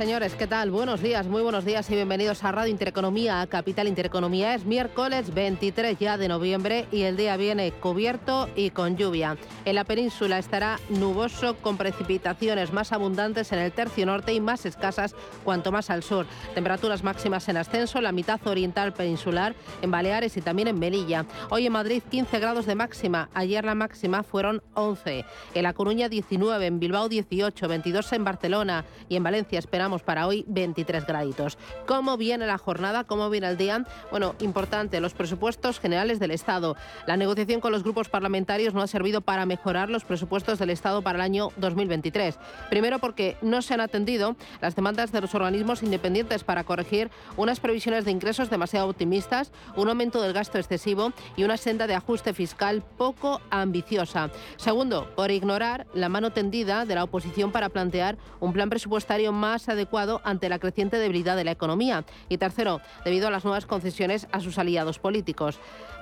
Señores, 0.00 0.34
¿qué 0.34 0.46
tal? 0.46 0.70
Buenos 0.70 1.02
días, 1.02 1.26
muy 1.26 1.42
buenos 1.42 1.66
días 1.66 1.90
y 1.90 1.94
bienvenidos 1.94 2.42
a 2.42 2.52
Radio 2.52 2.70
Intereconomía, 2.70 3.42
a 3.42 3.46
Capital 3.46 3.86
Intereconomía. 3.86 4.54
Es 4.54 4.64
miércoles 4.64 5.34
23 5.34 5.98
ya 5.98 6.16
de 6.16 6.26
noviembre 6.26 6.86
y 6.90 7.02
el 7.02 7.18
día 7.18 7.36
viene 7.36 7.70
cubierto 7.70 8.48
y 8.56 8.70
con 8.70 8.96
lluvia. 8.96 9.36
En 9.66 9.74
la 9.74 9.84
península 9.84 10.38
estará 10.38 10.80
nuboso 10.88 11.54
con 11.56 11.76
precipitaciones 11.76 12.72
más 12.72 12.92
abundantes 12.92 13.52
en 13.52 13.58
el 13.58 13.72
tercio 13.72 14.06
norte 14.06 14.32
y 14.32 14.40
más 14.40 14.64
escasas 14.64 15.14
cuanto 15.44 15.70
más 15.70 15.90
al 15.90 16.02
sur. 16.02 16.24
Temperaturas 16.54 17.04
máximas 17.04 17.46
en 17.50 17.58
ascenso 17.58 17.98
en 17.98 18.04
la 18.04 18.12
mitad 18.12 18.40
oriental 18.46 18.94
peninsular, 18.94 19.54
en 19.82 19.90
Baleares 19.90 20.34
y 20.34 20.40
también 20.40 20.68
en 20.68 20.78
Melilla. 20.78 21.26
Hoy 21.50 21.66
en 21.66 21.74
Madrid 21.74 22.02
15 22.10 22.38
grados 22.38 22.64
de 22.64 22.74
máxima, 22.74 23.28
ayer 23.34 23.66
la 23.66 23.74
máxima 23.74 24.22
fueron 24.22 24.62
11. 24.72 25.26
En 25.52 25.62
La 25.62 25.74
Coruña 25.74 26.08
19, 26.08 26.64
en 26.64 26.80
Bilbao 26.80 27.10
18, 27.10 27.68
22 27.68 28.14
en 28.14 28.24
Barcelona 28.24 28.86
y 29.10 29.16
en 29.16 29.24
Valencia 29.24 29.58
esperamos 29.58 29.89
para 29.98 30.26
hoy 30.28 30.44
23 30.46 31.04
graditos. 31.04 31.58
¿Cómo 31.86 32.16
viene 32.16 32.46
la 32.46 32.58
jornada? 32.58 33.04
¿Cómo 33.04 33.28
viene 33.28 33.48
el 33.48 33.56
día? 33.56 33.84
Bueno, 34.10 34.36
importante, 34.40 35.00
los 35.00 35.14
presupuestos 35.14 35.80
generales 35.80 36.20
del 36.20 36.30
Estado. 36.30 36.76
La 37.06 37.16
negociación 37.16 37.60
con 37.60 37.72
los 37.72 37.82
grupos 37.82 38.08
parlamentarios 38.08 38.72
no 38.72 38.82
ha 38.82 38.86
servido 38.86 39.20
para 39.20 39.46
mejorar 39.46 39.90
los 39.90 40.04
presupuestos 40.04 40.58
del 40.60 40.70
Estado 40.70 41.02
para 41.02 41.16
el 41.16 41.22
año 41.22 41.48
2023. 41.56 42.38
Primero 42.68 43.00
porque 43.00 43.36
no 43.42 43.62
se 43.62 43.74
han 43.74 43.80
atendido 43.80 44.36
las 44.60 44.76
demandas 44.76 45.10
de 45.10 45.20
los 45.20 45.34
organismos 45.34 45.82
independientes 45.82 46.44
para 46.44 46.62
corregir 46.62 47.10
unas 47.36 47.58
previsiones 47.58 48.04
de 48.04 48.12
ingresos 48.12 48.48
demasiado 48.48 48.88
optimistas, 48.88 49.50
un 49.74 49.88
aumento 49.88 50.22
del 50.22 50.32
gasto 50.32 50.58
excesivo 50.58 51.12
y 51.36 51.42
una 51.42 51.56
senda 51.56 51.88
de 51.88 51.94
ajuste 51.94 52.32
fiscal 52.32 52.84
poco 52.96 53.40
ambiciosa. 53.50 54.30
Segundo, 54.56 55.10
por 55.16 55.30
ignorar 55.30 55.86
la 55.94 56.08
mano 56.08 56.30
tendida 56.30 56.84
de 56.84 56.94
la 56.94 57.04
oposición 57.04 57.50
para 57.50 57.68
plantear 57.68 58.18
un 58.38 58.52
plan 58.52 58.70
presupuestario 58.70 59.32
más 59.32 59.68
adecuado 59.68 59.79
ante 60.24 60.48
la 60.48 60.58
creciente 60.58 60.98
debilidad 60.98 61.36
de 61.36 61.44
la 61.44 61.50
economía. 61.50 62.04
Y 62.28 62.38
tercero, 62.38 62.80
debido 63.04 63.28
a 63.28 63.30
las 63.30 63.44
nuevas 63.44 63.66
concesiones 63.66 64.26
a 64.32 64.40
sus 64.40 64.58
aliados 64.58 64.98
políticos. 64.98 65.58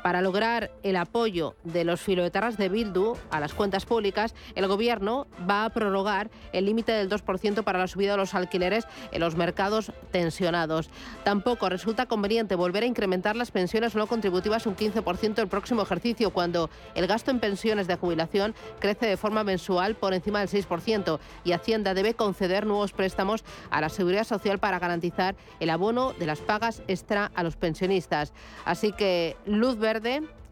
Para 0.09 0.23
lograr 0.23 0.70
el 0.84 0.97
apoyo 0.97 1.55
de 1.64 1.84
los 1.84 2.01
filoetarras 2.01 2.56
de 2.56 2.70
Bildu 2.70 3.12
a 3.31 3.41
las 3.41 3.53
cuentas 3.53 3.84
públicas, 3.84 4.34
el 4.55 4.67
Gobierno 4.67 5.27
va 5.47 5.67
a 5.67 5.69
prorrogar 5.69 6.31
el 6.55 6.64
límite 6.64 6.92
del 6.92 7.11
2% 7.11 7.62
para 7.62 7.78
la 7.78 7.89
subida 7.89 8.12
de 8.12 8.17
los 8.17 8.33
alquileres 8.33 8.86
en 9.12 9.20
los 9.20 9.36
mercados 9.36 9.92
tensionados. 10.11 10.89
Tampoco 11.25 11.69
resulta 11.69 12.06
conveniente 12.06 12.55
volver 12.55 12.84
a 12.84 12.86
incrementar 12.86 13.36
las 13.36 13.51
pensiones 13.51 13.95
no 13.95 14.06
contributivas 14.06 14.67
un 14.67 14.77
15% 14.77 15.41
el 15.41 15.48
próximo 15.48 15.83
ejercicio, 15.83 16.31
cuando 16.31 16.70
el 16.95 17.06
gasto 17.06 17.31
en 17.31 17.39
pensiones 17.39 17.86
de 17.86 17.97
jubilación 17.97 18.55
crece 18.79 19.05
de 19.05 19.19
forma 19.19 19.45
mensual 19.45 19.95
por 19.95 20.14
encima 20.14 20.41
del 20.41 20.48
6% 20.48 21.19
y 21.45 21.53
Hacienda 21.53 21.92
debe 21.92 22.14
conceder 22.14 22.64
nuevos 22.64 22.92
préstamos 22.92 23.45
a 23.69 23.83
la 23.83 23.91
Seguridad 23.91 24.25
Social 24.25 24.59
para 24.59 24.79
garantizar 24.79 25.36
el 25.61 25.69
abono 25.69 26.14
de 26.14 26.25
las 26.25 26.41
pagas 26.41 26.83
extra 26.89 27.31
a 27.34 27.42
los 27.42 27.56
pensionistas. 27.56 28.33
Así 28.64 28.92
que 28.92 29.36
luz 29.45 29.77
verde 29.77 29.97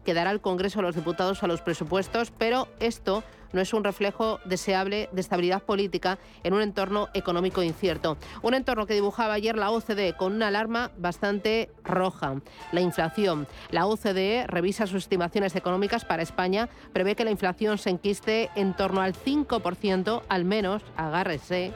que 0.05 0.13
dará 0.13 0.31
el 0.31 0.41
Congreso 0.41 0.79
a 0.79 0.83
los 0.83 0.95
diputados 0.95 1.43
a 1.43 1.47
los 1.47 1.61
presupuestos, 1.61 2.31
pero 2.37 2.67
esto 2.79 3.23
no 3.53 3.61
es 3.61 3.73
un 3.73 3.83
reflejo 3.83 4.39
deseable 4.45 5.09
de 5.11 5.21
estabilidad 5.21 5.63
política 5.63 6.17
en 6.43 6.53
un 6.53 6.61
entorno 6.61 7.09
económico 7.13 7.63
incierto. 7.63 8.17
Un 8.41 8.53
entorno 8.53 8.85
que 8.85 8.93
dibujaba 8.93 9.33
ayer 9.33 9.57
la 9.57 9.71
OCDE 9.71 10.13
con 10.13 10.33
una 10.33 10.47
alarma 10.47 10.91
bastante 10.97 11.69
roja. 11.83 12.41
La 12.71 12.81
inflación. 12.81 13.47
La 13.71 13.85
OCDE 13.85 14.47
revisa 14.47 14.87
sus 14.87 15.03
estimaciones 15.03 15.55
económicas 15.55 16.05
para 16.05 16.23
España, 16.23 16.69
prevé 16.93 17.15
que 17.15 17.25
la 17.25 17.31
inflación 17.31 17.77
se 17.77 17.89
enquiste 17.89 18.49
en 18.55 18.75
torno 18.75 19.01
al 19.01 19.13
5%, 19.13 20.23
al 20.27 20.45
menos, 20.45 20.83
agárrese, 20.95 21.73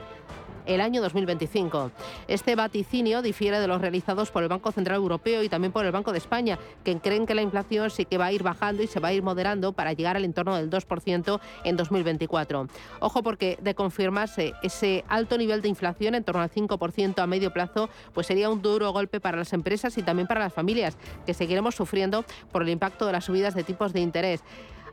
el 0.76 0.82
año 0.82 1.02
2025. 1.02 1.92
Este 2.28 2.56
vaticinio 2.56 3.22
difiere 3.22 3.60
de 3.60 3.68
los 3.68 3.82
realizados 3.82 4.32
por 4.32 4.44
el 4.44 4.50
Banco 4.50 4.72
Central 4.72 4.98
Europeo 4.98 5.44
y 5.44 5.50
también 5.50 5.72
por 5.72 5.86
el 5.86 5.92
Banco 5.92 6.12
de 6.12 6.18
España, 6.18 6.58
que 6.84 6.98
creen 7.00 7.26
que 7.26 7.36
la 7.36 7.42
inflación 7.42 7.90
sí 7.90 8.06
que 8.06 8.18
va 8.18 8.26
a 8.26 8.32
ir 8.32 8.44
bajando 8.44 8.84
y 8.84 8.88
se 8.88 9.00
va 9.00 9.10
a 9.10 9.14
ir 9.14 9.24
moderando 9.24 9.74
para 9.74 9.94
llegar 9.94 10.18
al 10.18 10.26
entorno 10.26 10.56
del 10.56 10.70
2% 10.70 11.40
en 11.64 11.78
2024. 11.78 12.68
Ojo 13.00 13.24
porque 13.24 13.58
de 13.62 13.76
confirmarse 13.76 14.54
ese 14.64 15.04
alto 15.08 15.38
nivel 15.38 15.62
de 15.62 15.70
inflación 15.70 16.16
en 16.16 16.24
torno 16.24 16.42
al 16.42 16.50
5% 16.50 17.20
a 17.20 17.28
medio 17.28 17.52
plazo, 17.52 17.90
pues 18.14 18.28
sería 18.28 18.50
un 18.50 18.62
duro 18.62 18.92
golpe 18.92 19.20
para 19.20 19.38
las 19.38 19.54
empresas 19.54 19.98
y 19.98 20.04
también 20.04 20.28
para 20.28 20.42
las 20.42 20.54
familias, 20.54 20.98
que 21.26 21.34
seguiremos 21.34 21.76
sufriendo 21.76 22.24
por 22.52 22.62
el 22.62 22.70
impacto 22.70 23.06
de 23.06 23.14
las 23.14 23.26
subidas 23.26 23.56
de 23.56 23.64
tipos 23.64 23.94
de 23.94 24.02
interés. 24.02 24.44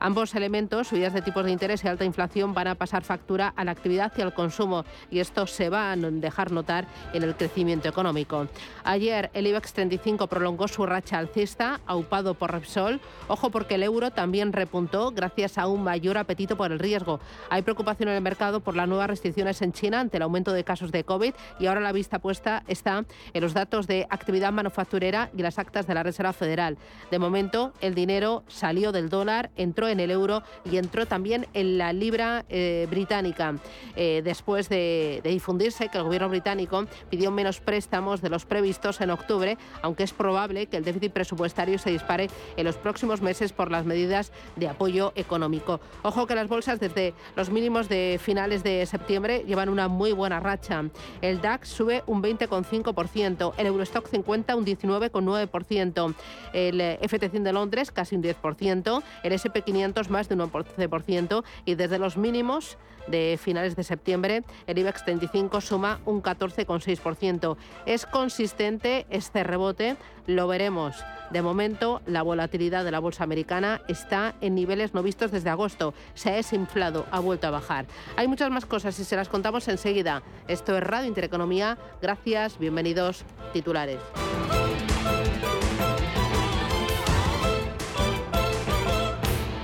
Ambos 0.00 0.34
elementos, 0.34 0.88
subidas 0.88 1.12
de 1.12 1.22
tipos 1.22 1.44
de 1.44 1.50
interés 1.50 1.84
y 1.84 1.88
alta 1.88 2.04
inflación, 2.04 2.54
van 2.54 2.68
a 2.68 2.74
pasar 2.76 3.02
factura 3.02 3.52
a 3.56 3.64
la 3.64 3.72
actividad 3.72 4.12
y 4.16 4.22
al 4.22 4.34
consumo 4.34 4.84
y 5.10 5.18
esto 5.18 5.46
se 5.46 5.70
va 5.70 5.92
a 5.92 5.96
dejar 5.96 6.52
notar 6.52 6.86
en 7.12 7.22
el 7.22 7.34
crecimiento 7.34 7.88
económico. 7.88 8.46
Ayer 8.84 9.30
el 9.34 9.46
IBEX 9.46 9.72
35 9.72 10.26
prolongó 10.28 10.68
su 10.68 10.86
racha 10.86 11.18
alcista, 11.18 11.80
aupado 11.86 12.34
por 12.34 12.52
Repsol. 12.52 13.00
Ojo 13.26 13.50
porque 13.50 13.74
el 13.74 13.82
euro 13.82 14.10
también 14.10 14.52
repuntó 14.52 15.10
gracias 15.10 15.58
a 15.58 15.66
un 15.66 15.82
mayor 15.82 16.16
apetito 16.16 16.56
por 16.56 16.70
el 16.70 16.78
riesgo. 16.78 17.20
Hay 17.50 17.62
preocupación 17.62 18.08
en 18.08 18.16
el 18.16 18.22
mercado 18.22 18.60
por 18.60 18.76
las 18.76 18.88
nuevas 18.88 19.08
restricciones 19.08 19.60
en 19.62 19.72
China 19.72 20.00
ante 20.00 20.18
el 20.18 20.22
aumento 20.22 20.52
de 20.52 20.64
casos 20.64 20.92
de 20.92 21.04
COVID 21.04 21.34
y 21.58 21.66
ahora 21.66 21.80
la 21.80 21.92
vista 21.92 22.20
puesta 22.20 22.62
está 22.68 23.04
en 23.32 23.42
los 23.42 23.54
datos 23.54 23.86
de 23.86 24.06
actividad 24.10 24.52
manufacturera 24.52 25.30
y 25.36 25.42
las 25.42 25.58
actas 25.58 25.86
de 25.86 25.94
la 25.94 26.02
Reserva 26.02 26.32
Federal. 26.32 26.78
De 27.10 27.18
momento, 27.18 27.72
el 27.80 27.94
dinero 27.94 28.44
salió 28.46 28.92
del 28.92 29.08
dólar, 29.08 29.50
entró 29.56 29.87
en 29.88 30.00
el 30.00 30.10
euro 30.10 30.42
y 30.70 30.76
entró 30.76 31.06
también 31.06 31.46
en 31.54 31.78
la 31.78 31.92
libra 31.92 32.44
eh, 32.48 32.86
británica. 32.90 33.54
Eh, 33.96 34.22
después 34.24 34.68
de, 34.68 35.20
de, 35.22 35.30
difundirse 35.30 35.88
que 35.88 35.98
el 35.98 36.04
gobierno 36.04 36.28
británico 36.28 36.86
pidió 37.10 37.30
menos 37.30 37.60
préstamos 37.60 38.20
de 38.20 38.28
los 38.28 38.44
previstos 38.44 39.00
en 39.00 39.10
octubre, 39.10 39.58
aunque 39.82 40.04
es 40.04 40.12
probable 40.12 40.66
que 40.66 40.76
el 40.76 40.84
déficit 40.84 41.12
presupuestario 41.12 41.78
se 41.78 41.90
dispare 41.90 42.28
en 42.56 42.64
los 42.64 42.76
próximos 42.76 43.22
meses 43.22 43.52
por 43.52 43.70
las 43.70 43.84
medidas 43.84 44.32
de 44.56 44.68
apoyo 44.68 45.12
económico. 45.16 45.80
Ojo 46.02 46.26
que 46.26 46.34
las 46.34 46.48
bolsas 46.48 46.80
desde 46.80 47.14
los 47.36 47.50
mínimos 47.50 47.88
de 47.88 48.20
finales 48.22 48.62
de 48.62 48.84
septiembre 48.86 49.44
llevan 49.46 49.68
una 49.68 49.88
muy 49.88 50.12
buena 50.12 50.40
racha. 50.40 50.84
El 51.20 51.40
DAX 51.40 51.68
sube 51.68 52.02
un 52.06 52.22
20,5%, 52.22 53.54
el 53.56 53.66
Eurostock 53.66 54.08
50 54.08 54.56
un 54.56 54.64
19,9%, 54.64 56.14
el 56.52 56.80
FT100 56.80 57.42
de 57.42 57.52
Londres 57.52 57.90
casi 57.90 58.16
un 58.16 58.22
10%, 58.22 59.02
el 59.22 59.32
SP500 59.32 59.77
más 60.08 60.28
de 60.28 60.34
un 60.34 60.40
11% 60.40 61.44
y 61.64 61.74
desde 61.74 61.98
los 61.98 62.16
mínimos 62.16 62.78
de 63.06 63.38
finales 63.40 63.74
de 63.76 63.84
septiembre 63.84 64.42
el 64.66 64.78
IBEX 64.78 65.04
35 65.04 65.60
suma 65.60 66.00
un 66.04 66.22
14,6%. 66.22 67.56
Es 67.86 68.06
consistente 68.06 69.06
este 69.10 69.44
rebote, 69.44 69.96
lo 70.26 70.46
veremos. 70.46 70.96
De 71.30 71.42
momento, 71.42 72.00
la 72.06 72.22
volatilidad 72.22 72.84
de 72.84 72.90
la 72.90 73.00
bolsa 73.00 73.24
americana 73.24 73.82
está 73.88 74.34
en 74.40 74.54
niveles 74.54 74.94
no 74.94 75.02
vistos 75.02 75.30
desde 75.30 75.50
agosto. 75.50 75.94
Se 76.14 76.30
ha 76.30 76.34
desinflado, 76.34 77.06
ha 77.10 77.20
vuelto 77.20 77.46
a 77.46 77.50
bajar. 77.50 77.86
Hay 78.16 78.28
muchas 78.28 78.50
más 78.50 78.66
cosas 78.66 78.98
y 78.98 79.04
se 79.04 79.16
las 79.16 79.28
contamos 79.28 79.68
enseguida. 79.68 80.22
Esto 80.48 80.76
es 80.76 80.82
Radio 80.82 81.08
Intereconomía. 81.08 81.78
Gracias, 82.00 82.58
bienvenidos, 82.58 83.24
titulares. 83.52 84.00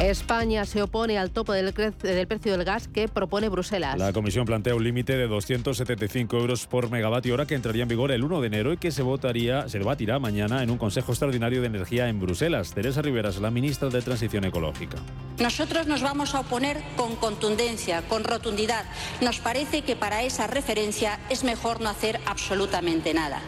España 0.00 0.64
se 0.64 0.82
opone 0.82 1.18
al 1.18 1.30
tope 1.30 1.52
del, 1.52 1.72
del, 1.72 2.26
precio 2.26 2.52
del 2.52 2.64
gas 2.64 2.88
que 2.88 3.08
propone 3.08 3.48
Bruselas. 3.48 3.98
La 3.98 4.12
Comisión 4.12 4.46
plantea 4.46 4.74
un 4.74 4.82
límite 4.82 5.16
de 5.16 5.28
275 5.28 6.36
euros 6.36 6.66
por 6.66 6.90
megavatio 6.90 7.34
hora 7.34 7.46
que 7.46 7.54
entraría 7.54 7.82
en 7.82 7.88
vigor 7.88 8.10
el 8.10 8.24
1 8.24 8.40
de 8.40 8.46
enero 8.46 8.72
y 8.72 8.76
que 8.76 8.90
se 8.90 9.02
votaría, 9.02 9.68
se 9.68 9.78
debatirá 9.78 10.18
mañana 10.18 10.62
en 10.62 10.70
un 10.70 10.78
Consejo 10.78 11.12
Extraordinario 11.12 11.60
de 11.60 11.68
Energía 11.68 12.08
en 12.08 12.20
Bruselas. 12.20 12.72
Teresa 12.74 13.02
Riveras, 13.02 13.38
la 13.40 13.50
ministra 13.50 13.88
de 13.88 14.02
Transición 14.02 14.44
Ecológica. 14.44 14.98
Nosotros 15.38 15.86
nos 15.86 16.02
vamos 16.02 16.34
a 16.34 16.40
oponer 16.40 16.82
con 16.96 17.16
contundencia, 17.16 18.02
con 18.02 18.24
rotundidad. 18.24 18.84
Nos 19.20 19.40
parece 19.40 19.82
que 19.82 19.96
para 19.96 20.22
esa 20.22 20.46
referencia 20.46 21.18
es 21.30 21.44
mejor 21.44 21.80
no 21.80 21.88
hacer 21.88 22.20
absolutamente 22.26 23.14
nada. 23.14 23.40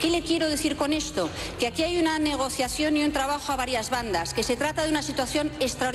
¿Qué 0.00 0.10
le 0.10 0.22
quiero 0.22 0.48
decir 0.48 0.76
con 0.76 0.92
esto? 0.92 1.28
Que 1.58 1.66
aquí 1.66 1.82
hay 1.82 1.98
una 1.98 2.18
negociación 2.18 2.96
y 2.96 3.04
un 3.04 3.12
trabajo 3.12 3.52
a 3.52 3.56
varias 3.56 3.90
bandas, 3.90 4.34
que 4.34 4.42
se 4.42 4.56
trata 4.56 4.84
de 4.84 4.90
una 4.90 5.02
situación 5.02 5.50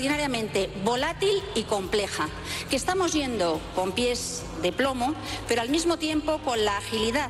extraordinariamente 0.08 0.70
volátil 0.86 1.42
y 1.56 1.64
compleja, 1.64 2.30
que 2.70 2.78
estamos 2.78 3.14
yendo 3.14 3.60
con 3.76 3.92
pies 3.92 4.44
de 4.62 4.72
plomo, 4.72 5.14
pero 5.48 5.62
al 5.62 5.70
mismo 5.70 5.98
tiempo 5.98 6.40
con 6.40 6.64
la 6.64 6.78
agilidad 6.78 7.30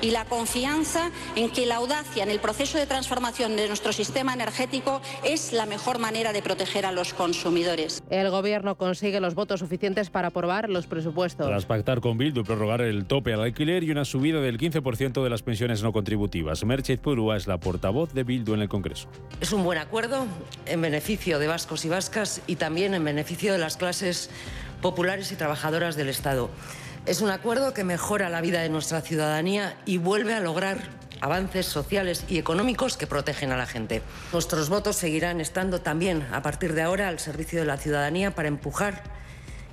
y 0.00 0.10
la 0.10 0.24
confianza 0.26 1.10
en 1.34 1.50
que 1.50 1.66
la 1.66 1.76
audacia 1.76 2.22
en 2.22 2.30
el 2.30 2.38
proceso 2.38 2.78
de 2.78 2.86
transformación 2.86 3.56
de 3.56 3.66
nuestro 3.66 3.92
sistema 3.92 4.32
energético 4.32 5.00
es 5.24 5.52
la 5.52 5.66
mejor 5.66 5.98
manera 5.98 6.32
de 6.32 6.40
proteger 6.42 6.86
a 6.86 6.92
los 6.92 7.14
consumidores. 7.14 8.02
El 8.10 8.30
Gobierno 8.30 8.76
consigue 8.76 9.20
los 9.20 9.34
votos 9.34 9.60
suficientes 9.60 10.10
para 10.10 10.28
aprobar 10.28 10.68
los 10.68 10.86
presupuestos. 10.86 11.46
Tras 11.46 11.66
pactar 11.66 12.00
con 12.00 12.16
Bildu 12.16 12.44
prorrogar 12.44 12.82
el 12.82 13.06
tope 13.06 13.32
al 13.32 13.40
alquiler 13.40 13.82
y 13.82 13.90
una 13.90 14.04
subida 14.04 14.40
del 14.40 14.58
15% 14.58 15.24
de 15.24 15.30
las 15.30 15.42
pensiones 15.42 15.82
no 15.82 15.92
contributivas. 15.92 16.64
Merchet 16.64 17.00
Purúa 17.00 17.36
es 17.36 17.46
la 17.46 17.58
portavoz 17.58 18.12
de 18.12 18.22
Bildu 18.22 18.54
en 18.54 18.60
el 18.60 18.68
Congreso. 18.68 19.08
Es 19.40 19.52
un 19.52 19.64
buen 19.64 19.78
acuerdo 19.78 20.26
en 20.66 20.80
beneficio 20.80 21.38
de 21.38 21.48
vascos 21.48 21.84
y 21.84 21.88
vascas 21.88 22.07
y 22.46 22.56
también 22.56 22.94
en 22.94 23.04
beneficio 23.04 23.52
de 23.52 23.58
las 23.58 23.76
clases 23.76 24.30
populares 24.80 25.32
y 25.32 25.36
trabajadoras 25.36 25.96
del 25.96 26.08
Estado. 26.08 26.50
Es 27.06 27.20
un 27.20 27.30
acuerdo 27.30 27.74
que 27.74 27.84
mejora 27.84 28.28
la 28.28 28.40
vida 28.40 28.60
de 28.60 28.68
nuestra 28.68 29.00
ciudadanía 29.00 29.76
y 29.86 29.98
vuelve 29.98 30.34
a 30.34 30.40
lograr 30.40 30.78
avances 31.20 31.66
sociales 31.66 32.24
y 32.28 32.38
económicos 32.38 32.96
que 32.96 33.06
protegen 33.06 33.52
a 33.52 33.56
la 33.56 33.66
gente. 33.66 34.02
Nuestros 34.32 34.68
votos 34.68 34.96
seguirán 34.96 35.40
estando 35.40 35.80
también 35.80 36.26
a 36.32 36.42
partir 36.42 36.74
de 36.74 36.82
ahora 36.82 37.08
al 37.08 37.18
servicio 37.18 37.60
de 37.60 37.66
la 37.66 37.76
ciudadanía 37.76 38.34
para 38.34 38.48
empujar 38.48 39.02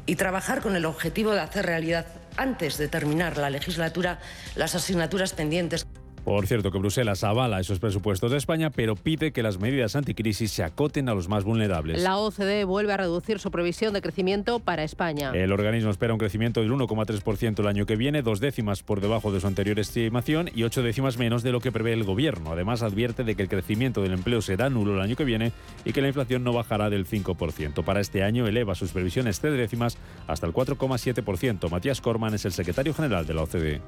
y 0.06 0.16
trabajar 0.16 0.62
con 0.62 0.76
el 0.76 0.86
objetivo 0.86 1.34
de 1.34 1.42
hacer 1.42 1.66
realidad 1.66 2.06
antes 2.38 2.78
de 2.78 2.88
terminar 2.88 3.38
la 3.38 3.50
legislatura 3.50 4.20
las 4.56 4.76
asignaturas 4.76 5.34
pendientes. 5.34 5.86
Por 6.26 6.48
cierto, 6.48 6.72
que 6.72 6.80
Bruselas 6.80 7.24
avala 7.24 7.60
esos 7.60 7.78
presupuestos 7.78 8.32
de 8.32 8.38
España, 8.38 8.72
pero 8.72 8.96
pide 8.96 9.32
que 9.32 9.44
las 9.44 9.60
medidas 9.60 9.96
anticrisis 9.96 10.52
se 10.52 10.64
acoten 10.64 11.08
a 11.08 11.14
los 11.14 11.30
más 11.30 11.44
vulnerables. 11.44 12.02
La 12.02 12.18
OCDE 12.18 12.64
vuelve 12.64 12.94
a 12.94 12.98
reducir 12.98 13.38
su 13.38 13.52
previsión 13.52 13.94
de 13.94 14.02
crecimiento 14.02 14.58
para 14.58 14.84
España. 14.84 15.32
El 15.36 15.52
organismo 15.52 15.92
espera 15.92 16.14
un 16.14 16.20
crecimiento 16.20 16.62
del 16.62 16.72
1,3% 16.72 17.60
el 17.60 17.68
año 17.68 17.86
que 17.86 17.96
viene, 17.96 18.24
dos 18.24 18.40
décimas 18.40 18.82
por 18.82 19.02
debajo 19.02 19.32
de 19.32 19.40
su 19.40 19.46
anterior 19.46 19.78
estimación 19.78 20.50
y 20.56 20.64
ocho 20.64 20.82
décimas 20.82 21.20
menos 21.20 21.44
de 21.44 21.52
lo 21.52 21.62
que 21.62 21.72
prevé 21.72 21.94
el 21.94 22.04
gobierno. 22.04 22.52
Además, 22.54 22.82
advierte 22.82 23.24
de 23.24 23.36
que 23.36 23.44
el 23.44 23.50
crecimiento 23.50 24.02
del 24.02 24.14
empleo 24.14 24.42
será 24.42 24.72
nulo 24.72 24.96
el 24.96 25.02
año 25.02 25.16
que 25.16 25.26
viene 25.26 25.52
y 25.86 25.94
que 25.94 26.02
la 26.02 26.08
inflación 26.08 26.44
no 26.44 26.54
bajará 26.54 26.90
del 26.90 27.06
5%. 27.06 27.84
Para 27.84 28.02
este 28.02 28.24
año 28.24 28.48
eleva 28.48 28.74
sus 28.74 28.92
previsiones 28.92 29.40
tres 29.40 29.56
décimas 29.56 30.00
hasta 30.26 30.48
el 30.48 30.54
4,7%. 30.54 31.70
Matías 31.70 32.02
Corman 32.02 32.34
es 32.34 32.46
el 32.46 32.52
secretario 32.52 32.96
general 32.96 33.28
de 33.28 33.34
la 33.36 33.44
OCDE. 33.44 33.82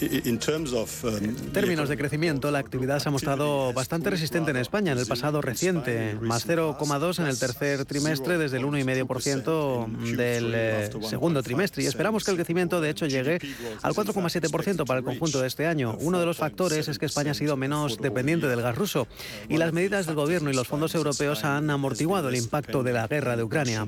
En 0.00 0.38
términos 1.52 1.83
de 1.88 1.96
crecimiento, 1.96 2.50
la 2.50 2.58
actividad 2.58 2.98
se 2.98 3.08
ha 3.08 3.12
mostrado 3.12 3.72
bastante 3.72 4.10
resistente 4.10 4.50
en 4.50 4.56
España 4.56 4.92
en 4.92 4.98
el 4.98 5.06
pasado 5.06 5.40
reciente, 5.40 6.16
más 6.20 6.46
0,2 6.46 7.18
en 7.18 7.26
el 7.26 7.38
tercer 7.38 7.84
trimestre 7.84 8.38
desde 8.38 8.58
el 8.58 8.64
1,5% 8.64 10.16
del 10.16 10.52
eh, 10.54 10.90
segundo 11.08 11.42
trimestre. 11.42 11.82
Y 11.82 11.86
esperamos 11.86 12.24
que 12.24 12.30
el 12.30 12.36
crecimiento, 12.36 12.80
de 12.80 12.90
hecho, 12.90 13.06
llegue 13.06 13.38
al 13.82 13.94
4,7% 13.94 14.86
para 14.86 14.98
el 14.98 15.04
conjunto 15.04 15.40
de 15.40 15.46
este 15.46 15.66
año. 15.66 15.96
Uno 16.00 16.20
de 16.20 16.26
los 16.26 16.38
factores 16.38 16.88
es 16.88 16.98
que 16.98 17.06
España 17.06 17.32
ha 17.32 17.34
sido 17.34 17.56
menos 17.56 17.98
dependiente 17.98 18.46
del 18.46 18.62
gas 18.62 18.76
ruso 18.76 19.06
y 19.48 19.56
las 19.56 19.72
medidas 19.72 20.06
del 20.06 20.14
gobierno 20.14 20.50
y 20.50 20.54
los 20.54 20.68
fondos 20.68 20.94
europeos 20.94 21.44
han 21.44 21.70
amortiguado 21.70 22.28
el 22.28 22.36
impacto 22.36 22.82
de 22.82 22.92
la 22.92 23.06
guerra 23.06 23.36
de 23.36 23.42
Ucrania. 23.42 23.86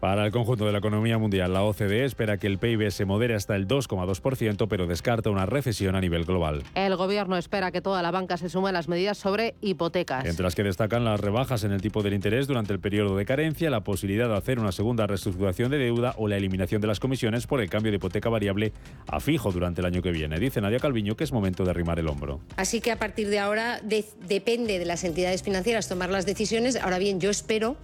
Para 0.00 0.26
el 0.26 0.30
conjunto 0.30 0.66
de 0.66 0.72
la 0.72 0.78
economía 0.78 1.16
mundial, 1.16 1.54
la 1.54 1.62
OCDE 1.62 2.04
espera 2.04 2.36
que 2.36 2.46
el 2.46 2.58
PIB 2.58 2.90
se 2.90 3.06
modere 3.06 3.34
hasta 3.34 3.56
el 3.56 3.66
2,2%, 3.66 4.68
pero 4.68 4.86
descarta 4.86 5.30
una 5.30 5.46
recesión 5.46 5.96
a 5.96 6.00
nivel 6.00 6.24
global. 6.26 6.64
El 6.74 6.96
gobierno 6.96 7.38
espera 7.38 7.72
que 7.72 7.80
toda 7.80 8.02
la 8.02 8.10
banca 8.10 8.36
se 8.36 8.50
sume 8.50 8.68
a 8.68 8.72
las 8.72 8.88
medidas 8.88 9.16
sobre 9.16 9.54
hipotecas. 9.62 10.26
Entre 10.26 10.42
las 10.42 10.54
que 10.54 10.62
destacan 10.62 11.04
las 11.04 11.18
rebajas 11.18 11.64
en 11.64 11.72
el 11.72 11.80
tipo 11.80 12.02
del 12.02 12.12
interés 12.12 12.46
durante 12.46 12.74
el 12.74 12.78
periodo 12.78 13.16
de 13.16 13.24
carencia, 13.24 13.70
la 13.70 13.84
posibilidad 13.84 14.28
de 14.28 14.36
hacer 14.36 14.58
una 14.58 14.70
segunda 14.70 15.06
reestructuración 15.06 15.70
de 15.70 15.78
deuda 15.78 16.14
o 16.18 16.28
la 16.28 16.36
eliminación 16.36 16.82
de 16.82 16.88
las 16.88 17.00
comisiones 17.00 17.46
por 17.46 17.62
el 17.62 17.70
cambio 17.70 17.90
de 17.90 17.96
hipoteca 17.96 18.28
variable 18.28 18.74
a 19.06 19.18
fijo 19.18 19.50
durante 19.50 19.80
el 19.80 19.86
año 19.86 20.02
que 20.02 20.10
viene. 20.10 20.38
Dice 20.38 20.60
Nadia 20.60 20.78
Calviño 20.78 21.16
que 21.16 21.24
es 21.24 21.32
momento 21.32 21.64
de 21.64 21.70
arrimar 21.70 21.98
el 21.98 22.08
hombro. 22.08 22.40
Así 22.56 22.82
que 22.82 22.92
a 22.92 22.98
partir 22.98 23.28
de 23.28 23.38
ahora 23.38 23.80
depende 24.28 24.78
de 24.78 24.84
las 24.84 25.04
entidades 25.04 25.42
financieras 25.42 25.88
tomar 25.88 26.10
las 26.10 26.26
decisiones. 26.26 26.76
Ahora 26.76 26.98
bien, 26.98 27.18
yo 27.18 27.30
espero 27.30 27.76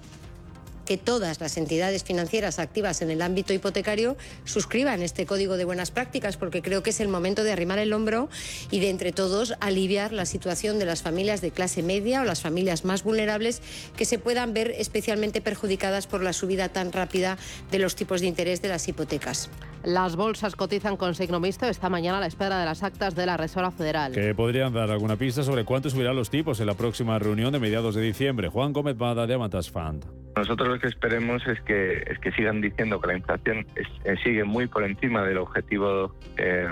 que 0.84 0.96
todas 0.96 1.40
las 1.40 1.56
entidades 1.56 2.05
financieras 2.05 2.58
activas 2.58 3.02
en 3.02 3.11
el 3.11 3.23
ámbito 3.23 3.52
hipotecario 3.52 4.17
suscriban 4.44 5.02
este 5.02 5.26
código 5.26 5.56
de 5.56 5.64
buenas 5.64 5.90
prácticas, 5.90 6.37
porque 6.37 6.62
creo 6.62 6.82
que 6.82 6.90
es 6.90 7.00
el 7.00 7.08
momento 7.08 7.44
de 7.44 7.52
arrimar 7.52 7.79
el 7.79 7.93
hombro 7.93 8.29
y 8.70 8.81
de 8.81 8.90
entre 8.90 9.12
todos 9.12 9.55
aliviar 9.61 10.12
la 10.12 10.26
situación 10.26 10.79
de 10.79 10.84
las 10.84 11.02
familias 11.02 11.40
de 11.40 11.50
clase 11.50 11.82
media 11.82 12.23
o 12.23 12.25
las 12.25 12.43
familias 12.43 12.84
más 12.84 13.02
vulnerables 13.05 13.62
que 13.96 14.05
se 14.05 14.19
puedan 14.19 14.55
ver 14.55 14.73
especialmente 14.76 15.40
perjudicadas 15.40 16.06
por 16.06 16.23
la 16.23 16.32
subida 16.32 16.69
tan 16.69 16.93
rápida 16.93 17.38
de 17.70 17.79
los 17.79 17.96
tipos 17.96 18.20
de 18.20 18.26
interés 18.26 18.62
de 18.62 18.69
las 18.69 18.88
hipotecas. 18.88 19.49
Las 19.84 20.14
bolsas 20.14 20.55
cotizan 20.55 20.96
con 20.96 21.14
signo 21.14 21.40
mixto 21.40 21.67
esta 21.67 21.88
mañana 21.88 22.19
a 22.19 22.20
la 22.20 22.29
espera 22.29 22.61
de 22.61 22.64
las 22.64 22.84
actas 22.84 23.17
de 23.17 23.26
la 23.26 23.37
Reserva 23.37 23.73
Federal. 23.73 24.12
Que 24.12 24.34
podrían 24.34 24.73
dar 24.73 24.90
alguna 24.90 25.17
pista 25.17 25.43
sobre 25.43 25.64
cuánto 25.64 25.90
subirán 25.90 26.14
los 26.14 26.31
tipos 26.31 26.61
en 26.61 26.67
la 26.67 26.75
próxima 26.75 27.19
reunión 27.19 27.52
de 27.52 27.58
mediados 27.58 27.96
de 27.96 28.02
diciembre. 28.02 28.49
Juan 28.49 28.73
Gómez 28.73 28.96
Bada 28.96 29.26
de 29.26 29.34
Amatas 29.34 29.70
Fund. 29.70 30.21
Nosotros 30.34 30.69
lo 30.69 30.79
que 30.79 30.87
esperemos 30.87 31.46
es 31.46 31.61
que, 31.61 32.05
es 32.06 32.19
que 32.19 32.32
sigan 32.32 32.61
diciendo 32.62 33.00
que 33.00 33.08
la 33.08 33.17
inflación 33.17 33.67
eh, 33.76 34.17
sigue 34.23 34.44
muy 34.44 34.67
por 34.67 34.82
encima 34.84 35.23
del 35.25 35.38
objetivo 35.38 36.14
eh, 36.38 36.67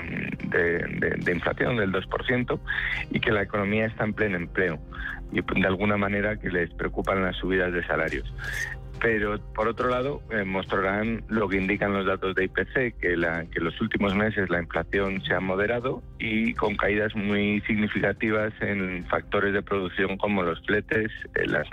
de, 0.44 1.32
inflación 1.32 1.76
del 1.76 1.92
2% 1.92 2.60
y 3.10 3.20
que 3.20 3.30
la 3.30 3.42
economía 3.42 3.86
está 3.86 4.04
en 4.04 4.14
pleno 4.14 4.36
empleo 4.36 4.78
y 5.32 5.42
de 5.42 5.66
alguna 5.66 5.96
manera 5.96 6.36
que 6.36 6.50
les 6.50 6.72
preocupan 6.74 7.22
las 7.22 7.36
subidas 7.36 7.72
de 7.72 7.86
salarios 7.86 8.32
pero 9.00 9.40
por 9.54 9.68
otro 9.68 9.88
lado 9.88 10.22
eh, 10.30 10.44
mostrarán 10.44 11.24
lo 11.28 11.48
que 11.48 11.56
indican 11.56 11.92
los 11.92 12.06
datos 12.06 12.34
de 12.34 12.44
IPC, 12.44 12.74
que, 12.74 12.92
que 13.00 13.12
en 13.12 13.64
los 13.64 13.80
últimos 13.80 14.14
meses 14.14 14.48
la 14.50 14.60
inflación 14.60 15.22
se 15.22 15.34
ha 15.34 15.40
moderado 15.40 16.02
y 16.18 16.52
con 16.54 16.76
caídas 16.76 17.14
muy 17.16 17.62
significativas 17.62 18.52
en 18.60 19.06
factores 19.06 19.54
de 19.54 19.62
producción 19.62 20.18
como 20.18 20.42
los 20.42 20.60
fletes, 20.66 21.10
eh, 21.34 21.46
la 21.46 21.64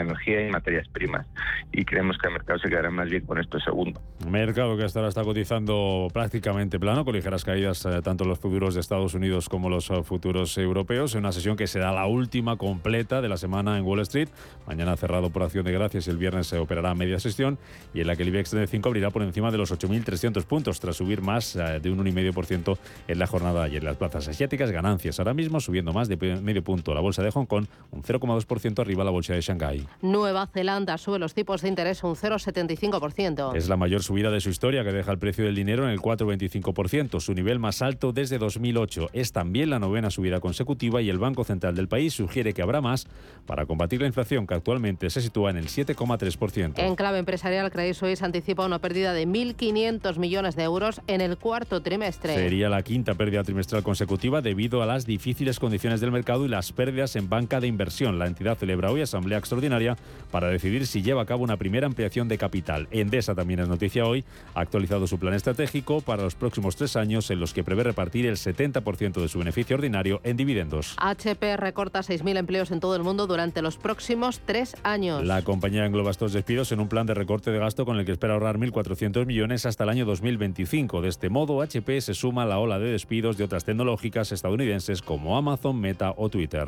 energía 0.00 0.48
y 0.48 0.50
materias 0.50 0.86
primas. 0.88 1.26
Y 1.72 1.84
creemos 1.84 2.16
que 2.18 2.28
el 2.28 2.34
mercado 2.34 2.58
se 2.60 2.68
quedará 2.68 2.90
más 2.90 3.10
bien 3.10 3.26
con 3.26 3.38
esto 3.38 3.58
segundo. 3.60 4.00
Mercado 4.28 4.76
que 4.76 4.84
hasta 4.84 5.00
ahora 5.00 5.08
está 5.08 5.24
cotizando 5.24 6.08
prácticamente 6.12 6.78
plano, 6.78 7.04
con 7.04 7.14
ligeras 7.14 7.44
caídas 7.44 7.84
eh, 7.84 8.00
tanto 8.02 8.24
los 8.24 8.38
futuros 8.38 8.74
de 8.74 8.80
Estados 8.80 9.14
Unidos 9.14 9.48
como 9.48 9.68
los 9.68 9.90
futuros 10.04 10.56
europeos, 10.56 11.14
en 11.14 11.20
una 11.20 11.32
sesión 11.32 11.56
que 11.56 11.66
será 11.66 11.92
la 11.92 12.06
última 12.06 12.56
completa 12.56 13.20
de 13.20 13.28
la 13.28 13.36
semana 13.36 13.76
en 13.76 13.84
Wall 13.84 14.00
Street. 14.00 14.28
Mañana 14.66 14.96
cerrado 14.96 15.30
por 15.30 15.42
acción 15.42 15.64
de 15.64 15.72
gracias 15.72 16.06
y 16.06 16.10
el 16.10 16.18
viernes 16.18 16.46
se 16.46 16.58
opera 16.58 16.75
a 16.84 16.94
media 16.94 17.18
sesión 17.18 17.58
y 17.94 18.00
en 18.00 18.08
la 18.08 18.16
que 18.16 18.22
el 18.22 18.28
IBEX 18.28 18.50
35 18.50 18.88
abrirá 18.88 19.10
por 19.10 19.22
encima 19.22 19.50
de 19.50 19.58
los 19.58 19.72
8.300 19.72 20.44
puntos 20.44 20.80
tras 20.80 20.96
subir 20.96 21.22
más 21.22 21.56
eh, 21.56 21.80
de 21.80 21.90
un 21.90 22.04
1,5% 22.04 22.76
en 23.08 23.18
la 23.18 23.26
jornada 23.26 23.60
de 23.60 23.66
ayer. 23.66 23.84
Las 23.84 23.96
plazas 23.96 24.28
asiáticas 24.28 24.70
ganancias 24.70 25.18
ahora 25.18 25.32
mismo 25.32 25.60
subiendo 25.60 25.92
más 25.92 26.08
de 26.08 26.16
medio 26.16 26.62
punto 26.62 26.92
la 26.92 27.00
bolsa 27.00 27.22
de 27.22 27.30
Hong 27.30 27.46
Kong, 27.46 27.66
un 27.92 28.02
0,2% 28.02 28.80
arriba 28.80 29.04
la 29.04 29.10
bolsa 29.10 29.34
de 29.34 29.40
Shanghái. 29.40 29.86
Nueva 30.02 30.46
Zelanda 30.48 30.98
sube 30.98 31.18
los 31.18 31.32
tipos 31.32 31.62
de 31.62 31.68
interés 31.68 32.02
un 32.02 32.14
0,75%. 32.14 33.54
Es 33.54 33.68
la 33.68 33.76
mayor 33.76 34.02
subida 34.02 34.30
de 34.30 34.40
su 34.40 34.50
historia 34.50 34.84
que 34.84 34.92
deja 34.92 35.12
el 35.12 35.18
precio 35.18 35.44
del 35.44 35.54
dinero 35.54 35.84
en 35.84 35.90
el 35.90 36.00
4,25%, 36.00 37.20
su 37.20 37.34
nivel 37.34 37.58
más 37.58 37.82
alto 37.82 38.12
desde 38.12 38.38
2008. 38.38 39.10
Es 39.12 39.32
también 39.32 39.70
la 39.70 39.78
novena 39.78 40.10
subida 40.10 40.40
consecutiva 40.40 41.02
y 41.02 41.10
el 41.10 41.18
Banco 41.18 41.44
Central 41.44 41.74
del 41.74 41.88
país 41.88 42.14
sugiere 42.14 42.52
que 42.52 42.62
habrá 42.62 42.80
más 42.80 43.06
para 43.46 43.66
combatir 43.66 44.00
la 44.00 44.06
inflación 44.06 44.46
que 44.46 44.54
actualmente 44.54 45.10
se 45.10 45.20
sitúa 45.20 45.50
en 45.50 45.56
el 45.56 45.68
7,3%. 45.68 46.65
En 46.76 46.96
clave 46.96 47.18
empresarial, 47.18 47.70
Credit 47.70 47.94
Suisse 47.94 48.22
anticipa 48.22 48.64
una 48.64 48.78
pérdida 48.78 49.12
de 49.12 49.26
1.500 49.26 50.18
millones 50.18 50.56
de 50.56 50.64
euros 50.64 51.00
en 51.06 51.20
el 51.20 51.36
cuarto 51.38 51.82
trimestre. 51.82 52.34
Sería 52.34 52.68
la 52.68 52.82
quinta 52.82 53.14
pérdida 53.14 53.44
trimestral 53.44 53.82
consecutiva 53.82 54.40
debido 54.40 54.82
a 54.82 54.86
las 54.86 55.06
difíciles 55.06 55.58
condiciones 55.58 56.00
del 56.00 56.12
mercado 56.12 56.44
y 56.44 56.48
las 56.48 56.72
pérdidas 56.72 57.16
en 57.16 57.28
banca 57.28 57.60
de 57.60 57.66
inversión. 57.66 58.18
La 58.18 58.26
entidad 58.26 58.56
celebra 58.56 58.90
hoy 58.90 59.02
asamblea 59.02 59.38
extraordinaria 59.38 59.96
para 60.30 60.48
decidir 60.48 60.86
si 60.86 61.02
lleva 61.02 61.22
a 61.22 61.26
cabo 61.26 61.44
una 61.44 61.56
primera 61.56 61.86
ampliación 61.86 62.28
de 62.28 62.38
capital. 62.38 62.88
Endesa 62.90 63.34
también 63.34 63.60
es 63.60 63.68
noticia 63.68 64.06
hoy, 64.06 64.24
ha 64.54 64.60
actualizado 64.60 65.06
su 65.06 65.18
plan 65.18 65.34
estratégico 65.34 66.00
para 66.00 66.22
los 66.22 66.34
próximos 66.34 66.76
tres 66.76 66.96
años 66.96 67.30
en 67.30 67.40
los 67.40 67.54
que 67.54 67.64
prevé 67.64 67.84
repartir 67.84 68.26
el 68.26 68.36
70% 68.36 69.20
de 69.20 69.28
su 69.28 69.38
beneficio 69.38 69.76
ordinario 69.76 70.20
en 70.24 70.36
dividendos. 70.36 70.94
HP 70.98 71.56
recorta 71.56 72.00
6.000 72.00 72.36
empleos 72.36 72.70
en 72.70 72.80
todo 72.80 72.96
el 72.96 73.02
mundo 73.02 73.26
durante 73.26 73.62
los 73.62 73.76
próximos 73.76 74.40
tres 74.44 74.76
años. 74.82 75.24
La 75.24 75.42
compañía 75.42 75.84
engloba 75.84 76.10
estos 76.10 76.32
en 76.56 76.80
un 76.80 76.88
plan 76.88 77.06
de 77.06 77.12
recorte 77.12 77.50
de 77.50 77.58
gasto 77.58 77.84
con 77.84 77.98
el 77.98 78.06
que 78.06 78.12
espera 78.12 78.32
ahorrar 78.32 78.56
1.400 78.56 79.26
millones 79.26 79.66
hasta 79.66 79.84
el 79.84 79.90
año 79.90 80.06
2025. 80.06 81.02
De 81.02 81.08
este 81.10 81.28
modo, 81.28 81.60
HP 81.60 82.00
se 82.00 82.14
suma 82.14 82.44
a 82.44 82.46
la 82.46 82.58
ola 82.58 82.78
de 82.78 82.90
despidos 82.90 83.36
de 83.36 83.44
otras 83.44 83.64
tecnológicas 83.64 84.32
estadounidenses 84.32 85.02
como 85.02 85.36
Amazon, 85.36 85.78
Meta 85.78 86.14
o 86.16 86.30
Twitter. 86.30 86.66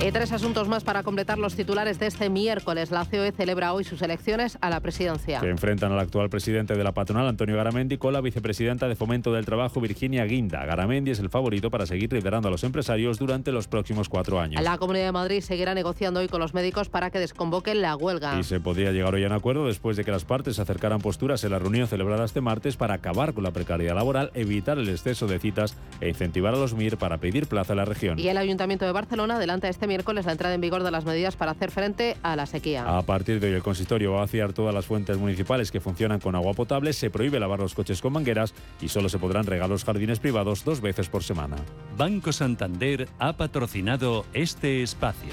Y 0.00 0.12
tres 0.12 0.30
asuntos 0.30 0.68
más 0.68 0.84
para 0.84 1.02
completar 1.02 1.38
los 1.38 1.56
titulares 1.56 1.98
de 1.98 2.06
este 2.06 2.30
miércoles. 2.30 2.92
La 2.92 3.04
COE 3.04 3.32
celebra 3.32 3.72
hoy 3.72 3.82
sus 3.82 4.00
elecciones 4.00 4.56
a 4.60 4.70
la 4.70 4.78
presidencia. 4.78 5.40
Que 5.40 5.50
enfrentan 5.50 5.90
al 5.90 5.98
actual 5.98 6.30
presidente 6.30 6.76
de 6.76 6.84
la 6.84 6.92
patronal, 6.92 7.26
Antonio 7.26 7.56
Garamendi, 7.56 7.98
con 7.98 8.12
la 8.12 8.20
vicepresidenta 8.20 8.86
de 8.86 8.94
Fomento 8.94 9.32
del 9.32 9.44
Trabajo, 9.44 9.80
Virginia 9.80 10.24
Guinda. 10.24 10.64
Garamendi 10.64 11.10
es 11.10 11.18
el 11.18 11.30
favorito 11.30 11.72
para 11.72 11.84
seguir 11.84 12.12
liderando 12.12 12.46
a 12.46 12.52
los 12.52 12.62
empresarios 12.62 13.18
durante 13.18 13.50
los 13.50 13.66
próximos 13.66 14.08
cuatro 14.08 14.38
años. 14.38 14.62
La 14.62 14.78
Comunidad 14.78 15.06
de 15.06 15.12
Madrid 15.12 15.40
seguirá 15.40 15.74
negociando 15.74 16.20
hoy 16.20 16.28
con 16.28 16.38
los 16.40 16.54
médicos 16.54 16.88
para 16.88 17.10
que 17.10 17.18
desconvoquen 17.18 17.82
la 17.82 17.96
huelga. 17.96 18.38
Y 18.38 18.44
se 18.44 18.60
podría 18.60 18.92
llegar 18.92 19.12
hoy 19.16 19.24
a 19.24 19.26
un 19.26 19.32
acuerdo 19.32 19.66
después 19.66 19.96
de 19.96 20.04
que 20.04 20.12
las 20.12 20.24
partes 20.24 20.60
acercaran 20.60 21.00
posturas 21.00 21.42
en 21.42 21.50
la 21.50 21.58
reunión 21.58 21.88
celebrada 21.88 22.24
este 22.24 22.40
martes 22.40 22.76
para 22.76 22.94
acabar 22.94 23.34
con 23.34 23.42
la 23.42 23.50
precariedad 23.50 23.96
laboral, 23.96 24.30
evitar 24.34 24.78
el 24.78 24.88
exceso 24.88 25.26
de 25.26 25.40
citas 25.40 25.74
e 26.00 26.08
incentivar 26.08 26.54
a 26.54 26.58
los 26.58 26.74
MIR 26.74 26.98
para 26.98 27.18
pedir 27.18 27.48
plaza 27.48 27.72
en 27.72 27.78
la 27.78 27.84
región. 27.84 28.16
Y 28.16 28.28
el 28.28 28.36
Ayuntamiento 28.36 28.84
de 28.84 28.92
Barcelona 28.92 29.36
adelanta 29.36 29.68
este 29.68 29.87
miércoles 29.88 30.26
la 30.26 30.32
entrada 30.32 30.54
en 30.54 30.60
vigor 30.60 30.84
de 30.84 30.92
las 30.92 31.04
medidas 31.04 31.34
para 31.34 31.50
hacer 31.50 31.72
frente 31.72 32.16
a 32.22 32.36
la 32.36 32.46
sequía. 32.46 32.96
A 32.96 33.02
partir 33.02 33.40
de 33.40 33.48
hoy 33.48 33.54
el 33.54 33.62
consistorio 33.62 34.12
va 34.12 34.18
a 34.18 34.20
vaciar 34.20 34.52
todas 34.52 34.72
las 34.72 34.86
fuentes 34.86 35.18
municipales 35.18 35.72
que 35.72 35.80
funcionan 35.80 36.20
con 36.20 36.36
agua 36.36 36.52
potable, 36.54 36.92
se 36.92 37.10
prohíbe 37.10 37.40
lavar 37.40 37.58
los 37.58 37.74
coches 37.74 38.00
con 38.00 38.12
mangueras 38.12 38.54
y 38.80 38.88
solo 38.88 39.08
se 39.08 39.18
podrán 39.18 39.46
regar 39.46 39.68
los 39.68 39.84
jardines 39.84 40.20
privados 40.20 40.64
dos 40.64 40.80
veces 40.80 41.08
por 41.08 41.24
semana. 41.24 41.56
Banco 41.96 42.32
Santander 42.32 43.08
ha 43.18 43.36
patrocinado 43.36 44.24
este 44.32 44.82
espacio. 44.82 45.32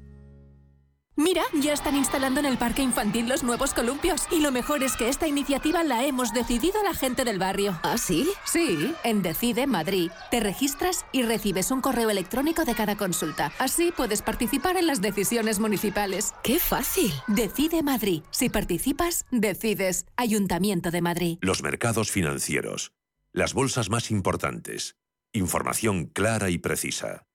Mira, 1.21 1.43
ya 1.53 1.73
están 1.73 1.95
instalando 1.95 2.39
en 2.39 2.47
el 2.47 2.57
parque 2.57 2.81
infantil 2.81 3.29
los 3.29 3.43
nuevos 3.43 3.75
columpios. 3.75 4.23
Y 4.31 4.39
lo 4.39 4.51
mejor 4.51 4.81
es 4.81 4.97
que 4.97 5.07
esta 5.07 5.27
iniciativa 5.27 5.83
la 5.83 6.03
hemos 6.03 6.33
decidido 6.33 6.81
la 6.81 6.95
gente 6.95 7.23
del 7.23 7.37
barrio. 7.37 7.79
¿Ah, 7.83 7.99
sí? 7.99 8.27
Sí, 8.43 8.95
en 9.03 9.21
Decide 9.21 9.67
Madrid. 9.67 10.09
Te 10.31 10.39
registras 10.39 11.05
y 11.11 11.21
recibes 11.21 11.69
un 11.69 11.79
correo 11.79 12.09
electrónico 12.09 12.65
de 12.65 12.73
cada 12.73 12.97
consulta. 12.97 13.53
Así 13.59 13.93
puedes 13.95 14.23
participar 14.23 14.77
en 14.77 14.87
las 14.87 14.99
decisiones 14.99 15.59
municipales. 15.59 16.33
¡Qué 16.41 16.57
fácil! 16.57 17.13
Decide 17.27 17.83
Madrid. 17.83 18.23
Si 18.31 18.49
participas, 18.49 19.27
decides. 19.29 20.07
Ayuntamiento 20.17 20.89
de 20.89 21.01
Madrid. 21.03 21.37
Los 21.41 21.61
mercados 21.61 22.09
financieros. 22.09 22.93
Las 23.31 23.53
bolsas 23.53 23.91
más 23.91 24.09
importantes. 24.09 24.95
Información 25.33 26.05
clara 26.07 26.49
y 26.49 26.57
precisa. 26.57 27.27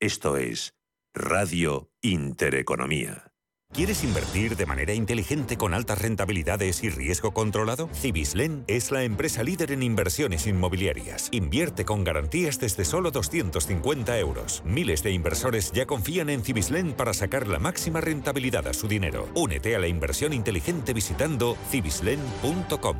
Esto 0.00 0.38
es 0.38 0.72
Radio 1.12 1.90
Intereconomía. 2.00 3.33
¿Quieres 3.74 4.04
invertir 4.04 4.54
de 4.56 4.66
manera 4.66 4.94
inteligente 4.94 5.56
con 5.58 5.74
altas 5.74 6.00
rentabilidades 6.00 6.84
y 6.84 6.90
riesgo 6.90 7.34
controlado? 7.34 7.90
Cibislen 7.92 8.62
es 8.68 8.92
la 8.92 9.02
empresa 9.02 9.42
líder 9.42 9.72
en 9.72 9.82
inversiones 9.82 10.46
inmobiliarias. 10.46 11.26
Invierte 11.32 11.84
con 11.84 12.04
garantías 12.04 12.60
desde 12.60 12.84
solo 12.84 13.10
250 13.10 14.16
euros. 14.20 14.62
Miles 14.64 15.02
de 15.02 15.10
inversores 15.10 15.72
ya 15.72 15.86
confían 15.86 16.30
en 16.30 16.44
Cibislen 16.44 16.92
para 16.92 17.12
sacar 17.14 17.48
la 17.48 17.58
máxima 17.58 18.00
rentabilidad 18.00 18.68
a 18.68 18.74
su 18.74 18.86
dinero. 18.86 19.28
Únete 19.34 19.74
a 19.74 19.80
la 19.80 19.88
inversión 19.88 20.32
inteligente 20.32 20.92
visitando 20.92 21.56
cibislen.com. 21.72 22.96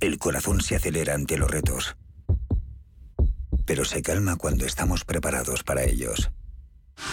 El 0.00 0.18
corazón 0.18 0.62
se 0.62 0.76
acelera 0.76 1.12
ante 1.12 1.36
los 1.36 1.50
retos, 1.50 1.94
pero 3.66 3.84
se 3.84 4.00
calma 4.00 4.36
cuando 4.36 4.64
estamos 4.64 5.04
preparados 5.04 5.62
para 5.62 5.84
ellos. 5.84 6.32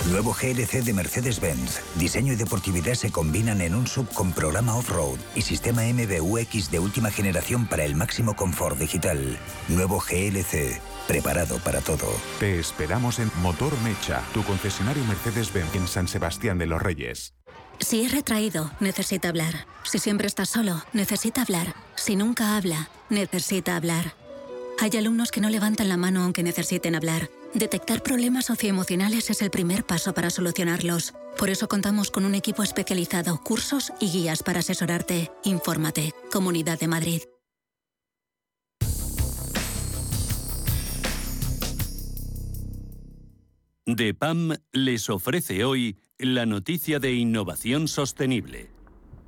Nuevo 0.09 0.33
GLC 0.33 0.83
de 0.83 0.93
Mercedes-Benz. 0.93 1.79
Diseño 1.95 2.33
y 2.33 2.35
deportividad 2.35 2.95
se 2.95 3.11
combinan 3.11 3.61
en 3.61 3.75
un 3.75 3.87
sub 3.87 4.09
con 4.13 4.33
programa 4.33 4.75
off-road 4.75 5.17
y 5.35 5.41
sistema 5.41 5.83
MBUX 5.83 6.71
de 6.71 6.79
última 6.79 7.11
generación 7.11 7.67
para 7.67 7.85
el 7.85 7.95
máximo 7.95 8.35
confort 8.35 8.77
digital. 8.77 9.37
Nuevo 9.69 9.99
GLC. 9.99 10.81
Preparado 11.07 11.59
para 11.59 11.81
todo. 11.81 12.07
Te 12.39 12.59
esperamos 12.59 13.19
en 13.19 13.31
Motor 13.41 13.73
Mecha, 13.81 14.21
tu 14.33 14.43
concesionario 14.43 15.03
Mercedes-Benz 15.05 15.75
en 15.75 15.87
San 15.87 16.07
Sebastián 16.07 16.57
de 16.57 16.65
los 16.67 16.81
Reyes. 16.81 17.33
Si 17.79 18.03
es 18.03 18.11
retraído, 18.11 18.71
necesita 18.79 19.29
hablar. 19.29 19.65
Si 19.83 19.97
siempre 19.97 20.27
está 20.27 20.45
solo, 20.45 20.83
necesita 20.93 21.41
hablar. 21.41 21.73
Si 21.95 22.15
nunca 22.15 22.55
habla, 22.55 22.89
necesita 23.09 23.75
hablar. 23.75 24.13
Hay 24.79 24.95
alumnos 24.97 25.31
que 25.31 25.41
no 25.41 25.49
levantan 25.49 25.89
la 25.89 25.97
mano 25.97 26.23
aunque 26.23 26.43
necesiten 26.43 26.95
hablar. 26.95 27.29
Detectar 27.53 28.01
problemas 28.01 28.45
socioemocionales 28.45 29.29
es 29.29 29.41
el 29.41 29.49
primer 29.49 29.83
paso 29.85 30.13
para 30.13 30.29
solucionarlos. 30.29 31.13
Por 31.37 31.49
eso 31.49 31.67
contamos 31.67 32.09
con 32.09 32.23
un 32.23 32.33
equipo 32.33 32.63
especializado, 32.63 33.41
cursos 33.43 33.91
y 33.99 34.09
guías 34.09 34.41
para 34.41 34.59
asesorarte. 34.59 35.31
Infórmate. 35.43 36.13
Comunidad 36.31 36.79
de 36.79 36.87
Madrid. 36.87 37.21
DEPAM 43.85 44.55
les 44.71 45.09
ofrece 45.09 45.65
hoy 45.65 45.97
la 46.17 46.45
noticia 46.45 46.99
de 46.99 47.13
innovación 47.13 47.89
sostenible. 47.89 48.69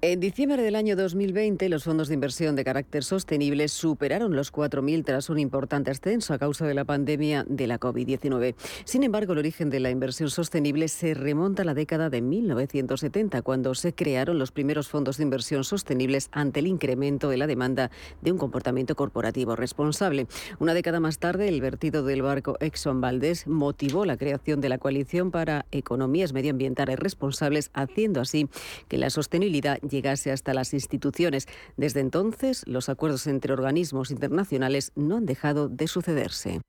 En 0.06 0.20
diciembre 0.20 0.62
del 0.62 0.76
año 0.76 0.98
2020, 0.98 1.70
los 1.70 1.86
fondos 1.86 2.10
de 2.10 2.16
inversión 2.16 2.58
de 2.58 2.66
carácter 2.66 3.06
sostenible 3.06 3.70
superaron 3.70 4.36
los 4.36 4.52
4.000 4.52 5.06
tras 5.06 5.30
un 5.30 5.40
importante 5.40 5.92
ascenso 5.92 6.34
a 6.34 6.38
causa 6.38 6.68
de 6.68 6.74
la 6.74 6.84
pandemia 6.84 7.46
de 7.48 7.68
la 7.68 7.80
COVID-19. 7.80 8.54
Sin 8.84 9.04
embargo, 9.04 9.32
el 9.32 9.40
origen 9.40 9.70
de 9.70 9.80
la 9.80 9.92
inversión 9.92 10.30
sostenible 10.30 10.90
se 10.90 11.14
remonta 11.14 11.62
a 11.62 11.66
la 11.66 11.74
década 11.74 12.10
de 12.10 12.22
1970, 12.22 13.44
cuando 13.44 13.74
se 13.76 13.96
crearon 13.96 14.40
los 14.40 14.52
primeros 14.52 14.90
fondos 14.90 15.16
de 15.16 15.24
inversión 15.24 15.64
sostenibles 15.64 16.28
ante 16.34 16.60
el 16.60 16.68
incremento 16.68 17.30
de 17.30 17.38
la 17.38 17.48
demanda 17.48 17.90
de 18.22 18.34
un 18.34 18.38
comportamiento 18.38 18.96
corporativo 18.96 19.56
responsable. 19.56 20.28
Una 20.60 20.74
década 20.74 21.00
más 21.00 21.18
tarde, 21.20 21.48
el 21.48 21.62
vertido 21.62 22.04
del 22.04 22.24
barco 22.24 22.58
Exxon 22.60 23.00
Valdez 23.00 23.48
motivó 23.48 24.04
la 24.04 24.18
creación 24.18 24.60
de 24.60 24.68
la 24.68 24.80
coalición 24.80 25.32
para 25.32 25.66
economías 25.72 26.34
medioambientales 26.34 27.00
responsables, 27.00 27.72
haciendo 27.74 28.20
así 28.20 28.50
que 28.90 28.98
la 28.98 29.10
sostenibilidad 29.10 29.80
llegase 29.94 30.32
hasta 30.32 30.54
las 30.54 30.74
instituciones. 30.74 31.48
Desde 31.78 32.02
entonces, 32.02 32.64
los 32.66 32.90
acuerdos 32.90 33.28
entre 33.28 33.54
organismos 33.54 34.12
internacionales 34.12 34.92
no 34.96 35.18
han 35.18 35.26
dejado 35.26 35.70
de 35.70 35.88
sucederse. 35.88 36.62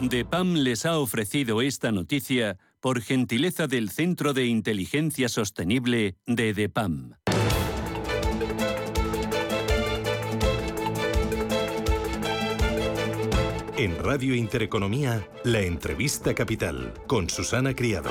DEPAM 0.00 0.54
les 0.54 0.86
ha 0.86 0.98
ofrecido 0.98 1.62
esta 1.62 1.90
noticia 1.90 2.58
por 2.80 3.00
gentileza 3.00 3.66
del 3.66 3.90
Centro 3.90 4.34
de 4.34 4.46
Inteligencia 4.46 5.28
Sostenible 5.28 6.16
de 6.26 6.52
DEPAM. 6.52 7.14
En 13.76 13.98
Radio 13.98 14.34
Intereconomía, 14.34 15.28
la 15.42 15.60
entrevista 15.60 16.32
capital 16.32 16.94
con 17.08 17.28
Susana 17.28 17.74
Criado. 17.74 18.10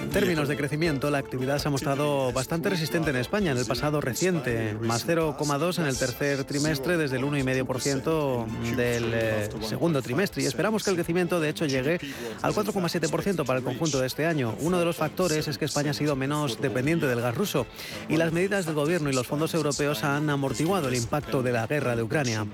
En 0.00 0.10
términos 0.10 0.48
de 0.48 0.56
crecimiento, 0.56 1.10
la 1.10 1.18
actividad 1.18 1.58
se 1.58 1.68
ha 1.68 1.70
mostrado 1.70 2.32
bastante 2.32 2.70
resistente 2.70 3.10
en 3.10 3.16
España 3.16 3.52
en 3.52 3.58
el 3.58 3.66
pasado 3.66 4.00
reciente, 4.00 4.74
más 4.80 5.06
0,2 5.06 5.78
en 5.78 5.86
el 5.86 5.96
tercer 5.96 6.44
trimestre 6.44 6.96
desde 6.96 7.16
el 7.16 7.24
1,5% 7.24 8.46
del 8.76 9.10
eh, 9.14 9.48
segundo 9.68 10.00
trimestre. 10.02 10.42
Y 10.42 10.46
esperamos 10.46 10.82
que 10.82 10.90
el 10.90 10.96
crecimiento, 10.96 11.40
de 11.40 11.50
hecho, 11.50 11.66
llegue 11.66 11.98
al 12.42 12.54
4,7% 12.54 13.44
para 13.44 13.58
el 13.58 13.64
conjunto 13.64 14.00
de 14.00 14.06
este 14.06 14.26
año. 14.26 14.54
Uno 14.60 14.78
de 14.78 14.84
los 14.84 14.96
factores 14.96 15.46
es 15.46 15.58
que 15.58 15.66
España 15.66 15.90
ha 15.90 15.94
sido 15.94 16.16
menos 16.16 16.60
dependiente 16.60 17.06
del 17.06 17.20
gas 17.20 17.34
ruso 17.34 17.66
y 18.08 18.16
las 18.16 18.32
medidas 18.32 18.66
del 18.66 18.74
gobierno 18.74 19.10
y 19.10 19.12
los 19.12 19.26
fondos 19.26 19.52
europeos 19.54 20.04
han 20.04 20.30
amortiguado 20.30 20.88
el 20.88 20.94
impacto 20.94 21.42
de 21.42 21.52
la 21.52 21.66
guerra 21.66 21.96
de 21.96 22.02
Ucrania. 22.02 22.46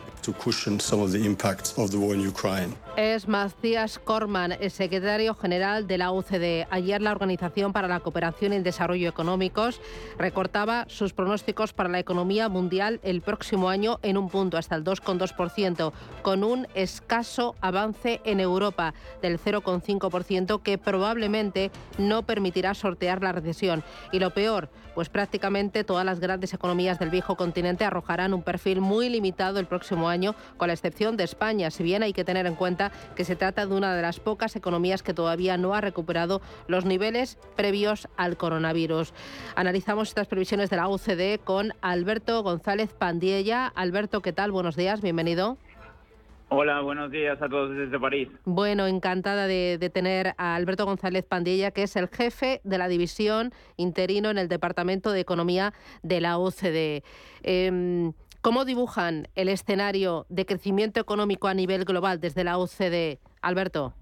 Es 2.96 3.28
Matías 3.28 3.98
Korman, 3.98 4.52
el 4.52 4.70
secretario 4.70 5.34
general 5.34 5.86
de 5.86 5.99
la 6.00 6.12
OCDE. 6.12 6.66
Ayer 6.70 7.02
la 7.02 7.12
Organización 7.12 7.74
para 7.74 7.86
la 7.86 8.00
Cooperación 8.00 8.54
y 8.54 8.56
el 8.56 8.62
Desarrollo 8.62 9.06
Económicos 9.06 9.82
recortaba 10.18 10.86
sus 10.88 11.12
pronósticos 11.12 11.74
para 11.74 11.90
la 11.90 11.98
economía 11.98 12.48
mundial 12.48 13.00
el 13.02 13.20
próximo 13.20 13.68
año 13.68 14.00
en 14.02 14.16
un 14.16 14.30
punto, 14.30 14.56
hasta 14.56 14.76
el 14.76 14.82
2,2%, 14.82 15.92
con 16.22 16.42
un 16.42 16.66
escaso 16.74 17.54
avance 17.60 18.22
en 18.24 18.40
Europa 18.40 18.94
del 19.20 19.38
0,5% 19.38 20.62
que 20.62 20.78
probablemente 20.78 21.70
no 21.98 22.22
permitirá 22.22 22.72
sortear 22.72 23.22
la 23.22 23.32
recesión. 23.32 23.84
Y 24.10 24.20
lo 24.20 24.30
peor, 24.30 24.70
pues 24.94 25.10
prácticamente 25.10 25.84
todas 25.84 26.04
las 26.06 26.18
grandes 26.18 26.54
economías 26.54 26.98
del 26.98 27.10
viejo 27.10 27.36
continente 27.36 27.84
arrojarán 27.84 28.32
un 28.32 28.42
perfil 28.42 28.80
muy 28.80 29.10
limitado 29.10 29.58
el 29.58 29.66
próximo 29.66 30.08
año, 30.08 30.34
con 30.56 30.68
la 30.68 30.74
excepción 30.74 31.18
de 31.18 31.24
España, 31.24 31.70
si 31.70 31.82
bien 31.82 32.02
hay 32.02 32.14
que 32.14 32.24
tener 32.24 32.46
en 32.46 32.54
cuenta 32.54 32.90
que 33.14 33.24
se 33.24 33.36
trata 33.36 33.66
de 33.66 33.74
una 33.74 33.94
de 33.94 34.02
las 34.02 34.18
pocas 34.18 34.56
economías 34.56 35.02
que 35.02 35.14
todavía 35.14 35.56
no 35.56 35.74
ha 35.74 35.79
recuperado 35.80 36.40
los 36.66 36.84
niveles 36.84 37.38
previos 37.56 38.08
al 38.16 38.36
coronavirus. 38.36 39.12
Analizamos 39.54 40.08
estas 40.08 40.26
previsiones 40.26 40.70
de 40.70 40.76
la 40.76 40.88
OCDE 40.88 41.40
con 41.42 41.72
Alberto 41.80 42.42
González 42.42 42.92
Pandiella. 42.92 43.66
Alberto, 43.66 44.22
¿qué 44.22 44.32
tal? 44.32 44.52
Buenos 44.52 44.76
días, 44.76 45.00
bienvenido. 45.00 45.58
Hola, 46.52 46.80
buenos 46.80 47.12
días 47.12 47.40
a 47.40 47.48
todos 47.48 47.76
desde 47.76 48.00
París. 48.00 48.28
Bueno, 48.44 48.88
encantada 48.88 49.46
de, 49.46 49.90
tener 49.94 50.34
a 50.36 50.56
Alberto 50.56 50.84
González 50.84 51.24
Pandilla, 51.24 51.70
que 51.70 51.84
es 51.84 51.94
el 51.94 52.08
jefe 52.08 52.60
de 52.64 52.76
la 52.76 52.88
división 52.88 53.52
interino 53.76 54.30
en 54.30 54.38
el 54.38 54.48
Departamento 54.48 55.12
de 55.12 55.20
Economía 55.20 55.72
de 56.02 56.20
la 56.20 56.38
OCDE. 56.38 57.04
Em, 57.44 58.12
¿Cómo 58.42 58.64
dibujan 58.64 59.28
el 59.36 59.48
escenario 59.48 60.26
de 60.28 60.44
crecimiento 60.44 60.98
económico 60.98 61.46
a 61.46 61.54
nivel 61.54 61.84
global 61.84 62.18
desde 62.18 62.42
la 62.42 62.58
OCDE? 62.58 63.20
Alberto. 63.42 63.94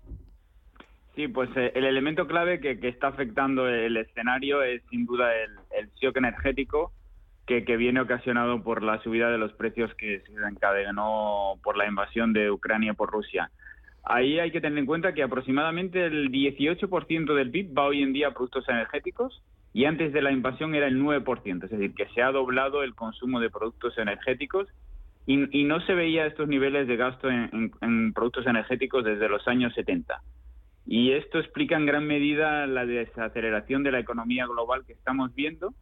Sí, 1.18 1.26
pues 1.26 1.50
eh, 1.56 1.72
el 1.74 1.84
elemento 1.84 2.28
clave 2.28 2.60
que, 2.60 2.78
está 2.80 3.08
afectando 3.08 3.66
el 3.66 3.96
escenario 3.96 4.62
es 4.62 4.84
sin 4.88 5.04
duda 5.04 5.32
el, 5.34 5.90
shock 6.00 6.16
energético 6.16 6.92
que, 7.44 7.60
viene 7.76 8.00
ocasionado 8.00 8.62
por 8.62 8.84
la 8.84 9.02
subida 9.02 9.28
de 9.28 9.36
los 9.36 9.52
precios 9.54 9.92
que 9.96 10.20
se 10.20 10.32
encadenó 10.48 11.54
por 11.64 11.76
la 11.76 11.88
invasión 11.88 12.32
de 12.32 12.52
Ucrania 12.52 12.94
por 12.94 13.10
Rusia. 13.10 13.50
Ahí 14.04 14.38
hay 14.38 14.52
que 14.52 14.60
tener 14.60 14.78
en 14.78 14.86
cuenta 14.86 15.12
que 15.12 15.24
aproximadamente 15.24 16.06
el 16.06 16.30
18% 16.30 17.34
del 17.34 17.50
PIB 17.50 17.76
va 17.76 17.86
hoy 17.86 18.04
en 18.04 18.12
día 18.12 18.28
a 18.28 18.34
productos 18.34 18.68
energéticos 18.68 19.42
y 19.74 19.86
antes 19.86 20.12
de 20.12 20.22
la 20.22 20.30
invasión 20.30 20.76
era 20.76 20.86
el 20.86 21.02
9%, 21.02 21.64
es 21.64 21.70
decir, 21.70 21.94
que 21.94 22.06
se 22.14 22.22
ha 22.22 22.30
doblado 22.30 22.84
el 22.84 22.94
consumo 22.94 23.40
de 23.40 23.50
productos 23.50 23.98
energéticos 23.98 24.68
y, 25.26 25.64
no 25.64 25.80
se 25.80 25.94
veía 25.94 26.26
estos 26.26 26.46
niveles 26.46 26.86
de 26.86 26.96
gasto 26.96 27.28
en, 27.28 27.72
en, 27.80 28.12
productos 28.12 28.46
energéticos 28.46 29.04
desde 29.04 29.28
los 29.28 29.48
años 29.48 29.74
70. 29.74 30.22
Y 30.90 31.12
esto 31.12 31.38
explica 31.38 31.76
en 31.76 31.86
gran 31.86 32.06
medida 32.06 32.66
la 32.66 32.86
desaceleración 32.86 33.82
de 33.82 33.92
la 33.92 34.00
economía 34.00 34.46
global 34.46 34.84
que 34.86 34.94
estamos 34.94 35.34
viendo 35.34 35.74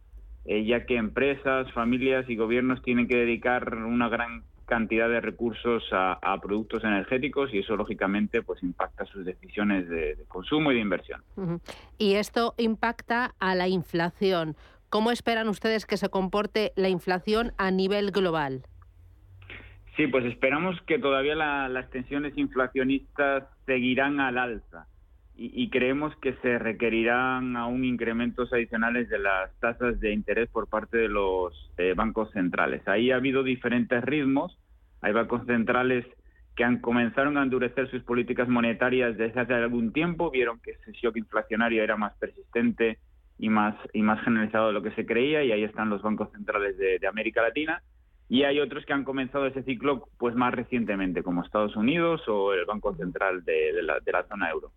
eh, 0.49 0.65
ya 0.65 0.87
que 0.87 0.97
empresas, 0.97 1.71
familias 1.73 2.25
y 2.31 2.37
gobiernos 2.37 2.81
tienen 2.83 3.09
que 3.09 3.17
dedicar 3.17 3.75
una 3.75 4.09
gran 4.09 4.45
cantidad 4.65 5.09
de 5.09 5.21
recursos 5.21 5.83
a, 5.93 6.39
productos 6.41 6.85
energéticos 6.85 7.53
y 7.53 7.59
eso 7.59 7.77
lógicamente 7.77 8.43
pues 8.43 8.63
impacta 8.63 9.05
sus 9.07 9.25
decisiones 9.25 9.89
de, 9.89 10.17
consumo 10.29 10.71
y 10.71 10.77
de 10.77 10.81
inversión. 10.81 11.23
Y 11.99 12.15
esto 12.15 12.55
impacta 12.59 13.35
a 13.41 13.57
la 13.57 13.67
inflación. 13.67 14.57
¿Cómo 14.89 15.11
esperan 15.11 15.49
ustedes 15.49 15.85
que 15.85 15.97
se 15.97 16.09
comporte 16.09 16.73
la 16.77 16.89
inflación 16.89 17.53
a 17.59 17.73
nivel 17.73 18.13
global? 18.13 18.63
Sí, 19.97 20.07
pues 20.07 20.25
esperamos 20.27 20.81
que 20.83 20.99
todavía 20.99 21.35
las 21.35 21.91
tensiones 21.91 22.37
inflacionistas 22.39 23.45
seguirán 23.67 24.21
al 24.21 24.39
alza 24.39 24.87
y, 25.39 25.69
creemos 25.69 26.17
que 26.17 26.33
se 26.37 26.59
requerirán 26.59 27.57
aún 27.57 27.85
incrementos 27.85 28.51
adicionales 28.55 29.11
de 29.11 29.19
las 29.19 29.55
tasas 29.61 30.01
de 30.01 30.13
interés 30.13 30.49
por 30.49 30.67
parte 30.67 30.97
de 30.97 31.09
los 31.09 31.53
eh, 31.77 31.93
bancos 31.95 32.31
centrales. 32.33 32.87
Ahí 32.89 33.11
ha 33.11 33.17
habido 33.17 33.43
diferentes 33.43 34.03
ritmos. 34.03 34.59
Hay 35.03 35.13
bancos 35.13 35.45
centrales 35.47 36.07
que 36.55 36.65
han 36.65 36.81
comenzaron 36.81 37.37
a 37.37 37.43
endurecer 37.43 37.91
sus 37.91 38.03
políticas 38.03 38.49
monetarias 38.49 39.19
desde 39.19 39.39
hace 39.39 39.53
algún 39.53 39.93
tiempo, 39.93 40.31
vieron 40.31 40.59
que 40.61 40.71
ese 40.71 40.93
shock 40.93 41.19
inflacionario 41.19 41.83
era 41.83 41.99
más 41.99 42.17
persistente 42.17 42.99
y 43.39 43.51
más 43.51 43.75
y 43.93 44.01
más 44.01 44.25
generalizado 44.25 44.69
de 44.69 44.73
lo 44.73 44.83
que 44.83 44.93
se 44.93 45.05
creía 45.05 45.45
y 45.45 45.53
ahí 45.53 45.65
están 45.65 45.91
los 45.91 46.01
bancos 46.01 46.33
centrales 46.33 46.79
de, 46.79 47.07
América 47.07 47.43
Latina 47.43 47.83
y 48.31 48.45
hay 48.45 48.59
otros 48.59 48.87
que 48.87 48.95
han 48.95 49.05
comenzado 49.05 49.47
ese 49.47 49.65
ciclo 49.65 50.09
pues 50.17 50.35
más 50.35 50.55
recientemente 50.55 51.23
como 51.23 51.45
Estados 51.45 51.77
Unidos 51.77 52.27
o 52.27 52.55
el 52.55 52.65
Banco 52.65 52.95
Central 52.95 53.45
de 53.45 53.83
la 53.83 54.27
zona 54.27 54.49
euro. 54.49 54.73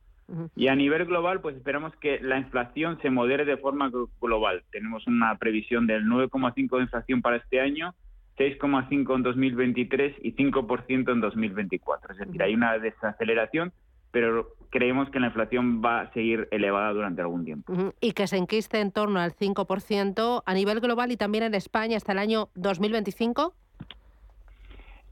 Y 0.56 0.68
a 0.68 0.76
nivel 0.76 1.06
global, 1.06 1.42
pues 1.42 1.56
esperamos 1.56 1.96
que 1.98 2.20
la 2.22 2.38
inflación 2.38 3.00
se 3.02 3.10
modere 3.10 3.46
de 3.46 3.58
forma 3.58 3.92
global. 4.22 4.64
Tenemos 4.72 5.08
una 5.08 5.38
previsión 5.38 5.88
del 5.88 6.06
9,5 6.06 6.78
de 6.78 6.84
inflación 6.84 7.22
para 7.22 7.38
este 7.38 7.60
año, 7.60 7.96
6,5 8.38 9.16
en 9.16 9.24
2023 9.24 10.16
y 10.22 10.34
5% 10.34 11.12
en 11.12 11.22
2024. 11.22 12.14
Es 12.14 12.20
decir, 12.20 12.44
hay 12.44 12.54
una 12.54 12.78
desaceleración, 12.78 13.74
pero 14.12 14.56
creemos 14.70 15.10
que 15.10 15.20
la 15.20 15.28
inflación 15.28 15.82
va 15.84 16.02
a 16.02 16.14
seguir 16.14 16.48
elevada 16.52 16.94
durante 16.94 17.22
algún 17.22 17.46
tiempo. 17.46 17.74
Y 18.00 18.14
que 18.14 18.28
se 18.28 18.38
enquiste 18.38 18.80
en 18.80 18.92
torno 18.92 19.20
al 19.20 19.34
5% 19.36 20.44
a 20.46 20.54
nivel 20.54 20.80
global 20.80 21.12
y 21.12 21.18
también 21.18 21.44
en 21.44 21.56
España 21.56 21.98
hasta 21.98 22.12
el 22.12 22.20
año 22.20 22.50
2025. 22.56 23.54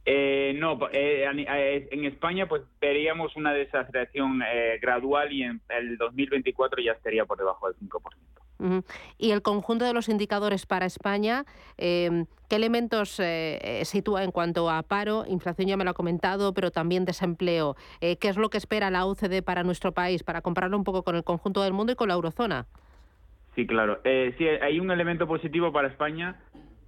Eh, 0.09 0.53
no, 0.55 0.79
eh, 0.93 1.25
eh, 1.29 1.87
en 1.91 2.05
España 2.05 2.47
pues 2.47 2.61
veríamos 2.79 3.35
una 3.35 3.51
desaceleración 3.51 4.41
gradual 4.81 5.33
y 5.33 5.43
en 5.43 5.59
el 5.67 5.97
2024 5.97 6.81
ya 6.81 6.93
estaría 6.93 7.25
por 7.25 7.37
debajo 7.37 7.67
del 7.67 7.75
5%. 7.77 8.83
Y 9.17 9.31
el 9.31 9.41
conjunto 9.41 9.83
de 9.83 9.93
los 9.93 10.07
indicadores 10.07 10.65
para 10.65 10.85
España, 10.85 11.43
¿qué 11.75 12.25
elementos 12.49 13.21
sitúa 13.83 14.23
en 14.23 14.31
cuanto 14.31 14.69
a 14.69 14.81
paro? 14.81 15.25
Inflación 15.27 15.67
ya 15.67 15.75
me 15.75 15.83
lo 15.83 15.89
ha 15.89 15.93
comentado, 15.93 16.53
pero 16.53 16.71
también 16.71 17.03
desempleo. 17.03 17.75
¿Qué 17.99 18.17
es 18.21 18.37
lo 18.37 18.49
que 18.49 18.57
espera 18.57 18.89
la 18.89 19.05
OCDE 19.05 19.41
para 19.41 19.63
nuestro 19.63 19.91
país, 19.91 20.23
para 20.23 20.41
compararlo 20.41 20.77
un 20.77 20.85
poco 20.85 21.03
con 21.03 21.17
el 21.17 21.25
conjunto 21.25 21.61
del 21.61 21.73
mundo 21.73 21.91
y 21.91 21.95
con 21.95 22.07
la 22.07 22.13
eurozona? 22.13 22.65
Sí, 23.55 23.67
claro. 23.67 23.99
sí, 24.05 24.47
hay 24.47 24.79
un 24.79 24.89
elemento 24.89 25.27
positivo 25.27 25.73
para 25.73 25.89
España 25.89 26.39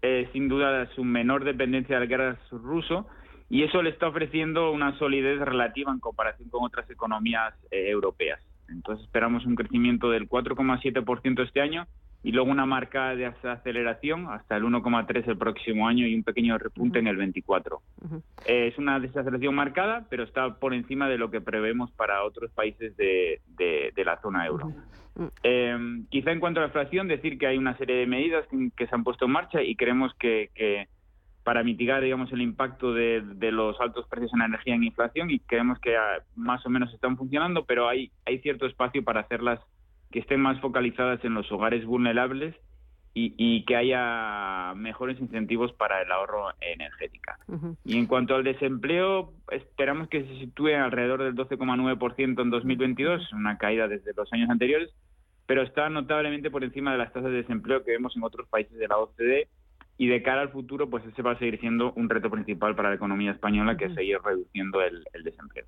eh, 0.02 0.30
sin 0.34 0.48
duda 0.48 0.88
su 0.96 1.04
menor 1.04 1.44
dependencia 1.44 2.00
del 2.00 2.08
gas 2.08 2.38
ruso 2.52 3.08
y 3.50 3.64
eso 3.64 3.82
le 3.82 3.90
está 3.90 4.08
ofreciendo 4.08 4.72
una 4.72 4.98
solidez 5.00 5.40
relativa 5.40 5.92
en 5.92 6.00
comparación 6.00 6.50
con 6.50 6.64
otras 6.64 6.90
economías 6.90 7.54
eh, 7.72 7.90
europeas. 7.90 8.40
Entonces 8.70 9.06
esperamos 9.06 9.46
un 9.46 9.56
crecimiento 9.56 10.10
del 10.12 10.30
4,7% 10.30 11.44
este 11.44 11.62
año 11.62 11.88
y 12.22 12.32
luego 12.32 12.52
una 12.52 12.66
marca 12.66 13.16
de 13.16 13.26
aceleración 13.26 14.28
hasta 14.30 14.58
el 14.58 14.64
1,3 14.64 15.28
el 15.28 15.38
próximo 15.38 15.88
año 15.88 16.06
y 16.06 16.16
un 16.16 16.24
pequeño 16.24 16.58
repunte 16.58 17.00
en 17.00 17.08
el 17.08 17.16
24. 17.16 17.82
Eh, 18.46 18.68
es 18.68 18.78
una 18.78 19.00
desaceleración 19.00 19.56
marcada, 19.56 20.06
pero 20.10 20.24
está 20.24 20.56
por 20.56 20.74
encima 20.74 21.08
de 21.08 21.18
lo 21.18 21.32
que 21.32 21.40
prevemos 21.40 21.92
para 21.92 22.24
otros 22.24 22.52
países 22.52 22.96
de, 22.98 23.42
de, 23.58 24.04
la 24.04 24.20
zona 24.22 24.46
euro. 24.46 24.74
Eh, 25.44 25.78
quizá 26.10 26.32
en 26.32 26.40
cuanto 26.40 26.60
a 26.60 26.64
la 26.64 26.68
inflación, 26.68 27.08
decir 27.08 27.38
que 27.38 27.48
hay 27.48 27.58
una 27.58 27.78
serie 27.78 27.96
de 27.96 28.08
medidas 28.08 28.46
que, 28.76 28.88
se 28.88 28.96
han 28.96 29.04
puesto 29.04 29.26
en 29.26 29.32
marcha 29.32 29.62
y 29.62 29.76
creemos 29.76 30.14
que, 30.16 30.50
que 30.56 30.88
para 31.44 31.64
mitigar 31.64 32.04
digamos 32.04 32.32
el 32.34 32.42
impacto 32.42 32.94
de, 32.94 33.22
de, 33.22 33.52
los 33.52 33.80
altos 33.80 34.08
precios 34.08 34.34
en 34.34 34.42
energía 34.42 34.76
en 34.76 34.84
inflación 34.84 35.32
y 35.32 35.40
creemos 35.40 35.80
que 35.80 35.96
ah, 35.96 36.22
más 36.36 36.66
o 36.66 36.70
menos 36.70 36.94
están 36.94 37.18
funcionando, 37.18 37.66
pero 37.66 37.88
hay, 37.88 38.12
hay 38.26 38.40
cierto 38.40 38.66
espacio 38.66 39.04
para 39.04 39.22
hacerlas 39.22 39.60
que 40.12 40.19
estén 40.19 40.41
más 40.41 40.60
focalizadas 40.60 41.24
en 41.24 41.34
los 41.34 41.52
hogares 41.52 41.86
vulnerables 41.86 42.56
y, 43.13 43.65
que 43.65 43.76
haya 43.76 44.74
mejores 44.76 45.19
incentivos 45.19 45.74
para 45.74 46.02
el 46.02 46.10
ahorro 46.10 46.52
energético. 46.62 47.34
Y 47.84 47.98
en 47.98 48.06
cuanto 48.06 48.36
al 48.36 48.45
desempleo, 48.45 49.34
esperamos 49.52 50.08
que 50.08 50.24
se 50.24 50.39
sitúe 50.39 50.69
alrededor 50.69 51.24
del 51.24 51.36
12,9% 51.36 52.41
en 52.41 52.50
2022, 52.50 53.34
una 53.34 53.58
caída 53.58 53.89
desde 53.89 54.13
los 54.15 54.32
años 54.32 54.50
anteriores, 54.50 54.89
pero 55.48 55.63
está 55.63 55.89
notablemente 55.89 56.50
por 56.50 56.63
encima 56.63 56.93
de 56.93 57.00
las 57.00 57.12
tasas 57.12 57.32
de 57.32 57.38
desempleo 57.38 57.84
que 57.84 57.91
vemos 57.91 58.15
en 58.15 58.24
otros 58.24 58.48
países 58.48 58.78
de 58.78 58.88
la 58.88 58.98
OCDE 58.98 59.50
y 60.00 60.08
de 60.08 60.24
cara 60.24 60.42
al 60.42 60.50
futuro, 60.50 60.90
pues 60.90 61.06
ese 61.06 61.22
va 61.22 61.34
a 61.34 61.38
seguir 61.38 61.60
siendo 61.60 61.92
un 61.92 62.10
reto 62.10 62.30
principal 62.32 62.74
para 62.74 62.88
la 62.88 62.96
economía 62.96 63.32
española, 63.32 63.76
que 63.76 63.86
es 63.86 63.94
seguir 63.94 64.18
reduciendo 64.24 64.82
el, 64.82 65.04
desempleo. 65.26 65.66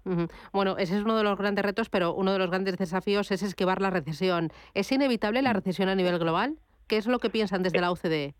Bueno, 0.53 0.77
ese 0.77 0.95
es 0.95 1.03
uno 1.03 1.17
de 1.17 1.23
los 1.25 1.37
grandes 1.37 1.65
retos, 1.65 1.89
pero 1.89 2.13
uno 2.13 2.31
de 2.31 2.39
los 2.39 2.49
grandes 2.49 2.77
desafíos 2.77 3.29
es 3.31 3.43
esquivar 3.43 3.81
la 3.81 3.89
recesión. 3.89 4.47
¿Es 4.73 4.89
inevitable 4.93 5.41
la 5.41 5.51
recesión 5.51 5.89
a 5.89 5.95
nivel 5.95 6.17
global? 6.17 6.55
¿Qué 6.87 6.95
es 6.95 7.07
lo 7.07 7.19
que 7.19 7.29
piensan 7.29 7.61
desde 7.61 7.81
la 7.81 7.91
OCDE? 7.91 8.33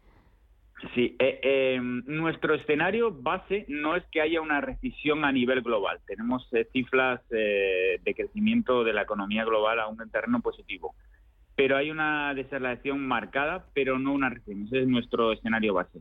Sí, 0.95 1.17
eh, 1.19 1.39
em, 1.43 2.03
nuestro 2.05 2.55
escenario 2.55 3.11
base 3.11 3.65
no 3.67 3.97
es 3.97 4.05
que 4.13 4.21
haya 4.21 4.39
una 4.39 4.61
recesión 4.61 5.25
a 5.25 5.31
nivel 5.33 5.61
global. 5.61 5.99
Tenemos 6.07 6.47
eh, 6.53 6.69
cifras 6.71 7.19
eh, 7.31 7.99
de 8.01 8.13
crecimiento 8.15 8.85
de 8.85 8.93
la 8.93 9.01
economía 9.01 9.43
global 9.43 9.81
a 9.81 9.87
un 9.89 9.97
terreno 10.09 10.39
positivo 10.39 10.95
pero 11.55 11.77
hay 11.77 11.91
una 11.91 12.33
desaceleración 12.33 13.05
marcada, 13.07 13.65
pero 13.73 13.99
no 13.99 14.13
una 14.13 14.29
recesión. 14.29 14.65
Ese 14.65 14.81
es 14.81 14.87
nuestro 14.87 15.31
escenario 15.31 15.73
base. 15.73 15.99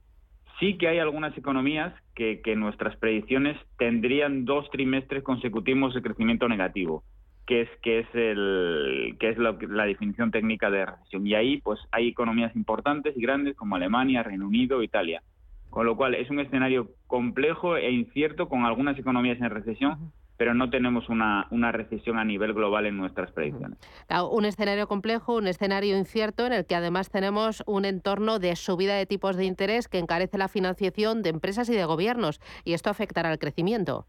Sí 0.59 0.77
que 0.77 0.89
hay 0.89 0.99
algunas 0.99 1.37
economías 1.37 1.95
que, 2.15 2.41
que 2.43 2.55
nuestras 2.55 2.97
predicciones 2.97 3.57
tendrían 3.79 4.45
dos 4.45 4.69
trimestres 4.71 5.23
consecutivos 5.23 5.95
de 5.95 6.03
crecimiento 6.03 6.49
negativo. 6.49 7.03
que 7.47 7.63
es 7.63 7.69
que 7.83 8.01
es 8.01 8.07
el 8.15 9.17
que 9.19 9.31
es 9.31 9.39
la 9.39 9.85
definición 9.87 10.31
técnica 10.31 10.71
de 10.71 10.87
recesión 10.87 11.27
y 11.27 11.35
ahí 11.35 11.61
pues 11.61 11.81
hay 11.91 12.09
economías 12.09 12.55
importantes 12.55 13.17
y 13.17 13.23
grandes 13.23 13.57
como 13.57 13.75
Alemania, 13.75 14.23
Reino 14.23 14.47
Unido, 14.47 14.83
Italia. 14.83 15.23
Con 15.69 15.87
lo 15.87 15.97
cual 15.97 16.15
es 16.15 16.31
un 16.31 16.41
escenario 16.41 16.91
complejo 17.07 17.77
e 17.77 17.91
incierto 17.91 18.49
con 18.49 18.65
algunas 18.65 18.99
economías 18.99 19.41
en 19.41 19.51
recesión, 19.51 20.13
pero 20.41 20.55
no 20.55 20.71
tenemos 20.71 21.11
una, 21.11 21.47
una 21.51 21.71
recesión 21.71 22.19
a 22.19 22.25
nivel 22.25 22.55
global 22.55 22.87
en 22.87 22.97
nuestras 22.97 23.31
predicciones. 23.31 23.79
un 24.33 24.47
escenario 24.47 24.89
complejo, 24.89 25.37
un 25.37 25.47
escenario 25.47 25.99
incierto 25.99 26.47
en 26.47 26.55
el 26.55 26.65
que 26.65 26.75
además 26.75 27.11
tenemos 27.11 27.63
un 27.67 27.85
entorno 27.85 28.39
de 28.39 28.57
subida 28.57 28.97
de 28.97 29.05
tipos 29.05 29.37
de 29.37 29.45
interés 29.45 29.87
que 29.87 29.99
encarece 29.99 30.39
la 30.39 30.49
financiación 30.49 31.23
de 31.23 31.29
empresas 31.29 31.69
y 31.69 31.75
de 31.75 31.85
gobiernos 31.85 32.41
y 32.65 32.73
esto 32.73 32.89
afectará 32.89 33.29
al 33.29 33.39
crecimiento. 33.39 34.07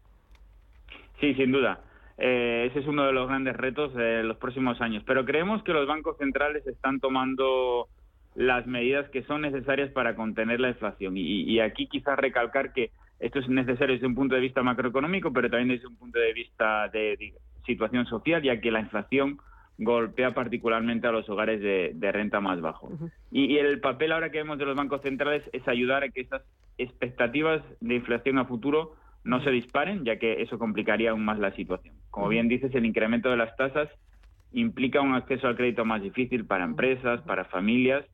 Sí, 1.20 1.34
sin 1.34 1.52
duda. 1.52 1.80
Eh, 2.16 2.68
ese 2.70 2.78
es 2.78 2.86
uno 2.86 3.04
de 3.04 3.12
los 3.12 3.28
grandes 3.28 3.54
retos 3.54 3.92
de 3.92 4.22
los 4.22 4.38
próximos 4.38 4.80
años. 4.80 5.02
Pero 5.06 5.26
creemos 5.26 5.62
que 5.64 5.74
los 5.74 5.86
bancos 5.86 6.16
centrales 6.16 6.66
están 6.66 6.98
tomando 6.98 7.88
las 8.34 8.66
medidas 8.66 9.06
que 9.10 9.22
son 9.24 9.42
necesarias 9.42 9.90
para 9.90 10.16
contener 10.16 10.60
la 10.60 10.70
inflación. 10.70 11.12
Y, 11.14 11.60
aquí 11.60 11.88
quizás 11.88 12.18
recalcar 12.18 12.72
que 12.72 12.90
esto 13.22 13.38
es 13.38 13.48
necesario 13.48 13.94
desde 13.94 14.08
un 14.08 14.16
punto 14.16 14.34
de 14.34 14.40
vista 14.40 14.64
macroeconómico, 14.64 15.32
pero 15.32 15.48
también 15.48 15.68
desde 15.68 15.86
un 15.86 15.96
punto 15.96 16.18
de 16.18 16.32
vista 16.32 16.88
de, 16.88 17.34
situación 17.64 18.04
social, 18.06 18.42
ya 18.42 18.60
que 18.60 18.72
la 18.72 18.80
inflación 18.80 19.38
golpea 19.78 20.34
particularmente 20.34 21.06
a 21.06 21.12
los 21.12 21.28
hogares 21.28 21.60
de, 21.60 22.12
renta 22.12 22.40
más 22.40 22.60
bajo. 22.60 22.90
y, 23.30 23.56
el 23.56 23.80
papel 23.80 24.10
ahora 24.10 24.30
que 24.30 24.38
vemos 24.38 24.58
de 24.58 24.64
los 24.64 24.76
bancos 24.76 25.02
centrales 25.02 25.44
es 25.52 25.66
ayudar 25.68 26.02
a 26.02 26.08
que 26.08 26.22
esas 26.22 26.42
expectativas 26.78 27.62
de 27.80 27.94
inflación 27.94 28.38
a 28.38 28.44
futuro 28.44 28.96
no 29.22 29.40
se 29.44 29.50
disparen, 29.50 30.04
ya 30.04 30.18
que 30.18 30.42
eso 30.42 30.58
complicaría 30.58 31.12
aún 31.12 31.24
más 31.24 31.38
la 31.38 31.54
situación. 31.54 31.94
Como 32.10 32.28
bien 32.28 32.48
dices, 32.48 32.74
el 32.74 32.84
incremento 32.84 33.30
de 33.30 33.36
las 33.36 33.54
tasas 33.56 33.88
implica 34.52 35.00
un 35.00 35.14
acceso 35.14 35.46
al 35.46 35.56
crédito 35.56 35.84
más 35.84 36.02
difícil 36.02 36.44
para 36.44 36.64
empresas, 36.64 37.20
para 37.22 37.44
familias, 37.44 38.04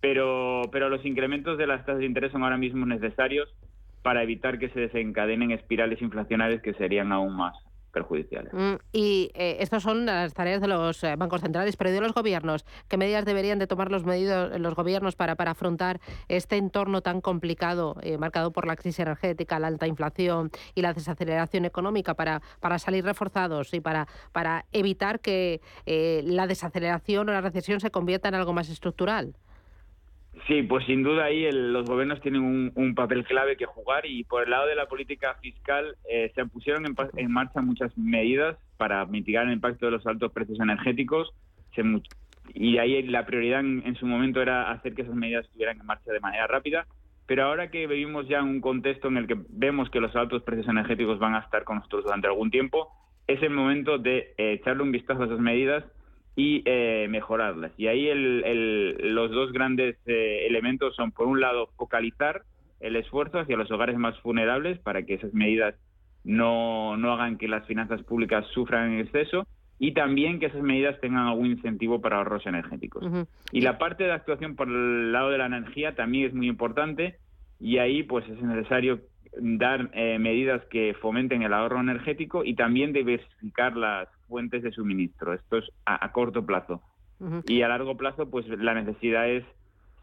pero, 0.00 0.62
pero 0.72 0.88
los 0.88 1.04
incrementos 1.06 1.58
de 1.58 1.68
las 1.68 1.86
tasas 1.86 2.00
de 2.00 2.06
interés 2.06 2.32
son 2.32 2.42
ahora 2.42 2.56
mismo 2.56 2.84
necesarios 2.86 3.48
para 4.02 4.22
evitar 4.22 4.58
que 4.58 4.70
se 4.70 4.80
desencadenen 4.80 5.50
espirales 5.50 6.00
inflacionarias 6.02 6.62
que 6.62 6.74
serían 6.74 7.12
aún 7.12 7.36
más 7.36 7.54
perjudiciales. 7.92 8.52
Mm, 8.52 8.74
y 8.92 9.30
eh, 9.34 9.56
estas 9.60 9.82
son 9.82 10.06
las 10.06 10.34
tareas 10.34 10.60
de 10.60 10.68
los 10.68 11.02
eh, 11.04 11.16
bancos 11.16 11.40
centrales, 11.40 11.76
pero 11.76 11.90
de 11.90 12.00
los 12.00 12.12
gobiernos. 12.12 12.64
¿Qué 12.88 12.96
medidas 12.96 13.24
deberían 13.24 13.58
de 13.58 13.66
tomar 13.66 13.90
los, 13.90 14.04
medidos, 14.04 14.58
los 14.60 14.74
gobiernos 14.74 15.16
para, 15.16 15.36
para 15.36 15.52
afrontar 15.52 16.00
este 16.28 16.56
entorno 16.56 17.00
tan 17.00 17.20
complicado, 17.20 17.96
eh, 18.02 18.18
marcado 18.18 18.52
por 18.52 18.66
la 18.66 18.76
crisis 18.76 19.00
energética, 19.00 19.58
la 19.58 19.68
alta 19.68 19.86
inflación 19.86 20.50
y 20.74 20.82
la 20.82 20.92
desaceleración 20.92 21.64
económica, 21.64 22.14
para, 22.14 22.42
para 22.60 22.78
salir 22.78 23.04
reforzados 23.04 23.72
y 23.74 23.80
para, 23.80 24.06
para 24.32 24.66
evitar 24.72 25.20
que 25.20 25.60
la 25.86 26.46
desaceleración 26.46 27.28
o 27.28 27.32
la 27.32 27.40
recesión 27.40 27.80
se 27.80 27.90
convierta 27.90 28.28
en 28.28 28.34
algo 28.34 28.52
más 28.52 28.68
estructural? 28.68 29.34
Sí, 30.46 30.62
pues 30.62 30.84
sin 30.86 31.02
duda 31.02 31.24
ahí 31.24 31.50
los 31.50 31.86
gobiernos 31.86 32.20
tienen 32.20 32.72
un, 32.74 32.94
papel 32.94 33.24
clave 33.24 33.56
que 33.56 33.66
jugar 33.66 34.06
y 34.06 34.24
por 34.24 34.44
el 34.44 34.50
lado 34.50 34.66
de 34.66 34.74
la 34.74 34.86
política 34.86 35.34
fiscal 35.40 35.96
eh, 36.08 36.30
se 36.34 36.44
pusieron 36.46 36.84
en, 36.86 37.30
marcha 37.30 37.60
muchas 37.60 37.96
medidas 37.96 38.56
para 38.76 39.04
mitigar 39.06 39.46
el 39.46 39.52
impacto 39.52 39.86
de 39.86 39.92
los 39.92 40.06
altos 40.06 40.32
precios 40.32 40.58
energéticos 40.60 41.32
y 42.54 42.78
ahí 42.78 43.02
la 43.02 43.26
prioridad 43.26 43.60
en, 43.60 43.94
su 43.96 44.06
momento 44.06 44.40
era 44.40 44.70
hacer 44.70 44.94
que 44.94 45.02
esas 45.02 45.14
medidas 45.14 45.44
estuvieran 45.46 45.80
en 45.80 45.86
marcha 45.86 46.12
de 46.12 46.20
manera 46.20 46.46
rápida. 46.46 46.86
Pero 47.26 47.44
ahora 47.44 47.70
que 47.70 47.86
vivimos 47.86 48.26
ya 48.26 48.38
en 48.38 48.46
un 48.46 48.60
contexto 48.60 49.08
en 49.08 49.18
el 49.18 49.26
que 49.26 49.36
vemos 49.50 49.90
que 49.90 50.00
los 50.00 50.16
altos 50.16 50.42
precios 50.42 50.68
energéticos 50.68 51.18
van 51.18 51.34
a 51.34 51.40
estar 51.40 51.64
con 51.64 51.76
nosotros 51.76 52.04
durante 52.04 52.26
algún 52.26 52.50
tiempo, 52.50 52.88
es 53.26 53.42
el 53.42 53.50
momento 53.50 53.98
de 53.98 54.34
eh, 54.38 54.52
echarle 54.54 54.82
un 54.82 54.92
vistazo 54.92 55.22
a 55.22 55.26
esas 55.26 55.38
medidas 55.38 55.84
y 56.36 56.62
eh, 56.64 57.06
mejorarlas. 57.10 57.72
Y 57.76 57.88
ahí 57.88 58.08
los 58.14 59.30
dos 59.30 59.52
grandes 59.52 59.96
eh, 60.06 60.46
elementos 60.46 60.94
son, 60.94 61.12
por 61.12 61.26
un 61.26 61.40
lado, 61.40 61.70
focalizar 61.76 62.42
el 62.80 62.96
esfuerzo 62.96 63.40
hacia 63.40 63.56
los 63.56 63.70
hogares 63.70 63.98
más 63.98 64.20
vulnerables 64.22 64.78
para 64.78 65.02
que 65.02 65.14
esas 65.14 65.34
medidas 65.34 65.74
no, 66.24 66.96
no 66.96 67.12
hagan 67.12 67.38
que 67.38 67.48
las 67.48 67.66
finanzas 67.66 68.02
públicas 68.02 68.46
sufran 68.52 68.92
en 68.92 69.00
exceso 69.00 69.46
y 69.78 69.92
también 69.92 70.40
que 70.40 70.46
esas 70.46 70.62
medidas 70.62 71.00
tengan 71.00 71.26
algún 71.26 71.46
incentivo 71.46 72.00
para 72.00 72.18
ahorros 72.18 72.46
energéticos. 72.46 73.04
Y 73.52 73.60
la 73.60 73.78
parte 73.78 74.04
de 74.04 74.12
actuación 74.12 74.56
por 74.56 74.68
el 74.68 75.12
lado 75.12 75.30
de 75.30 75.38
la 75.38 75.46
energía 75.46 75.94
también 75.94 76.26
es 76.26 76.34
muy 76.34 76.48
importante 76.48 77.16
y 77.60 77.78
ahí 77.78 78.02
pues 78.02 78.28
es 78.28 78.40
necesario 78.42 79.00
dar 79.36 79.90
eh, 79.92 80.18
medidas 80.18 80.64
que 80.66 80.94
fomenten 81.00 81.42
el 81.42 81.52
ahorro 81.52 81.80
energético 81.80 82.44
y 82.44 82.54
también 82.54 82.92
diversificar 82.92 83.76
las 83.76 84.08
fuentes 84.28 84.62
de 84.62 84.72
suministro. 84.72 85.34
Esto 85.34 85.58
es 85.58 85.64
a, 85.86 86.10
corto 86.12 86.44
plazo. 86.44 86.82
Y 87.46 87.62
a 87.62 87.68
largo 87.68 87.96
plazo, 87.96 88.30
pues 88.30 88.46
la 88.46 88.74
necesidad 88.74 89.28
es 89.28 89.44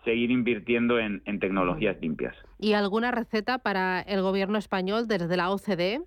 seguir 0.03 0.31
invirtiendo 0.31 0.99
en, 0.99 1.21
tecnologías 1.39 1.99
limpias. 2.01 2.35
¿Y 2.59 2.73
alguna 2.73 3.11
receta 3.11 3.59
para 3.59 4.01
el 4.01 4.21
gobierno 4.21 4.57
español 4.57 5.07
desde 5.07 5.37
la 5.37 5.49
OCDE? 5.49 6.01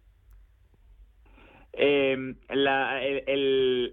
Eh, 1.73 2.35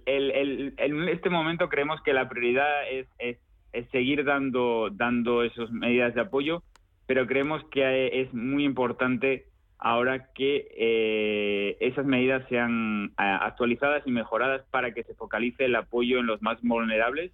en 0.05 1.09
este 1.09 1.29
momento 1.29 1.69
creemos 1.69 2.01
que 2.01 2.13
la 2.13 2.27
prioridad 2.27 2.89
es, 2.91 3.07
es, 3.19 3.38
es 3.71 3.89
seguir 3.91 4.25
dando, 4.25 4.89
dando 4.91 5.43
esas 5.43 5.71
medidas 5.71 6.13
de 6.15 6.21
apoyo 6.21 6.63
pero 7.05 7.27
creemos 7.27 7.63
que 7.71 8.21
es 8.21 8.33
muy 8.33 8.63
importante 8.63 9.47
ahora 9.77 10.31
que 10.33 10.67
eh, 10.77 11.77
esas 11.79 12.05
medidas 12.05 12.47
sean 12.49 13.07
eh, 13.07 13.11
actualizadas 13.17 14.03
y 14.05 14.11
mejoradas 14.11 14.63
para 14.71 14.93
que 14.93 15.03
se 15.03 15.13
focalice 15.15 15.65
el 15.65 15.75
apoyo 15.75 16.19
en 16.19 16.27
los 16.27 16.41
más 16.41 16.61
vulnerables 16.61 17.31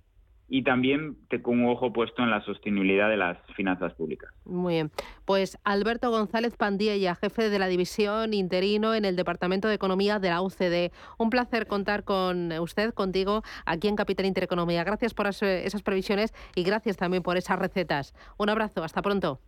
y 0.53 0.63
también 0.63 1.15
con 1.43 1.61
un 1.61 1.69
ojo 1.69 1.93
puesto 1.93 2.23
en 2.23 2.29
la 2.29 2.43
sostenibilidad 2.43 3.09
de 3.09 3.15
las 3.15 3.37
finanzas 3.55 3.93
públicas. 3.93 4.29
Muy 4.43 4.73
bien. 4.73 4.91
Pues 5.23 5.57
Alberto 5.63 6.11
González 6.11 6.57
Pandilla, 6.57 7.15
jefe 7.15 7.49
de 7.49 7.57
la 7.57 7.67
división 7.67 8.33
interino 8.33 8.93
en 8.93 9.05
el 9.05 9.15
Departamento 9.15 9.69
de 9.69 9.75
Economía 9.75 10.19
de 10.19 10.27
la 10.27 10.41
UCD. 10.41 10.91
Un 11.17 11.29
placer 11.29 11.67
contar 11.67 12.03
con 12.03 12.51
usted, 12.51 12.93
contigo, 12.93 13.43
aquí 13.65 13.87
en 13.87 13.95
Capital 13.95 14.25
Intereconomía. 14.25 14.83
Gracias 14.83 15.13
por 15.13 15.27
esas 15.27 15.83
previsiones 15.83 16.33
y 16.53 16.63
gracias 16.63 16.97
también 16.97 17.23
por 17.23 17.37
esas 17.37 17.57
recetas. 17.57 18.13
Un 18.37 18.49
abrazo, 18.49 18.83
hasta 18.83 19.01
pronto. 19.01 19.39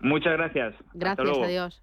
Muchas 0.00 0.32
gracias. 0.32 0.74
Gracias, 0.94 1.38
adiós. 1.38 1.82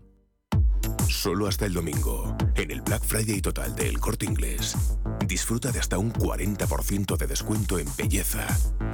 Solo 1.07 1.47
hasta 1.47 1.65
el 1.65 1.73
domingo, 1.73 2.35
en 2.55 2.71
el 2.71 2.81
Black 2.81 3.03
Friday 3.03 3.41
total 3.41 3.75
del 3.75 3.99
Corte 3.99 4.25
Inglés. 4.25 4.75
Disfruta 5.27 5.71
de 5.71 5.79
hasta 5.79 5.97
un 5.97 6.11
40% 6.13 7.17
de 7.17 7.27
descuento 7.27 7.79
en 7.79 7.87
belleza, 7.97 8.45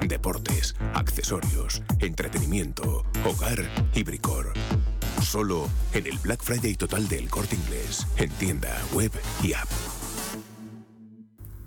deportes, 0.08 0.76
accesorios, 0.94 1.82
entretenimiento, 2.00 3.06
hogar 3.26 3.70
y 3.94 4.04
bricor. 4.04 4.54
Solo 5.22 5.68
en 5.94 6.08
el 6.08 6.18
Black 6.20 6.44
Friday 6.44 6.76
total 6.76 7.08
del 7.08 7.30
Corte 7.30 7.56
Inglés, 7.56 8.06
en 8.18 8.30
tienda, 8.32 8.76
web 8.94 9.12
y 9.44 9.54
app. 9.54 9.97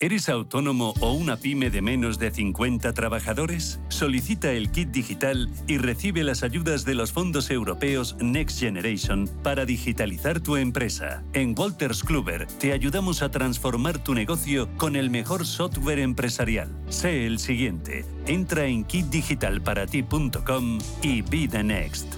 ¿Eres 0.00 0.28
autónomo 0.28 0.94
o 1.00 1.12
una 1.12 1.38
pyme 1.38 1.70
de 1.70 1.82
menos 1.82 2.20
de 2.20 2.30
50 2.30 2.92
trabajadores? 2.92 3.80
Solicita 3.88 4.52
el 4.52 4.70
kit 4.70 4.90
digital 4.90 5.50
y 5.66 5.78
recibe 5.78 6.22
las 6.22 6.44
ayudas 6.44 6.84
de 6.84 6.94
los 6.94 7.10
fondos 7.10 7.50
europeos 7.50 8.14
Next 8.20 8.60
Generation 8.60 9.28
para 9.42 9.64
digitalizar 9.64 10.38
tu 10.38 10.54
empresa. 10.54 11.24
En 11.32 11.52
Walters 11.58 12.04
Kluber 12.04 12.46
te 12.46 12.72
ayudamos 12.72 13.22
a 13.22 13.32
transformar 13.32 13.98
tu 13.98 14.14
negocio 14.14 14.68
con 14.76 14.94
el 14.94 15.10
mejor 15.10 15.44
software 15.44 15.98
empresarial. 15.98 16.70
Sé 16.90 17.26
el 17.26 17.40
siguiente. 17.40 18.04
Entra 18.28 18.66
en 18.66 18.84
kitdigitalparati.com 18.84 20.78
y 21.02 21.22
be 21.22 21.48
the 21.48 21.64
next. 21.64 22.17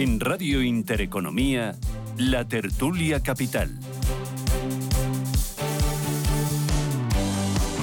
En 0.00 0.18
Radio 0.18 0.62
Intereconomía, 0.62 1.76
La 2.16 2.48
Tertulia 2.48 3.20
Capital. 3.22 3.68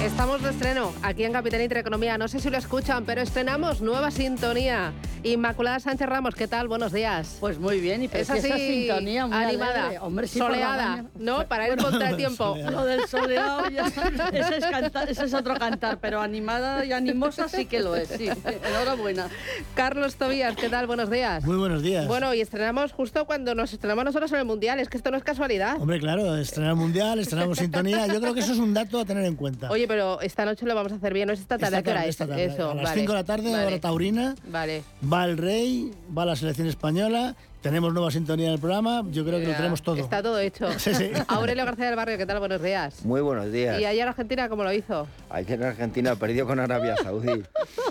Estamos 0.02 0.42
de 0.42 0.50
estreno 0.50 0.92
aquí 1.02 1.22
en 1.22 1.32
Capital 1.32 1.62
Intereconomía. 1.62 2.18
No 2.18 2.26
sé 2.26 2.40
si 2.40 2.50
lo 2.50 2.58
escuchan, 2.58 3.04
pero 3.04 3.20
estrenamos 3.20 3.82
nueva 3.82 4.10
sintonía. 4.10 4.92
Inmaculada 5.24 5.80
Sánchez 5.80 6.08
Ramos, 6.08 6.34
¿qué 6.34 6.46
tal? 6.46 6.68
Buenos 6.68 6.92
días. 6.92 7.36
Pues 7.40 7.58
muy 7.58 7.80
bien, 7.80 8.02
y 8.02 8.10
es 8.12 8.30
así, 8.30 8.50
sintonía 8.50 9.26
muy 9.26 9.36
animada, 9.36 9.80
alegre. 9.86 9.98
Hombre, 9.98 10.28
sí, 10.28 10.38
soleada. 10.38 11.04
¿no? 11.18 11.46
Para 11.48 11.68
ir 11.68 11.76
contra 11.76 12.10
el 12.10 12.16
tiempo. 12.18 12.56
Lo 12.70 12.84
del 12.84 13.06
soleado, 13.08 13.68
ya- 13.68 13.86
ese, 13.86 14.56
es 14.58 14.64
cantar- 14.64 15.10
ese 15.10 15.24
es 15.24 15.34
otro 15.34 15.56
cantar, 15.56 15.98
pero 15.98 16.20
animada 16.20 16.84
y 16.84 16.92
animosa 16.92 17.48
sí 17.48 17.66
que 17.66 17.80
lo 17.80 17.96
es, 17.96 18.08
sí. 18.08 18.28
Enhorabuena. 18.68 19.28
Carlos 19.74 20.14
Tobías, 20.16 20.54
¿qué 20.56 20.68
tal? 20.68 20.86
Buenos 20.86 21.10
días. 21.10 21.44
Muy 21.44 21.56
buenos 21.56 21.82
días. 21.82 22.06
Bueno, 22.06 22.32
y 22.32 22.40
estrenamos 22.40 22.92
justo 22.92 23.26
cuando 23.26 23.54
nos 23.54 23.72
estrenamos 23.72 24.04
nosotros 24.04 24.30
en 24.32 24.38
el 24.38 24.44
Mundial. 24.44 24.78
Es 24.78 24.88
que 24.88 24.96
esto 24.96 25.10
no 25.10 25.16
es 25.16 25.24
casualidad. 25.24 25.80
Hombre, 25.80 25.98
claro, 25.98 26.36
estrenar 26.36 26.74
mundial, 26.76 27.18
estrenamos 27.18 27.58
sintonía. 27.58 28.06
Yo 28.06 28.20
creo 28.20 28.34
que 28.34 28.40
eso 28.40 28.52
es 28.52 28.58
un 28.58 28.72
dato 28.72 29.00
a 29.00 29.04
tener 29.04 29.24
en 29.24 29.34
cuenta. 29.34 29.68
Oye, 29.70 29.86
pero 29.88 30.20
esta 30.20 30.44
noche 30.44 30.64
lo 30.64 30.74
vamos 30.74 30.92
a 30.92 30.94
hacer 30.94 31.12
bien, 31.12 31.26
¿no 31.26 31.32
es 31.34 31.40
esta 31.40 31.58
tarde? 31.58 31.76
Esta 31.76 31.78
¿A 31.78 31.82
qué 31.82 31.90
hora 31.90 31.98
tarde, 32.00 32.08
es? 32.08 32.14
esta 32.14 32.26
tarde. 32.26 32.44
Eso, 32.44 32.70
a 32.70 32.74
las 32.74 32.84
vale. 32.84 33.00
5 33.00 33.12
de 33.12 33.18
la 33.18 33.24
tarde, 33.24 33.50
Vale. 33.52 33.66
hora 33.66 33.80
taurina. 33.80 34.34
Vale. 34.46 34.82
Va 35.10 35.24
el 35.24 35.38
rey, 35.38 35.92
va 36.16 36.24
la 36.24 36.36
selección 36.36 36.68
española. 36.68 37.36
Tenemos 37.62 37.92
nueva 37.92 38.10
sintonía 38.12 38.46
en 38.46 38.52
el 38.54 38.60
programa. 38.60 39.02
Yo 39.10 39.24
creo 39.24 39.40
que 39.40 39.46
lo 39.46 39.54
tenemos 39.54 39.82
todo. 39.82 39.96
Está 39.96 40.22
todo 40.22 40.38
hecho. 40.38 40.68
Sí, 40.78 40.94
sí. 40.94 41.10
Aurelio 41.28 41.64
García 41.64 41.86
del 41.86 41.96
Barrio, 41.96 42.16
¿qué 42.16 42.24
tal? 42.24 42.38
Buenos 42.38 42.62
días. 42.62 43.04
Muy 43.04 43.20
buenos 43.20 43.50
días. 43.50 43.80
¿Y 43.80 43.84
ayer 43.84 44.06
Argentina 44.06 44.48
cómo 44.48 44.62
lo 44.62 44.72
hizo? 44.72 45.08
Ayer 45.28 45.62
Argentina 45.64 46.14
perdió 46.14 46.46
con 46.46 46.60
Arabia 46.60 46.96
Saudí. 47.02 47.42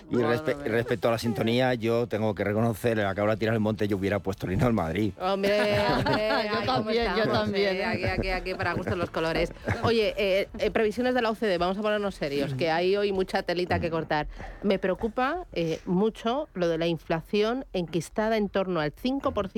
Y 0.10 0.16
respe- 0.16 0.56
respecto 0.64 1.10
a 1.10 1.12
la 1.12 1.18
sintonía, 1.18 1.74
yo 1.74 2.08
tengo 2.08 2.34
que 2.34 2.46
reconocer, 2.46 3.02
acabo 3.02 3.30
de 3.30 3.36
tirar 3.36 3.54
el 3.56 3.60
monte, 3.60 3.90
yo 3.90 3.98
hubiera 3.98 4.20
puesto 4.20 4.46
el 4.48 4.54
himno 4.54 4.68
al 4.68 4.72
Madrid. 4.74 5.12
Hombre, 5.20 5.60
hombre, 5.98 6.30
¿cómo 6.50 6.66
también, 6.66 7.12
yo 7.18 7.30
también. 7.30 7.86
Aquí, 7.90 8.04
aquí, 8.06 8.30
aquí, 8.30 8.54
para 8.54 8.72
gustos 8.74 8.98
los 8.98 9.10
colores. 9.10 9.52
Oye, 9.84 10.14
eh, 10.18 10.48
eh, 10.60 10.72
previsiones 10.72 11.14
de 11.14 11.22
la 11.22 11.30
OCDE, 11.32 11.58
vamos 11.58 11.78
a 11.78 11.82
ponernos 11.82 12.16
serios, 12.16 12.54
que 12.54 12.72
hay 12.72 12.96
hoy 12.96 13.12
mucha 13.12 13.44
telita 13.44 13.82
que 13.82 13.90
cortar. 13.90 14.28
Me 14.64 14.80
preocupa 14.80 15.44
eh, 15.52 15.82
mucho 15.86 16.48
lo 16.54 16.70
de 16.70 16.78
la 16.78 16.88
inflación 16.88 17.66
enquistada 17.74 18.38
en 18.38 18.48
torno 18.48 18.80
al 18.80 18.94
5% 18.96 19.57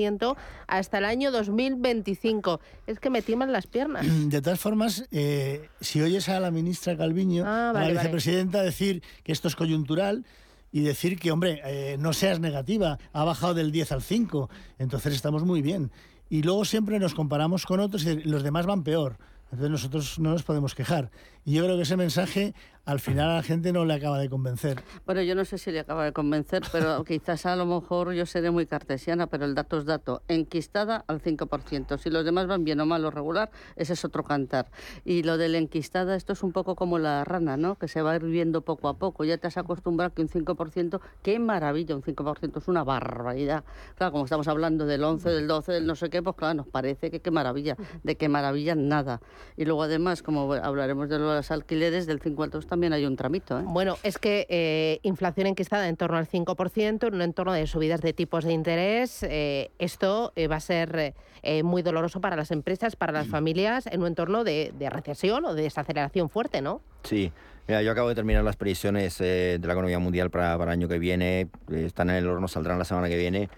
hasta 0.68 0.98
el 0.98 1.06
año 1.06 1.32
2025. 1.32 2.60
Es 2.88 3.00
que 3.00 3.10
me 3.10 3.22
tiemblan 3.22 3.52
las 3.52 3.68
piernas. 3.68 4.06
De 4.30 4.42
todas 4.42 4.60
formas, 4.60 5.06
eh, 5.12 5.70
si 5.82 6.02
oyes 6.02 6.30
a 6.30 6.40
la 6.40 6.52
ministra 6.52 6.98
Calviño, 6.98 7.44
Ah, 7.46 7.70
a 7.70 7.74
vale, 7.74 7.74
la 7.74 7.80
vale. 7.82 7.94
vicepresidenta, 8.00 8.62
decir 8.62 9.04
que 9.24 9.32
esto 9.32 9.48
es 9.48 9.56
coyuntural 9.56 10.26
y 10.72 10.82
decir 10.82 11.20
que, 11.20 11.32
hombre, 11.32 11.62
eh, 11.66 11.98
no 12.00 12.14
seas 12.14 12.40
negativa, 12.40 13.00
ha 13.14 13.24
bajado 13.24 13.54
del 13.56 13.72
10 13.72 13.92
al 13.92 14.02
5, 14.04 14.50
entonces 14.78 15.14
estamos 15.16 15.44
muy 15.44 15.62
bien. 15.62 15.92
Y 16.30 16.44
luego 16.44 16.64
siempre 16.64 17.00
nos 17.00 17.16
comparamos 17.16 17.66
con 17.66 17.80
otros 17.80 18.06
y 18.06 18.16
los 18.24 18.44
demás 18.44 18.68
van 18.68 18.84
peor. 18.84 19.18
Entonces 19.46 19.72
nosotros 19.72 20.20
no 20.20 20.30
nos 20.30 20.44
podemos 20.44 20.76
quejar. 20.76 21.10
Y 21.50 21.54
yo 21.54 21.64
creo 21.64 21.78
que 21.78 21.82
ese 21.82 21.98
mensaje 21.98 22.54
al 22.90 23.00
final 23.00 23.30
a 23.30 23.36
la 23.36 23.44
gente 23.44 23.72
no 23.72 23.86
le 23.86 23.94
acaba 23.94 24.18
de 24.18 24.30
convencer. 24.30 24.82
Bueno, 25.06 25.22
yo 25.22 25.36
no 25.36 25.46
sé 25.46 25.60
si 25.60 25.72
le 25.72 25.82
acaba 25.82 26.06
de 26.06 26.12
convencer, 26.12 26.64
pero 26.72 27.04
quizás 27.06 27.46
a 27.46 27.56
lo 27.56 27.68
mejor 27.68 28.14
yo 28.14 28.26
seré 28.26 28.50
muy 28.50 28.66
cartesiana, 28.66 29.28
pero 29.28 29.46
el 29.46 29.54
dato 29.54 29.78
es 29.78 29.86
dato. 29.86 30.24
Enquistada 30.28 31.06
al 31.08 31.22
5%. 31.22 32.00
Si 32.00 32.10
los 32.10 32.26
demás 32.26 32.48
van 32.48 32.64
bien 32.64 32.80
o 32.80 32.88
mal 32.88 33.06
o 33.06 33.12
regular, 33.12 33.52
ese 33.76 33.94
es 33.94 34.04
otro 34.06 34.24
cantar. 34.24 34.72
Y 35.06 35.22
lo 35.22 35.38
de 35.38 35.50
la 35.50 35.60
enquistada, 35.60 36.16
esto 36.16 36.34
es 36.34 36.42
un 36.42 36.52
poco 36.52 36.76
como 36.76 36.98
la 36.98 37.24
rana, 37.26 37.58
¿no? 37.58 37.76
Que 37.76 37.88
se 37.88 38.02
va 38.02 38.14
a 38.14 38.16
ir 38.16 38.24
viendo 38.24 38.62
poco 38.62 38.88
a 38.88 38.98
poco. 38.98 39.24
Ya 39.24 39.38
te 39.38 39.46
has 39.46 39.58
acostumbrado 39.58 40.12
que 40.16 40.24
un 40.24 40.30
5%, 40.30 41.00
qué 41.22 41.38
maravilla, 41.38 41.96
un 41.96 42.02
5% 42.02 42.58
es 42.58 42.68
una 42.68 42.84
barbaridad. 42.84 43.66
Claro, 43.98 44.14
como 44.14 44.24
estamos 44.24 44.48
hablando 44.48 44.88
del 44.88 45.04
11, 45.04 45.30
del 45.30 45.48
12, 45.48 45.74
del 45.74 45.86
no 45.86 45.96
sé 45.96 46.10
qué, 46.10 46.24
pues 46.24 46.36
claro, 46.36 46.56
nos 46.56 46.68
parece 46.68 47.12
que 47.12 47.20
qué 47.20 47.30
maravilla. 47.30 47.78
De 48.02 48.16
qué 48.16 48.30
maravilla, 48.30 48.74
nada. 48.74 49.22
Y 49.58 49.66
luego 49.66 49.84
además, 49.84 50.24
como 50.24 50.52
hablaremos 50.54 51.08
de 51.08 51.20
los 51.39 51.52
alquileres, 51.52 52.06
del 52.06 52.19
5 52.19 52.43
al 52.43 52.49
2 52.49 52.67
también 52.67 52.93
hay 52.93 53.06
un 53.06 53.15
tramito, 53.15 53.60
¿eh? 53.60 53.63
Bueno, 53.65 53.97
es 54.04 54.17
que 54.17 54.45
eh, 54.49 54.99
inflación 55.04 55.47
enquistada 55.47 55.88
en 55.88 55.95
torno 55.95 56.17
al 56.17 56.28
5%, 56.28 57.08
en 57.08 57.13
un 57.13 57.21
entorno 57.21 57.54
de 57.54 57.65
subidas 57.65 58.02
de 58.02 58.13
tipos 58.13 58.43
de 58.43 58.52
interés, 58.54 59.23
eh, 59.23 59.71
esto 59.80 60.34
eh, 60.36 60.47
va 60.47 60.58
a 60.58 60.60
ser 60.60 61.13
eh, 61.41 61.63
muy 61.63 61.82
doloroso 61.82 62.19
para 62.19 62.36
las 62.36 62.52
empresas, 62.52 62.95
para 62.95 63.13
las 63.13 63.28
familias, 63.28 63.88
en 63.88 64.02
un 64.02 64.08
entorno 64.08 64.43
de, 64.43 64.73
de 64.78 64.89
recesión 64.89 65.45
o 65.45 65.54
de 65.54 65.63
desaceleración 65.63 66.30
fuerte, 66.30 66.62
¿no? 66.62 66.82
Sí, 67.04 67.32
mira, 67.67 67.82
yo 67.82 67.91
acabo 67.91 68.10
de 68.10 68.15
terminar 68.15 68.43
las 68.43 68.58
previsiones 68.58 69.21
eh, 69.21 69.58
de 69.60 69.67
la 69.67 69.73
economía 69.73 69.99
mundial 69.99 70.30
para, 70.30 70.58
para 70.58 70.73
el 70.73 70.80
año 70.80 70.88
que 70.89 70.99
viene. 70.99 71.47
Están 71.71 72.10
en 72.10 72.17
el 72.17 72.28
horno, 72.28 72.49
saldrán 72.49 72.78
la 72.78 72.86
semana 72.86 73.08
que 73.08 73.17
viene. 73.17 73.49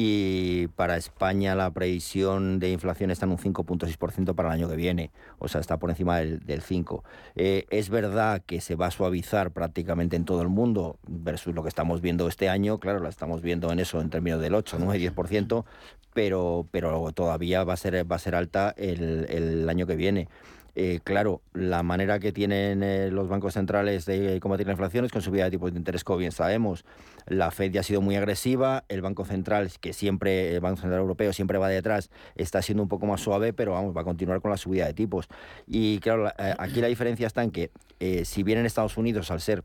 Y 0.00 0.68
para 0.76 0.96
España 0.96 1.56
la 1.56 1.72
previsión 1.72 2.60
de 2.60 2.70
inflación 2.70 3.10
está 3.10 3.26
en 3.26 3.32
un 3.32 3.38
5.6% 3.38 4.32
para 4.36 4.50
el 4.50 4.54
año 4.54 4.68
que 4.68 4.76
viene. 4.76 5.10
O 5.40 5.48
sea, 5.48 5.60
está 5.60 5.78
por 5.78 5.90
encima 5.90 6.18
del, 6.18 6.38
del 6.38 6.62
5%. 6.62 7.02
Eh, 7.34 7.66
es 7.70 7.90
verdad 7.90 8.40
que 8.46 8.60
se 8.60 8.76
va 8.76 8.86
a 8.86 8.90
suavizar 8.92 9.50
prácticamente 9.50 10.14
en 10.14 10.24
todo 10.24 10.40
el 10.42 10.50
mundo 10.50 11.00
versus 11.08 11.52
lo 11.52 11.64
que 11.64 11.68
estamos 11.68 12.00
viendo 12.00 12.28
este 12.28 12.48
año. 12.48 12.78
Claro, 12.78 13.00
la 13.00 13.08
estamos 13.08 13.42
viendo 13.42 13.72
en 13.72 13.80
eso, 13.80 14.00
en 14.00 14.08
términos 14.08 14.40
del 14.40 14.54
8, 14.54 14.76
9, 14.78 15.12
10%. 15.12 15.64
Pero, 16.14 16.68
pero 16.70 17.10
todavía 17.10 17.64
va 17.64 17.72
a 17.72 17.76
ser, 17.76 18.08
va 18.08 18.14
a 18.14 18.20
ser 18.20 18.36
alta 18.36 18.72
el, 18.76 19.26
el 19.28 19.68
año 19.68 19.88
que 19.88 19.96
viene. 19.96 20.28
Eh, 20.80 21.00
claro, 21.02 21.42
la 21.54 21.82
manera 21.82 22.20
que 22.20 22.30
tienen 22.30 22.84
eh, 22.84 23.10
los 23.10 23.28
bancos 23.28 23.54
centrales 23.54 24.06
de 24.06 24.38
combatir 24.38 24.64
la 24.66 24.74
inflación 24.74 25.04
es 25.04 25.10
con 25.10 25.22
subida 25.22 25.42
de 25.42 25.50
tipos 25.50 25.72
de 25.72 25.78
interés, 25.78 26.04
como 26.04 26.18
bien 26.20 26.30
sabemos. 26.30 26.84
La 27.26 27.50
Fed 27.50 27.72
ya 27.72 27.80
ha 27.80 27.82
sido 27.82 28.00
muy 28.00 28.14
agresiva, 28.14 28.84
el 28.88 29.02
Banco 29.02 29.24
Central, 29.24 29.72
que 29.80 29.92
siempre, 29.92 30.54
el 30.54 30.60
Banco 30.60 30.80
Central 30.80 31.00
Europeo 31.00 31.32
siempre 31.32 31.58
va 31.58 31.68
detrás, 31.68 32.10
está 32.36 32.62
siendo 32.62 32.84
un 32.84 32.88
poco 32.88 33.06
más 33.06 33.20
suave, 33.20 33.52
pero 33.52 33.72
vamos, 33.72 33.96
va 33.96 34.02
a 34.02 34.04
continuar 34.04 34.40
con 34.40 34.52
la 34.52 34.56
subida 34.56 34.86
de 34.86 34.94
tipos. 34.94 35.26
Y 35.66 35.98
claro, 35.98 36.22
la- 36.22 36.34
eh, 36.38 36.54
aquí 36.60 36.80
la 36.80 36.86
diferencia 36.86 37.26
está 37.26 37.42
en 37.42 37.50
que 37.50 37.72
eh, 37.98 38.24
si 38.24 38.44
bien 38.44 38.58
en 38.58 38.66
Estados 38.66 38.96
Unidos, 38.96 39.32
al 39.32 39.40
ser 39.40 39.64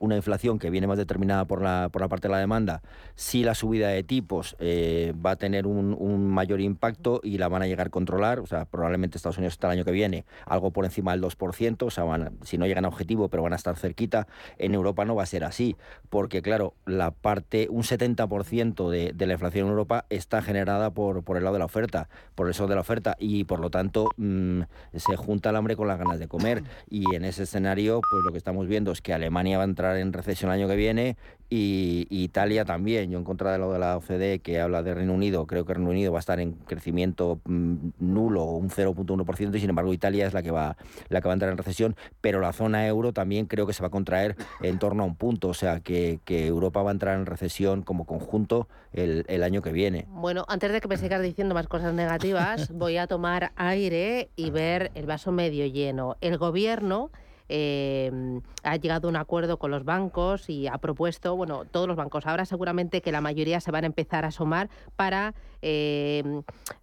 una 0.00 0.16
inflación 0.16 0.58
que 0.58 0.70
viene 0.70 0.86
más 0.86 0.98
determinada 0.98 1.44
por 1.44 1.62
la, 1.62 1.88
por 1.90 2.02
la 2.02 2.08
parte 2.08 2.28
de 2.28 2.32
la 2.32 2.38
demanda, 2.38 2.82
si 3.14 3.42
la 3.42 3.54
subida 3.54 3.88
de 3.88 4.02
tipos 4.02 4.56
eh, 4.58 5.12
va 5.24 5.32
a 5.32 5.36
tener 5.36 5.66
un, 5.66 5.92
mayor 6.32 6.60
impacto 6.60 7.20
y 7.22 7.38
la 7.38 7.48
van 7.48 7.62
a 7.62 7.66
llegar 7.66 7.88
a 7.88 7.90
controlar, 7.90 8.40
o 8.40 8.46
sea, 8.46 8.64
probablemente 8.64 9.16
Estados 9.16 9.38
Unidos 9.38 9.54
hasta 9.54 9.66
el 9.68 9.72
año 9.72 9.84
que 9.84 9.92
viene 9.92 10.24
algo 10.46 10.70
por 10.70 10.84
encima 10.84 11.12
del 11.12 11.22
2%, 11.22 11.82
o 11.82 11.90
sea, 11.90 12.04
van, 12.04 12.38
si 12.42 12.58
no 12.58 12.66
llegan 12.66 12.84
a 12.84 12.88
objetivo, 12.88 13.28
pero 13.28 13.42
van 13.42 13.52
a 13.52 13.56
estar 13.56 13.76
cerquita, 13.76 14.26
en 14.58 14.74
Europa 14.74 15.04
no 15.04 15.14
va 15.14 15.24
a 15.24 15.26
ser 15.26 15.44
así, 15.44 15.76
porque 16.10 16.42
claro, 16.42 16.74
la 16.86 17.10
parte, 17.10 17.68
un 17.70 17.82
70% 17.82 18.88
de, 18.88 19.12
de 19.12 19.26
la 19.26 19.34
inflación 19.34 19.66
en 19.66 19.70
Europa 19.70 20.06
está 20.10 20.42
generada 20.42 20.90
por, 20.90 21.22
por 21.22 21.36
el 21.36 21.44
lado 21.44 21.54
de 21.54 21.58
la 21.60 21.66
oferta, 21.66 22.08
por 22.34 22.48
eso 22.48 22.66
de 22.66 22.74
la 22.74 22.80
oferta, 22.80 23.16
y 23.18 23.44
por 23.44 23.60
lo 23.60 23.70
tanto 23.70 24.10
mm, 24.16 24.62
se 24.94 25.16
junta 25.16 25.50
el 25.50 25.56
hambre 25.56 25.76
con 25.76 25.88
las 25.88 25.98
ganas 25.98 26.18
de 26.18 26.28
comer, 26.28 26.62
y 26.88 27.14
en 27.14 27.24
ese 27.24 27.44
escenario, 27.44 28.00
pues 28.10 28.24
lo 28.24 28.32
que 28.32 28.38
estamos 28.38 28.66
viendo 28.66 28.92
es 28.92 29.02
que 29.02 29.12
Alemania 29.12 29.58
va 29.58 29.64
a 29.64 29.66
entrar 29.66 29.81
en 29.84 30.12
recesión 30.12 30.50
el 30.50 30.60
año 30.60 30.68
que 30.68 30.76
viene 30.76 31.16
y, 31.52 32.06
Italia 32.10 32.64
también. 32.64 33.10
Yo 33.10 33.18
en 33.18 33.24
contra 33.24 33.52
de 33.52 33.58
lo 33.58 33.72
de 33.72 33.78
la 33.78 33.96
OCDE 33.98 34.38
que 34.38 34.60
habla 34.60 34.82
de 34.82 34.94
Reino 34.94 35.12
Unido, 35.12 35.46
creo 35.46 35.66
que 35.66 35.74
Reino 35.74 35.90
Unido 35.90 36.10
va 36.10 36.18
a 36.18 36.20
estar 36.20 36.40
en 36.40 36.52
crecimiento 36.52 37.40
mm, 37.44 37.74
nulo, 37.98 38.44
un 38.44 38.70
0.1%, 38.70 39.54
y 39.54 39.60
sin 39.60 39.68
embargo 39.68 39.92
Italia 39.92 40.26
es 40.26 40.32
la 40.32 40.42
que, 40.42 40.50
va, 40.50 40.76
la 41.10 41.20
que 41.20 41.28
va 41.28 41.32
a 41.32 41.34
entrar 41.34 41.50
en 41.50 41.58
recesión, 41.58 41.94
pero 42.20 42.40
la 42.40 42.52
zona 42.52 42.86
euro 42.86 43.12
también 43.12 43.46
creo 43.46 43.66
que 43.66 43.74
se 43.74 43.82
va 43.82 43.88
a 43.88 43.90
contraer 43.90 44.36
en 44.62 44.78
torno 44.78 45.02
a 45.02 45.06
un 45.06 45.16
punto, 45.16 45.48
o 45.48 45.54
sea 45.54 45.80
que, 45.80 46.20
Europa 46.26 46.82
va 46.82 46.90
a 46.90 46.92
entrar 46.92 47.18
en 47.18 47.26
recesión 47.26 47.82
como 47.82 48.06
conjunto 48.06 48.66
el, 48.92 49.24
el 49.28 49.42
año 49.42 49.60
que 49.60 49.72
viene. 49.72 50.06
Bueno, 50.08 50.44
antes 50.48 50.72
de 50.72 50.80
que 50.80 50.88
me 50.88 50.96
sigas 50.96 51.22
diciendo 51.22 51.54
más 51.54 51.68
cosas 51.68 51.92
negativas, 51.92 52.70
voy 52.72 52.96
a 52.96 53.06
tomar 53.06 53.52
aire 53.56 54.30
y 54.34 54.50
ver 54.50 54.90
el 54.94 55.06
vaso 55.06 55.30
medio 55.30 55.66
lleno. 55.66 56.16
El 56.20 56.38
gobierno 56.38 57.10
Em, 57.48 58.40
ha 58.62 58.76
llegado 58.76 59.08
a 59.08 59.10
un 59.10 59.16
acuerdo 59.16 59.58
con 59.58 59.70
los 59.70 59.84
bancos 59.84 60.48
y 60.48 60.66
ha 60.66 60.78
propuesto, 60.78 61.36
bueno, 61.36 61.64
todos 61.64 61.88
los 61.88 61.96
bancos, 61.96 62.26
ahora 62.26 62.44
seguramente 62.44 63.02
que 63.02 63.12
la 63.12 63.20
mayoría 63.20 63.60
se 63.60 63.70
van 63.70 63.84
a 63.84 63.86
empezar 63.86 64.24
a 64.24 64.30
sumar 64.30 64.70
para 64.96 65.34
em, 65.60 66.42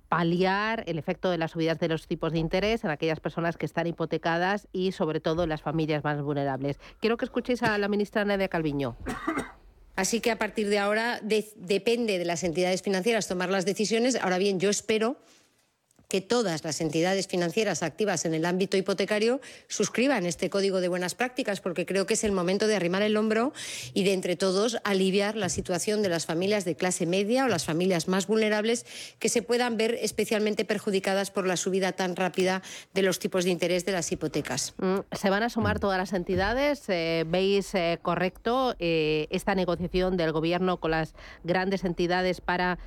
paliar 0.09 0.83
el 0.87 0.97
efecto 0.97 1.29
de 1.29 1.37
las 1.37 1.51
subidas 1.51 1.79
de 1.79 1.87
los 1.87 2.07
tipos 2.07 2.33
de 2.33 2.39
interés 2.39 2.83
en 2.83 2.89
aquellas 2.89 3.19
personas 3.19 3.57
que 3.57 3.65
están 3.65 3.87
hipotecadas 3.87 4.67
y 4.71 4.91
sobre 4.91 5.19
todo 5.19 5.43
en 5.43 5.49
las 5.49 5.61
familias 5.61 6.03
más 6.03 6.21
vulnerables. 6.21 6.79
Quiero 6.99 7.17
que 7.17 7.25
escuchéis 7.25 7.63
a 7.63 7.77
la 7.77 7.87
ministra 7.87 8.25
Nadia 8.25 8.47
Calviño. 8.47 8.95
Así 9.95 10.21
que 10.21 10.31
a 10.31 10.37
partir 10.37 10.69
de 10.69 10.79
ahora 10.79 11.19
depende 11.21 12.17
de 12.17 12.23
las 12.23 12.45
entidades 12.45 12.81
financieras 12.81 13.27
tomar 13.27 13.49
las 13.49 13.65
decisiones. 13.65 14.15
Ahora 14.15 14.37
bien, 14.37 14.57
yo 14.57 14.69
espero 14.69 15.17
que 16.09 16.21
todas 16.21 16.63
las 16.63 16.81
entidades 16.81 17.27
financieras 17.27 17.83
activas 17.83 18.25
en 18.25 18.33
el 18.33 18.45
ámbito 18.45 18.75
hipotecario 18.75 19.39
suscriban 19.67 20.25
este 20.25 20.49
código 20.49 20.81
de 20.81 20.87
buenas 20.87 21.15
prácticas, 21.15 21.61
porque 21.61 21.85
creo 21.85 22.05
que 22.07 22.15
es 22.15 22.23
el 22.23 22.31
momento 22.31 22.67
de 22.67 22.75
arrimar 22.75 23.03
el 23.03 23.15
hombro 23.15 23.53
y 23.93 24.03
de 24.03 24.13
entre 24.13 24.35
todos 24.35 24.79
aliviar 24.83 25.35
la 25.35 25.49
situación 25.49 26.01
de 26.01 26.09
las 26.09 26.25
familias 26.25 26.65
de 26.65 26.75
clase 26.75 27.05
media 27.05 27.45
o 27.45 27.47
las 27.47 27.65
familias 27.65 28.07
más 28.07 28.25
vulnerables 28.25 28.85
que 29.19 29.29
se 29.29 29.43
puedan 29.43 29.77
ver 29.77 29.97
especialmente 30.01 30.65
perjudicadas 30.65 31.29
por 31.29 31.45
la 31.45 31.57
subida 31.57 31.91
tan 31.91 32.15
rápida 32.15 32.63
de 32.93 33.03
los 33.03 33.19
tipos 33.19 33.45
de 33.45 33.51
interés 33.51 33.85
de 33.85 33.91
las 33.91 34.11
hipotecas. 34.11 34.73
Mm, 34.77 34.99
¿Se 35.11 35.29
van 35.29 35.43
a 35.43 35.49
sumar 35.49 35.77
mm. 35.77 35.79
todas 35.79 35.97
las 35.99 36.13
entidades? 36.13 36.83
Eh, 36.87 37.23
¿Veis 37.27 37.75
eh, 37.75 37.99
correcto 38.01 38.75
eh, 38.79 39.27
esta 39.29 39.53
negociación 39.53 40.17
del 40.17 40.31
Gobierno 40.31 40.79
con 40.79 40.91
las 40.91 41.13
grandes 41.43 41.83
entidades 41.83 42.41
para 42.41 42.79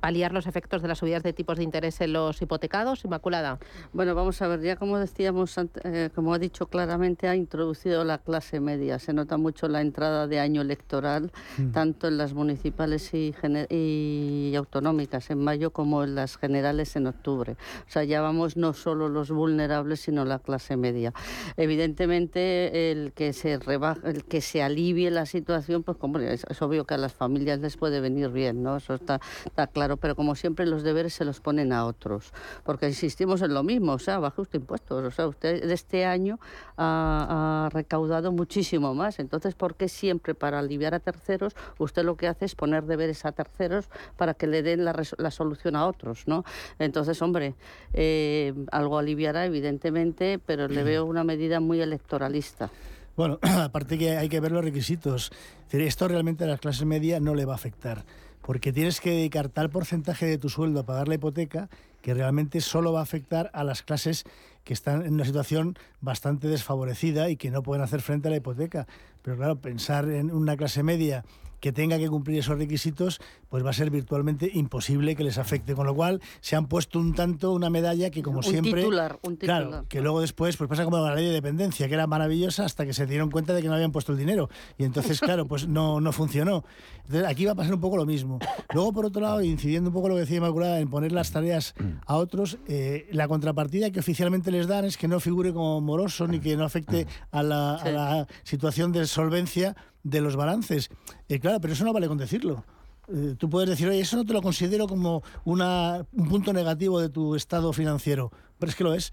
paliar 0.00 0.32
los 0.32 0.46
efectos 0.46 0.82
de 0.82 0.88
las 0.88 0.98
subidas 0.98 1.22
de 1.22 1.32
tipos 1.32 1.58
de 1.58 1.64
interés 1.64 2.00
en 2.00 2.12
los 2.12 2.37
hipotecados, 2.40 3.04
Inmaculada? 3.04 3.58
Bueno, 3.92 4.14
vamos 4.14 4.40
a 4.42 4.48
ver, 4.48 4.60
ya 4.60 4.76
como 4.76 4.98
decíamos, 4.98 5.56
eh, 5.84 6.10
como 6.14 6.34
ha 6.34 6.38
dicho 6.38 6.66
claramente, 6.66 7.28
ha 7.28 7.36
introducido 7.36 8.04
la 8.04 8.18
clase 8.18 8.60
media. 8.60 8.98
Se 8.98 9.12
nota 9.12 9.36
mucho 9.36 9.68
la 9.68 9.80
entrada 9.80 10.26
de 10.26 10.40
año 10.40 10.62
electoral, 10.62 11.32
mm. 11.56 11.70
tanto 11.72 12.08
en 12.08 12.18
las 12.18 12.34
municipales 12.34 13.12
y, 13.14 13.34
y, 13.70 14.54
autonómicas 14.56 15.30
en 15.30 15.42
mayo 15.42 15.72
como 15.72 16.04
en 16.04 16.14
las 16.14 16.36
generales 16.36 16.96
en 16.96 17.06
octubre. 17.06 17.52
O 17.86 17.90
sea, 17.90 18.04
ya 18.04 18.20
vamos 18.20 18.56
no 18.56 18.72
solo 18.72 19.08
los 19.08 19.30
vulnerables, 19.30 20.00
sino 20.00 20.24
la 20.24 20.38
clase 20.38 20.76
media. 20.76 21.12
Evidentemente, 21.56 22.90
el 22.90 23.12
que 23.12 23.32
se 23.32 23.58
rebaja, 23.58 24.08
el 24.08 24.24
que 24.24 24.40
se 24.40 24.62
alivie 24.62 25.10
la 25.10 25.26
situación, 25.26 25.82
pues 25.82 25.96
como 25.96 26.18
es, 26.18 26.44
obvio 26.60 26.84
que 26.84 26.94
a 26.94 26.98
las 26.98 27.12
familias 27.12 27.60
les 27.60 27.76
puede 27.76 28.00
venir 28.00 28.30
bien, 28.30 28.62
¿no? 28.62 28.76
Eso 28.76 28.94
está, 28.94 29.20
está 29.44 29.66
claro, 29.66 29.96
pero 29.96 30.16
como 30.16 30.34
siempre 30.34 30.66
los 30.66 30.82
deberes 30.82 31.14
se 31.14 31.24
los 31.24 31.40
ponen 31.40 31.72
a 31.72 31.84
otros 31.86 32.27
porque 32.64 32.86
insistimos 32.86 33.42
en 33.42 33.54
lo 33.54 33.62
mismo, 33.62 33.92
o 33.92 33.98
sea, 33.98 34.18
baje 34.18 34.40
usted 34.40 34.60
impuestos, 34.60 35.04
o 35.04 35.10
sea, 35.10 35.26
usted 35.26 35.70
este 35.70 36.04
año 36.04 36.38
ha, 36.76 37.68
recaudado 37.72 38.32
muchísimo 38.32 38.94
más, 38.94 39.18
entonces, 39.18 39.54
¿por 39.54 39.74
qué 39.74 39.88
siempre 39.88 40.34
para 40.34 40.58
aliviar 40.58 40.94
a 40.94 41.00
terceros 41.00 41.54
usted 41.78 42.04
lo 42.04 42.16
que 42.16 42.28
hace 42.28 42.44
es 42.44 42.54
poner 42.54 42.84
deberes 42.84 43.24
a 43.24 43.32
terceros 43.32 43.88
para 44.16 44.34
que 44.34 44.46
le 44.46 44.62
den 44.62 44.84
la, 44.84 45.30
solución 45.30 45.76
a 45.76 45.86
otros, 45.86 46.26
¿no? 46.26 46.44
Entonces, 46.78 47.20
hombre, 47.22 47.54
eh, 47.92 48.54
algo 48.72 48.98
aliviará, 48.98 49.46
evidentemente, 49.46 50.40
pero 50.44 50.68
le 50.68 50.82
veo 50.82 51.04
una 51.04 51.24
medida 51.24 51.60
muy 51.60 51.80
electoralista. 51.80 52.70
Bueno, 53.16 53.38
aparte 53.42 53.98
que 53.98 54.16
hay 54.16 54.28
que 54.28 54.40
ver 54.40 54.52
los 54.52 54.64
requisitos. 54.64 55.30
Esto 55.70 56.08
realmente 56.08 56.44
a 56.44 56.46
las 56.46 56.60
clases 56.60 56.86
medias 56.86 57.20
no 57.20 57.34
le 57.34 57.44
va 57.44 57.52
a 57.52 57.56
afectar 57.56 58.04
porque 58.48 58.72
tienes 58.72 59.02
que 59.02 59.10
dedicar 59.10 59.50
tal 59.50 59.68
porcentaje 59.68 60.24
de 60.24 60.38
tu 60.38 60.48
sueldo 60.48 60.80
a 60.80 60.86
pagar 60.86 61.06
la 61.06 61.16
hipoteca 61.16 61.68
que 62.08 62.14
realmente 62.14 62.62
solo 62.62 62.90
va 62.94 63.00
a 63.00 63.02
afectar 63.02 63.50
a 63.52 63.64
las 63.64 63.82
clases 63.82 64.24
que 64.64 64.72
están 64.72 65.04
en 65.04 65.12
una 65.12 65.26
situación 65.26 65.76
bastante 66.00 66.48
desfavorecida 66.48 67.28
y 67.28 67.36
que 67.36 67.50
no 67.50 67.62
pueden 67.62 67.84
hacer 67.84 68.00
frente 68.00 68.28
a 68.28 68.30
la 68.30 68.38
hipoteca. 68.38 68.86
Pero 69.20 69.36
claro, 69.36 69.60
pensar 69.60 70.08
en 70.08 70.30
una 70.30 70.56
clase 70.56 70.82
media 70.82 71.26
que 71.60 71.72
tenga 71.72 71.98
que 71.98 72.08
cumplir 72.08 72.38
esos 72.38 72.58
requisitos, 72.58 73.20
pues 73.48 73.64
va 73.64 73.70
a 73.70 73.72
ser 73.72 73.90
virtualmente 73.90 74.50
imposible 74.52 75.16
que 75.16 75.24
les 75.24 75.38
afecte. 75.38 75.74
Con 75.74 75.86
lo 75.86 75.94
cual, 75.94 76.20
se 76.40 76.56
han 76.56 76.66
puesto 76.66 76.98
un 76.98 77.14
tanto 77.14 77.52
una 77.52 77.70
medalla 77.70 78.10
que, 78.10 78.22
como 78.22 78.42
siempre. 78.42 78.82
Titular, 78.82 79.18
un 79.22 79.36
titular. 79.36 79.66
Claro, 79.66 79.86
que 79.88 80.00
luego 80.00 80.20
después 80.20 80.56
pues 80.56 80.68
pasa 80.68 80.84
como 80.84 80.98
la 80.98 81.14
ley 81.14 81.26
de 81.26 81.32
dependencia, 81.32 81.88
que 81.88 81.94
era 81.94 82.06
maravillosa 82.06 82.64
hasta 82.64 82.86
que 82.86 82.92
se 82.92 83.06
dieron 83.06 83.30
cuenta 83.30 83.54
de 83.54 83.62
que 83.62 83.68
no 83.68 83.74
habían 83.74 83.92
puesto 83.92 84.12
el 84.12 84.18
dinero. 84.18 84.48
Y 84.76 84.84
entonces, 84.84 85.20
claro, 85.20 85.46
pues 85.46 85.66
no, 85.66 86.00
no 86.00 86.12
funcionó. 86.12 86.64
Entonces, 87.04 87.28
aquí 87.28 87.44
va 87.44 87.52
a 87.52 87.54
pasar 87.54 87.74
un 87.74 87.80
poco 87.80 87.96
lo 87.96 88.06
mismo. 88.06 88.38
Luego, 88.74 88.92
por 88.92 89.06
otro 89.06 89.22
lado, 89.22 89.42
incidiendo 89.42 89.90
un 89.90 89.94
poco 89.94 90.08
lo 90.08 90.14
que 90.14 90.20
decía 90.20 90.36
Inmaculada, 90.38 90.80
en 90.80 90.88
poner 90.90 91.12
las 91.12 91.30
tareas 91.30 91.74
a 92.06 92.16
otros, 92.16 92.58
eh, 92.66 93.08
la 93.12 93.28
contrapartida 93.28 93.90
que 93.90 94.00
oficialmente 94.00 94.50
les 94.50 94.66
dan 94.66 94.84
es 94.84 94.96
que 94.96 95.08
no 95.08 95.20
figure 95.20 95.52
como 95.52 95.80
moroso 95.80 96.26
ni 96.26 96.40
que 96.40 96.56
no 96.56 96.64
afecte 96.64 97.06
a 97.30 97.42
la, 97.42 97.74
a 97.76 97.90
la 97.90 98.26
situación 98.42 98.92
de 98.92 99.06
solvencia 99.06 99.76
de 100.02 100.20
los 100.20 100.36
balances. 100.36 100.90
Eh, 101.28 101.38
claro, 101.40 101.60
pero 101.60 101.72
eso 101.72 101.84
no 101.84 101.92
vale 101.92 102.08
con 102.08 102.18
decirlo. 102.18 102.64
Eh, 103.08 103.36
tú 103.38 103.48
puedes 103.48 103.68
decir, 103.68 103.88
oye, 103.88 104.00
eso 104.00 104.16
no 104.16 104.24
te 104.24 104.32
lo 104.32 104.42
considero 104.42 104.86
como 104.86 105.22
una, 105.44 106.06
un 106.12 106.28
punto 106.28 106.52
negativo 106.52 107.00
de 107.00 107.08
tu 107.08 107.34
estado 107.34 107.72
financiero, 107.72 108.30
pero 108.58 108.70
es 108.70 108.76
que 108.76 108.84
lo 108.84 108.94
es. 108.94 109.12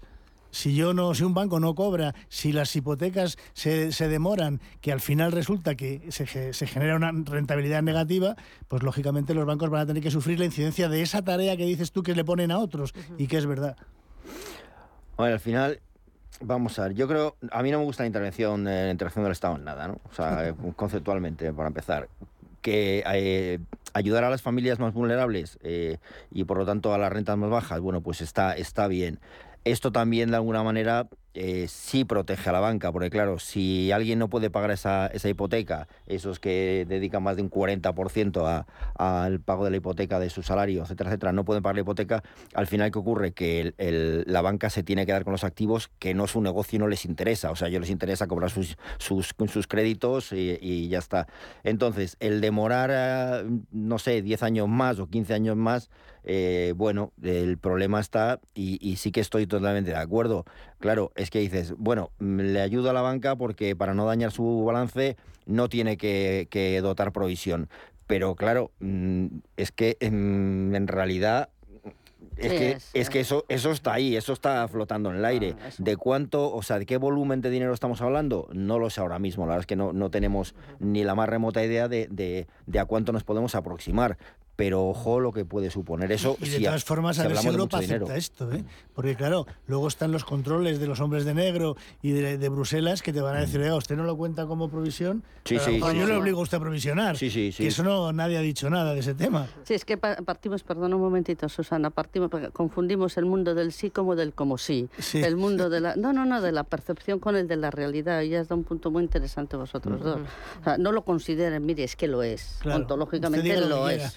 Si 0.50 0.74
yo 0.74 0.94
no, 0.94 1.12
si 1.14 1.24
un 1.24 1.34
banco 1.34 1.60
no 1.60 1.74
cobra, 1.74 2.14
si 2.28 2.52
las 2.52 2.74
hipotecas 2.74 3.36
se, 3.52 3.92
se 3.92 4.08
demoran, 4.08 4.60
que 4.80 4.92
al 4.92 5.00
final 5.00 5.32
resulta 5.32 5.74
que 5.74 6.06
se, 6.10 6.52
se, 6.52 6.66
genera 6.66 6.96
una 6.96 7.12
rentabilidad 7.12 7.82
negativa, 7.82 8.36
pues 8.68 8.82
lógicamente 8.82 9.34
los 9.34 9.44
bancos 9.44 9.70
van 9.70 9.82
a 9.82 9.86
tener 9.86 10.02
que 10.02 10.10
sufrir 10.10 10.38
la 10.38 10.46
incidencia 10.46 10.88
de 10.88 11.02
esa 11.02 11.22
tarea 11.22 11.56
que 11.56 11.66
dices 11.66 11.92
tú 11.92 12.02
que 12.02 12.14
le 12.14 12.24
ponen 12.24 12.50
a 12.52 12.58
otros 12.58 12.94
y 13.18 13.26
que 13.26 13.36
es 13.36 13.46
verdad. 13.46 13.76
Bueno, 15.16 15.34
al 15.34 15.40
final 15.40 15.80
Vamos 16.40 16.78
a 16.78 16.82
ver, 16.84 16.94
yo 16.94 17.08
creo, 17.08 17.36
a 17.50 17.62
mí 17.62 17.70
no 17.70 17.78
me 17.78 17.84
gusta 17.84 18.02
la 18.02 18.08
intervención, 18.08 18.64
la 18.64 18.90
intervención 18.90 19.24
del 19.24 19.32
Estado 19.32 19.56
en 19.56 19.64
nada, 19.64 19.88
¿no? 19.88 20.00
O 20.10 20.14
sea, 20.14 20.54
conceptualmente, 20.76 21.52
para 21.52 21.68
empezar, 21.68 22.08
que 22.60 23.02
eh, 23.06 23.58
ayudar 23.94 24.24
a 24.24 24.30
las 24.30 24.42
familias 24.42 24.78
más 24.78 24.92
vulnerables 24.92 25.58
eh, 25.62 25.98
y 26.30 26.44
por 26.44 26.58
lo 26.58 26.66
tanto 26.66 26.92
a 26.92 26.98
las 26.98 27.12
rentas 27.12 27.38
más 27.38 27.48
bajas, 27.48 27.80
bueno, 27.80 28.00
pues 28.00 28.20
está, 28.20 28.54
está 28.56 28.86
bien. 28.86 29.18
Esto 29.64 29.92
también 29.92 30.30
de 30.30 30.36
alguna 30.36 30.62
manera 30.62 31.08
eh, 31.38 31.66
sí 31.68 32.06
protege 32.06 32.48
a 32.48 32.52
la 32.54 32.60
banca, 32.60 32.90
porque 32.92 33.10
claro, 33.10 33.38
si 33.38 33.92
alguien 33.92 34.18
no 34.18 34.28
puede 34.30 34.48
pagar 34.48 34.70
esa, 34.70 35.08
esa 35.08 35.28
hipoteca, 35.28 35.86
esos 36.06 36.40
que 36.40 36.86
dedican 36.88 37.22
más 37.22 37.36
de 37.36 37.42
un 37.42 37.50
40% 37.50 38.64
al 38.94 39.40
pago 39.40 39.66
de 39.66 39.70
la 39.70 39.76
hipoteca 39.76 40.18
de 40.18 40.30
su 40.30 40.42
salario, 40.42 40.84
etcétera, 40.84 41.10
etcétera, 41.10 41.32
no 41.32 41.44
pueden 41.44 41.62
pagar 41.62 41.74
la 41.74 41.82
hipoteca, 41.82 42.22
al 42.54 42.66
final 42.66 42.90
¿qué 42.90 42.98
ocurre? 42.98 43.32
Que 43.32 43.74
la 44.26 44.40
banca 44.40 44.70
se 44.70 44.82
tiene 44.82 45.04
que 45.04 45.12
dar 45.12 45.24
con 45.24 45.32
los 45.32 45.44
activos 45.44 45.90
que 45.98 46.14
no 46.14 46.26
su 46.26 46.40
negocio 46.40 46.76
y 46.76 46.78
no 46.78 46.88
les 46.88 47.04
interesa, 47.04 47.50
o 47.50 47.56
sea, 47.56 47.68
ellos 47.68 47.82
les 47.82 47.90
interesa 47.90 48.26
cobrar 48.26 48.50
sus, 48.50 48.78
sus, 48.96 49.34
sus 49.48 49.66
créditos 49.66 50.32
y, 50.32 50.88
ya 50.88 50.98
está. 50.98 51.26
Entonces, 51.64 52.16
el 52.18 52.40
demorar, 52.40 52.90
eh, 52.94 53.46
no 53.72 53.98
sé, 53.98 54.22
10 54.22 54.42
años 54.42 54.68
más 54.68 54.98
o 55.00 55.08
15 55.08 55.34
años 55.34 55.56
más, 55.56 55.90
eh, 56.24 56.72
bueno, 56.74 57.12
el 57.22 57.58
problema 57.58 58.00
está 58.00 58.40
y 58.54 58.96
sí 58.96 59.12
que 59.12 59.20
estoy 59.20 59.46
totalmente 59.46 59.90
de 59.90 59.96
acuerdo. 59.96 60.46
Claro, 60.78 61.12
es 61.16 61.30
que 61.30 61.38
dices, 61.38 61.74
bueno, 61.78 62.10
mm, 62.18 62.40
le 62.40 62.60
ayudo 62.60 62.90
a 62.90 62.92
la 62.92 63.00
banca 63.00 63.36
porque 63.36 63.74
para 63.74 63.94
no 63.94 64.06
dañar 64.06 64.32
su 64.32 64.64
balance 64.64 65.16
no 65.46 65.68
tiene 65.68 65.96
que, 65.96 66.80
dotar 66.82 67.12
provisión. 67.12 67.68
Pero 68.06 68.34
claro, 68.34 68.70
mm, 68.80 69.26
es 69.56 69.72
que 69.72 69.96
en, 70.00 70.86
realidad 70.86 71.48
es 72.36 72.52
que, 72.52 72.78
es 73.00 73.10
que 73.10 73.20
eso, 73.20 73.44
eso 73.48 73.70
está 73.70 73.94
ahí, 73.94 74.14
eso 74.14 74.32
está 74.32 74.68
flotando 74.68 75.10
en 75.10 75.16
el 75.16 75.24
aire. 75.24 75.56
Ah, 75.58 75.70
¿De 75.78 75.96
cuánto, 75.96 76.52
o 76.52 76.62
sea, 76.62 76.78
de 76.78 76.86
qué 76.86 76.98
volumen 76.98 77.40
de 77.40 77.50
dinero 77.50 77.72
estamos 77.72 78.02
hablando? 78.02 78.48
No 78.52 78.78
lo 78.78 78.90
sé 78.90 79.00
ahora 79.00 79.18
mismo. 79.18 79.46
La 79.46 79.52
verdad 79.52 79.62
es 79.62 79.66
que 79.66 79.76
no, 79.76 79.92
no 79.92 80.10
tenemos 80.10 80.54
ni 80.78 81.02
la 81.02 81.14
más 81.14 81.28
remota 81.28 81.64
idea 81.64 81.88
de, 81.88 82.06
de, 82.08 82.46
de 82.66 82.78
a 82.78 82.84
cuánto 82.84 83.12
nos 83.12 83.24
podemos 83.24 83.54
aproximar 83.54 84.18
pero 84.56 84.88
ojo 84.88 85.20
lo 85.20 85.32
que 85.32 85.44
puede 85.44 85.70
suponer 85.70 86.10
eso. 86.12 86.36
Y 86.40 86.48
de 86.48 86.60
todas 86.60 86.84
formas, 86.84 87.18
a 87.18 87.28
ver 87.28 87.36
si 87.36 87.46
Europa 87.46 87.78
acepta 87.78 88.16
esto, 88.16 88.50
¿eh? 88.52 88.64
porque 88.94 89.14
claro, 89.14 89.46
luego 89.66 89.88
están 89.88 90.12
los 90.12 90.24
controles 90.24 90.80
de 90.80 90.86
los 90.86 91.00
hombres 91.00 91.24
de 91.24 91.34
negro 91.34 91.76
y 92.02 92.12
de, 92.12 92.48
Bruselas 92.48 93.02
que 93.02 93.12
te 93.12 93.20
van 93.20 93.36
a 93.36 93.40
decir, 93.40 93.60
oiga, 93.60 93.74
usted 93.74 93.96
no 93.96 94.04
lo 94.04 94.16
cuenta 94.16 94.46
como 94.46 94.70
provisión, 94.70 95.22
sí, 95.44 95.58
sí, 95.58 95.78
yo 95.80 96.06
le 96.06 96.16
obligo 96.16 96.40
a 96.40 96.42
usted 96.42 96.56
a 96.56 96.60
provisionar. 96.60 97.16
Sí, 97.16 97.28
sí, 97.30 97.52
Que 97.54 97.66
eso 97.66 97.82
no, 97.82 98.12
nadie 98.12 98.38
ha 98.38 98.40
dicho 98.40 98.70
nada 98.70 98.94
de 98.94 99.00
ese 99.00 99.14
tema. 99.14 99.46
Sí, 99.64 99.74
es 99.74 99.84
que 99.84 99.96
partimos, 99.98 100.62
perdón 100.62 100.94
un 100.94 101.00
momentito, 101.00 101.48
Susana, 101.48 101.90
partimos, 101.90 102.30
confundimos 102.52 103.16
el 103.18 103.26
mundo 103.26 103.54
del 103.54 103.72
sí 103.72 103.90
como 103.90 104.16
del 104.16 104.32
como 104.32 104.58
sí. 104.58 104.88
El 105.14 105.36
mundo 105.36 105.68
de 105.68 105.80
la, 105.80 105.96
no, 105.96 106.12
no, 106.12 106.24
no, 106.24 106.40
de 106.40 106.52
la 106.52 106.64
percepción 106.64 107.18
con 107.18 107.36
el 107.36 107.48
de 107.48 107.56
la 107.56 107.70
realidad. 107.70 108.22
Y 108.22 108.30
ya 108.30 108.40
es 108.40 108.50
un 108.50 108.64
punto 108.64 108.90
muy 108.90 109.02
interesante 109.02 109.56
vosotros 109.56 110.02
dos. 110.02 110.20
O 110.60 110.64
sea, 110.64 110.78
no 110.78 110.92
lo 110.92 111.02
consideren, 111.02 111.64
mire, 111.64 111.84
es 111.84 111.96
que 111.96 112.08
lo 112.08 112.22
es. 112.22 112.58
Ontológicamente 112.64 113.60
lo, 113.60 113.88
es. 113.88 114.16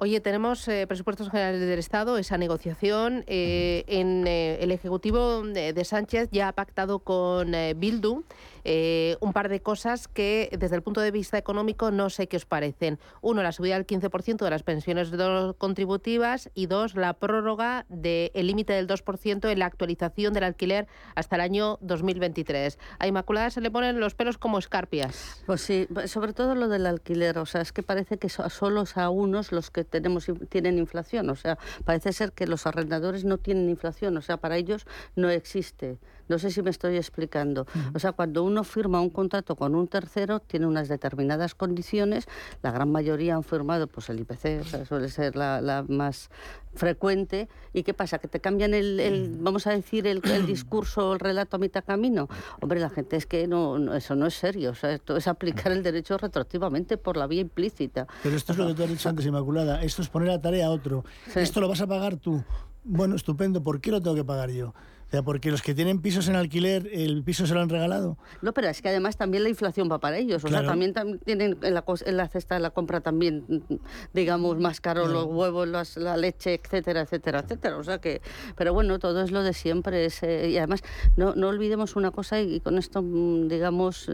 Oye, 0.00 0.20
tenemos 0.20 0.68
eh, 0.68 0.86
presupuestos 0.86 1.28
generales 1.28 1.60
del 1.60 1.80
Estado, 1.80 2.18
esa 2.18 2.38
negociación. 2.38 3.24
Eh, 3.26 3.82
en 3.88 4.28
eh, 4.28 4.58
el 4.60 4.70
Ejecutivo 4.70 5.42
de, 5.42 5.84
Sánchez 5.84 6.28
ya 6.30 6.46
ha 6.46 6.52
pactado 6.52 7.00
con 7.00 7.50
Bildu 7.74 8.22
eh, 8.64 9.16
un 9.20 9.32
par 9.32 9.48
de 9.48 9.60
cosas 9.60 10.08
que 10.08 10.50
desde 10.58 10.76
el 10.76 10.82
punto 10.82 11.00
de 11.00 11.10
vista 11.10 11.38
económico 11.38 11.90
no 11.90 12.10
sé 12.10 12.26
qué 12.26 12.36
os 12.36 12.46
parecen. 12.46 12.98
Uno, 13.20 13.42
la 13.42 13.52
subida 13.52 13.74
del 13.74 13.86
15% 13.86 14.38
de 14.38 14.50
las 14.50 14.62
pensiones 14.62 15.10
contributivas 15.58 16.50
y 16.54 16.66
dos, 16.66 16.94
la 16.94 17.14
prórroga 17.14 17.86
del 17.88 18.30
límite 18.34 18.72
del 18.72 18.86
2% 18.86 19.50
en 19.50 19.58
la 19.58 19.66
actualización 19.66 20.34
del 20.34 20.44
alquiler 20.44 20.86
hasta 21.14 21.36
el 21.36 21.42
año 21.42 21.78
2023. 21.80 22.78
A 22.98 23.06
Inmaculada 23.06 23.50
se 23.50 23.60
le 23.60 23.70
ponen 23.70 24.00
los 24.00 24.14
pelos 24.14 24.38
como 24.38 24.58
escarpias. 24.58 25.42
Pues 25.46 25.60
sí, 25.60 25.88
sobre 26.06 26.32
todo 26.32 26.54
lo 26.54 26.68
del 26.68 26.86
alquiler. 26.86 27.38
O 27.38 27.46
sea, 27.46 27.60
es 27.60 27.72
que 27.72 27.82
parece 27.82 28.18
que 28.18 28.28
son 28.28 28.50
solos 28.50 28.96
a 28.96 29.10
unos 29.10 29.52
los 29.52 29.70
que 29.70 29.84
tenemos 29.84 30.26
tienen 30.48 30.78
inflación. 30.78 31.30
O 31.30 31.36
sea, 31.36 31.58
parece 31.84 32.12
ser 32.12 32.32
que 32.32 32.46
los 32.46 32.66
arrendadores 32.66 33.24
no 33.24 33.38
tienen 33.38 33.68
inflación. 33.68 34.16
O 34.16 34.22
sea, 34.22 34.36
para 34.36 34.56
ellos 34.56 34.86
no 35.16 35.30
existe. 35.30 35.98
No 36.28 36.38
sé 36.38 36.50
si 36.50 36.62
me 36.62 36.70
estoy 36.70 36.96
explicando. 36.96 37.66
O 37.94 37.98
sea, 37.98 38.12
cuando 38.12 38.42
uno 38.44 38.64
firma 38.64 39.00
un 39.00 39.10
contrato 39.10 39.56
con 39.56 39.74
un 39.74 39.88
tercero, 39.88 40.40
tiene 40.40 40.66
unas 40.66 40.88
determinadas 40.88 41.54
condiciones. 41.54 42.26
La 42.62 42.70
gran 42.70 42.90
mayoría 42.90 43.34
han 43.34 43.44
firmado 43.44 43.86
pues, 43.86 44.08
el 44.10 44.20
IPC, 44.20 44.86
suele 44.86 45.08
ser 45.08 45.36
la, 45.36 45.84
más 45.88 46.30
frecuente. 46.74 47.48
¿Y 47.72 47.82
qué 47.82 47.94
pasa? 47.94 48.18
¿Que 48.18 48.28
te 48.28 48.40
cambian 48.40 48.74
el, 48.74 49.36
vamos 49.40 49.66
a 49.66 49.70
decir, 49.70 50.06
el, 50.06 50.22
discurso, 50.46 51.14
el 51.14 51.20
relato 51.20 51.56
a 51.56 51.58
mitad 51.58 51.84
camino? 51.84 52.28
Hombre, 52.60 52.80
la 52.80 52.90
gente 52.90 53.16
es 53.16 53.26
que 53.26 53.46
no, 53.46 53.94
eso 53.94 54.14
no 54.14 54.26
es 54.26 54.34
serio. 54.34 54.70
O 54.70 54.74
sea, 54.74 54.92
esto 54.92 55.16
es 55.16 55.26
aplicar 55.28 55.72
el 55.72 55.82
derecho 55.82 56.18
retroactivamente 56.18 56.96
por 56.96 57.16
la 57.16 57.26
vía 57.26 57.40
implícita. 57.40 58.06
Pero 58.22 58.36
esto 58.36 58.52
es 58.52 58.58
lo 58.58 58.66
que 58.68 58.74
tú 58.74 58.82
has 58.84 58.90
dicho 58.90 59.08
antes, 59.08 59.26
Inmaculada. 59.26 59.82
Esto 59.82 60.02
es 60.02 60.08
poner 60.08 60.28
la 60.28 60.40
tarea 60.40 60.66
a 60.66 60.70
otro. 60.70 61.04
Esto 61.34 61.60
lo 61.60 61.68
vas 61.68 61.80
a 61.80 61.86
pagar 61.86 62.16
tú. 62.16 62.42
Bueno, 62.84 63.16
estupendo. 63.16 63.62
¿Por 63.62 63.80
qué 63.80 63.90
lo 63.90 64.00
tengo 64.00 64.16
que 64.16 64.24
pagar 64.24 64.50
yo? 64.50 64.74
O 65.08 65.10
sea, 65.10 65.22
porque 65.22 65.50
los 65.50 65.62
que 65.62 65.74
tienen 65.74 66.02
pisos 66.02 66.28
en 66.28 66.36
alquiler, 66.36 66.86
el 66.92 67.22
piso 67.24 67.46
se 67.46 67.54
lo 67.54 67.62
han 67.62 67.70
regalado. 67.70 68.18
No, 68.42 68.52
pero 68.52 68.68
es 68.68 68.82
que 68.82 68.90
además 68.90 69.16
también 69.16 69.42
la 69.42 69.48
inflación 69.48 69.88
va 69.90 69.98
para 70.00 70.18
ellos. 70.18 70.44
O 70.44 70.48
sea, 70.48 70.62
también, 70.66 70.92
tienen 71.24 71.56
en 71.62 71.74
la, 71.74 71.82
en 72.04 72.16
la, 72.18 72.28
cesta 72.28 72.56
de 72.56 72.60
la 72.60 72.70
compra 72.70 73.00
también, 73.00 73.64
digamos, 74.12 74.58
más 74.58 74.82
caro 74.82 75.06
los 75.06 75.24
huevos, 75.24 75.96
la 75.96 76.18
leche, 76.18 76.60
etcétera, 76.62 77.00
etcétera, 77.00 77.38
etcétera. 77.38 77.78
O 77.78 77.84
sea 77.84 78.02
que, 78.02 78.20
pero 78.54 78.74
bueno, 78.74 78.98
todo 78.98 79.22
es 79.22 79.30
lo 79.30 79.42
de 79.42 79.54
siempre. 79.54 80.04
Es, 80.04 80.22
eh, 80.22 80.50
y 80.50 80.58
además, 80.58 80.82
no, 81.16 81.34
no 81.34 81.48
olvidemos 81.48 81.96
una 81.96 82.10
cosa 82.10 82.42
y, 82.42 82.60
con 82.60 82.76
esto, 82.76 83.00
mm, 83.00 83.48
digamos, 83.48 84.10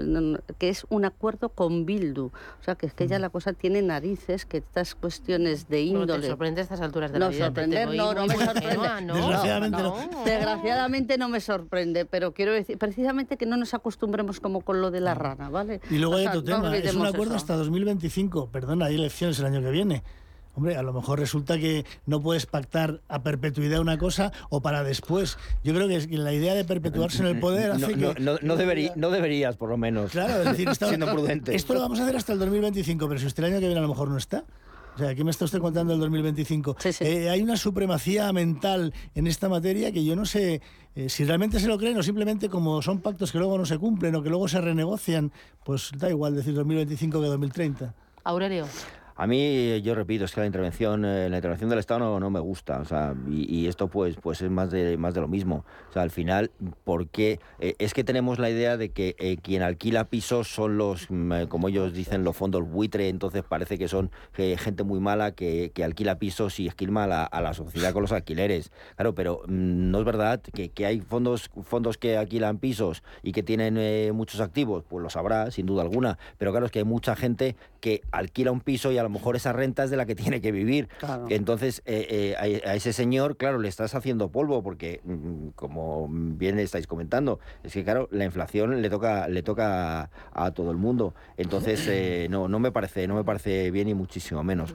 que 0.58 0.68
es 0.68 0.86
un 0.90 1.04
acuerdo 1.04 1.48
con 1.48 1.86
Bildu. 1.86 2.26
O 2.26 2.62
sea, 2.64 2.76
que 2.76 2.86
es 2.86 2.94
que 2.94 3.08
ya 3.08 3.18
la 3.18 3.30
cosa 3.30 3.52
tiene 3.52 3.82
narices, 3.82 4.46
que 4.46 4.58
estas 4.58 4.94
cuestiones 4.94 5.68
de 5.68 5.82
índole... 5.82 6.06
No 6.06 6.20
te 6.20 6.28
sorprende 6.28 6.60
a 6.60 6.62
estas 6.62 6.80
alturas 6.80 7.10
de 7.10 7.18
la 7.18 7.30
vida. 7.30 7.46
Sorprender, 7.46 7.88
no, 7.88 8.14
no 8.14 8.26
me 8.26 8.36
sorprende. 8.36 8.76
Desgraciadamente 9.12 9.82
no. 9.82 9.96
Desgraciadamente 10.24 10.83
no 11.18 11.28
me 11.28 11.40
sorprende, 11.40 12.04
pero 12.04 12.32
quiero 12.32 12.52
decir 12.52 12.78
precisamente 12.78 13.36
que 13.36 13.46
no 13.46 13.56
nos 13.56 13.74
acostumbremos 13.74 14.40
como 14.40 14.60
con 14.60 14.80
lo 14.80 14.90
de 14.90 15.00
la 15.00 15.14
rana, 15.14 15.48
¿vale? 15.48 15.80
Y 15.90 15.98
luego 15.98 16.16
hay 16.16 16.26
otro 16.26 16.44
tema, 16.44 16.76
es 16.76 16.94
un 16.94 17.06
acuerdo 17.06 17.34
hasta 17.34 17.56
2025, 17.56 18.50
perdona, 18.50 18.86
hay 18.86 18.96
elecciones 18.96 19.38
el 19.38 19.46
año 19.46 19.60
que 19.60 19.70
viene. 19.70 20.02
Hombre, 20.56 20.76
a 20.76 20.82
lo 20.82 20.92
mejor 20.92 21.18
resulta 21.18 21.58
que 21.58 21.84
no 22.06 22.22
puedes 22.22 22.46
pactar 22.46 23.00
a 23.08 23.24
perpetuidad 23.24 23.80
una 23.80 23.98
cosa 23.98 24.32
o 24.50 24.62
para 24.62 24.84
después. 24.84 25.36
Yo 25.64 25.74
creo 25.74 25.88
que 25.88 26.06
la 26.16 26.32
idea 26.32 26.54
de 26.54 26.64
perpetuarse 26.64 27.22
en 27.22 27.26
el 27.26 27.40
poder 27.40 27.72
hace 27.72 27.96
no, 27.96 28.14
que... 28.14 28.20
No, 28.20 28.38
no, 28.40 29.10
deberías, 29.10 29.56
por 29.56 29.68
lo 29.68 29.76
menos. 29.76 30.12
Claro, 30.12 30.42
es 30.42 30.56
decir, 30.56 30.72
siendo 30.78 31.10
prudente. 31.10 31.56
Esto 31.56 31.74
lo 31.74 31.80
vamos 31.80 31.98
a 31.98 32.04
hacer 32.04 32.16
hasta 32.16 32.34
el 32.34 32.38
2025, 32.38 33.08
pero 33.08 33.18
si 33.18 33.26
usted 33.26 33.42
el 33.42 33.52
año 33.52 33.60
que 33.60 33.66
viene 33.66 33.80
a 33.80 33.82
lo 33.82 33.88
mejor 33.88 34.08
no 34.08 34.16
está. 34.16 34.44
O 34.94 34.98
sea, 34.98 35.14
¿qué 35.14 35.24
me 35.24 35.32
está 35.32 35.44
usted 35.44 35.58
contando 35.58 35.92
el 35.92 35.98
2025? 36.00 36.76
Eh, 37.00 37.28
hay 37.28 37.42
una 37.42 37.56
supremacía 37.56 38.32
mental 38.32 38.94
en 39.14 39.26
esta 39.26 39.48
materia 39.48 39.90
que 39.90 40.04
yo 40.04 40.14
no 40.14 40.24
sé 40.24 40.62
eh, 40.94 41.08
si 41.08 41.24
realmente 41.24 41.58
se 41.58 41.66
lo 41.66 41.76
creen 41.78 41.98
o 41.98 42.02
simplemente 42.02 42.48
como 42.48 42.80
son 42.80 43.00
pactos 43.00 43.32
que 43.32 43.38
luego 43.38 43.58
no 43.58 43.66
se 43.66 43.76
cumplen 43.78 44.14
o 44.14 44.22
que 44.22 44.28
luego 44.28 44.46
se 44.46 44.60
renegocian, 44.60 45.32
pues 45.64 45.90
da 45.96 46.10
igual 46.10 46.36
decir 46.36 46.54
2025 46.54 47.20
que 47.20 47.26
2030. 47.26 47.94
Aurelio. 48.22 48.66
A 49.16 49.28
mí, 49.28 49.80
yo 49.82 49.94
repito, 49.94 50.24
es 50.24 50.32
que 50.32 50.40
la 50.40 50.46
intervención, 50.46 51.04
eh, 51.04 51.28
la 51.30 51.36
intervención 51.36 51.70
del 51.70 51.78
Estado 51.78 52.00
no, 52.00 52.18
no 52.18 52.30
me 52.30 52.40
gusta, 52.40 52.80
o 52.80 52.84
sea, 52.84 53.14
y, 53.30 53.68
esto 53.68 53.86
pues, 53.86 54.16
pues 54.20 54.42
es 54.42 54.50
más 54.50 54.72
de, 54.72 54.96
más 54.96 55.14
de 55.14 55.20
lo 55.20 55.28
mismo. 55.28 55.64
O 55.88 55.92
sea, 55.92 56.02
al 56.02 56.10
final, 56.10 56.50
porque 56.82 57.38
eh, 57.60 57.76
es 57.78 57.94
que 57.94 58.02
tenemos 58.02 58.40
la 58.40 58.50
idea 58.50 58.76
de 58.76 58.88
que 58.88 59.14
eh, 59.20 59.36
quien 59.40 59.62
alquila 59.62 60.06
pisos 60.06 60.48
son 60.48 60.78
los, 60.78 61.06
mm, 61.10 61.44
como 61.48 61.68
ellos 61.68 61.92
dicen, 61.92 62.24
los 62.24 62.36
fondos 62.36 62.68
buitre, 62.68 63.08
entonces 63.08 63.44
parece 63.44 63.78
que 63.78 63.86
son 63.86 64.10
gente 64.34 64.82
muy 64.82 64.98
mala 64.98 65.30
que, 65.30 65.70
que, 65.72 65.84
alquila 65.84 66.18
pisos 66.18 66.58
y 66.58 66.66
esquilma 66.66 67.04
a 67.04 67.06
la, 67.06 67.24
a 67.24 67.40
la 67.40 67.54
sociedad 67.54 67.92
con 67.92 68.02
los 68.02 68.10
alquileres. 68.10 68.72
Claro, 68.96 69.14
pero 69.14 69.42
mm, 69.46 69.90
no 69.92 70.00
es 70.00 70.04
verdad 70.04 70.40
que, 70.40 70.70
que, 70.70 70.86
hay 70.86 71.00
fondos, 71.00 71.52
fondos 71.62 71.98
que 71.98 72.16
alquilan 72.16 72.58
pisos 72.58 73.04
y 73.22 73.30
que 73.30 73.44
tienen 73.44 74.14
muchos 74.16 74.40
activos, 74.40 74.82
pues 74.88 75.04
lo 75.04 75.08
sabrá, 75.08 75.52
sin 75.52 75.66
duda 75.66 75.82
alguna, 75.82 76.18
pero 76.36 76.50
claro, 76.50 76.66
es 76.66 76.72
que 76.72 76.80
hay 76.80 76.84
mucha 76.84 77.14
gente 77.14 77.54
que 77.80 78.02
alquila 78.10 78.50
un 78.50 78.60
piso 78.60 78.90
y 78.90 78.98
a 79.04 79.08
lo 79.08 79.14
mejor 79.14 79.36
esa 79.36 79.52
renta 79.52 79.84
es 79.84 79.90
de 79.90 79.96
la 79.96 80.06
que 80.06 80.14
tiene 80.14 80.40
que 80.40 80.52
vivir. 80.52 80.88
Entonces, 81.28 81.82
eh, 81.84 82.34
eh, 82.42 82.62
a, 82.64 82.74
ese 82.74 82.92
señor, 82.92 83.36
claro, 83.36 83.58
le 83.58 83.68
estás 83.68 83.94
haciendo 83.94 84.30
polvo 84.30 84.62
porque, 84.62 85.00
mm, 85.04 85.48
como 85.54 86.08
bien 86.10 86.58
estáis 86.58 86.86
comentando, 86.86 87.38
es 87.62 87.72
que, 87.72 87.84
claro, 87.84 88.08
la 88.10 88.24
inflación 88.24 88.80
le 88.80 88.90
toca, 88.90 89.28
le 89.28 89.42
toca 89.42 90.10
a, 90.32 90.50
todo 90.52 90.70
el 90.70 90.76
mundo. 90.76 91.14
Entonces, 91.36 91.86
eh, 91.88 92.28
no, 92.30 92.48
no, 92.48 92.58
me 92.58 92.72
parece, 92.72 93.06
no 93.06 93.14
me 93.14 93.24
parece 93.24 93.70
bien 93.70 93.88
y 93.88 93.94
muchísimo 93.94 94.42
menos. 94.42 94.74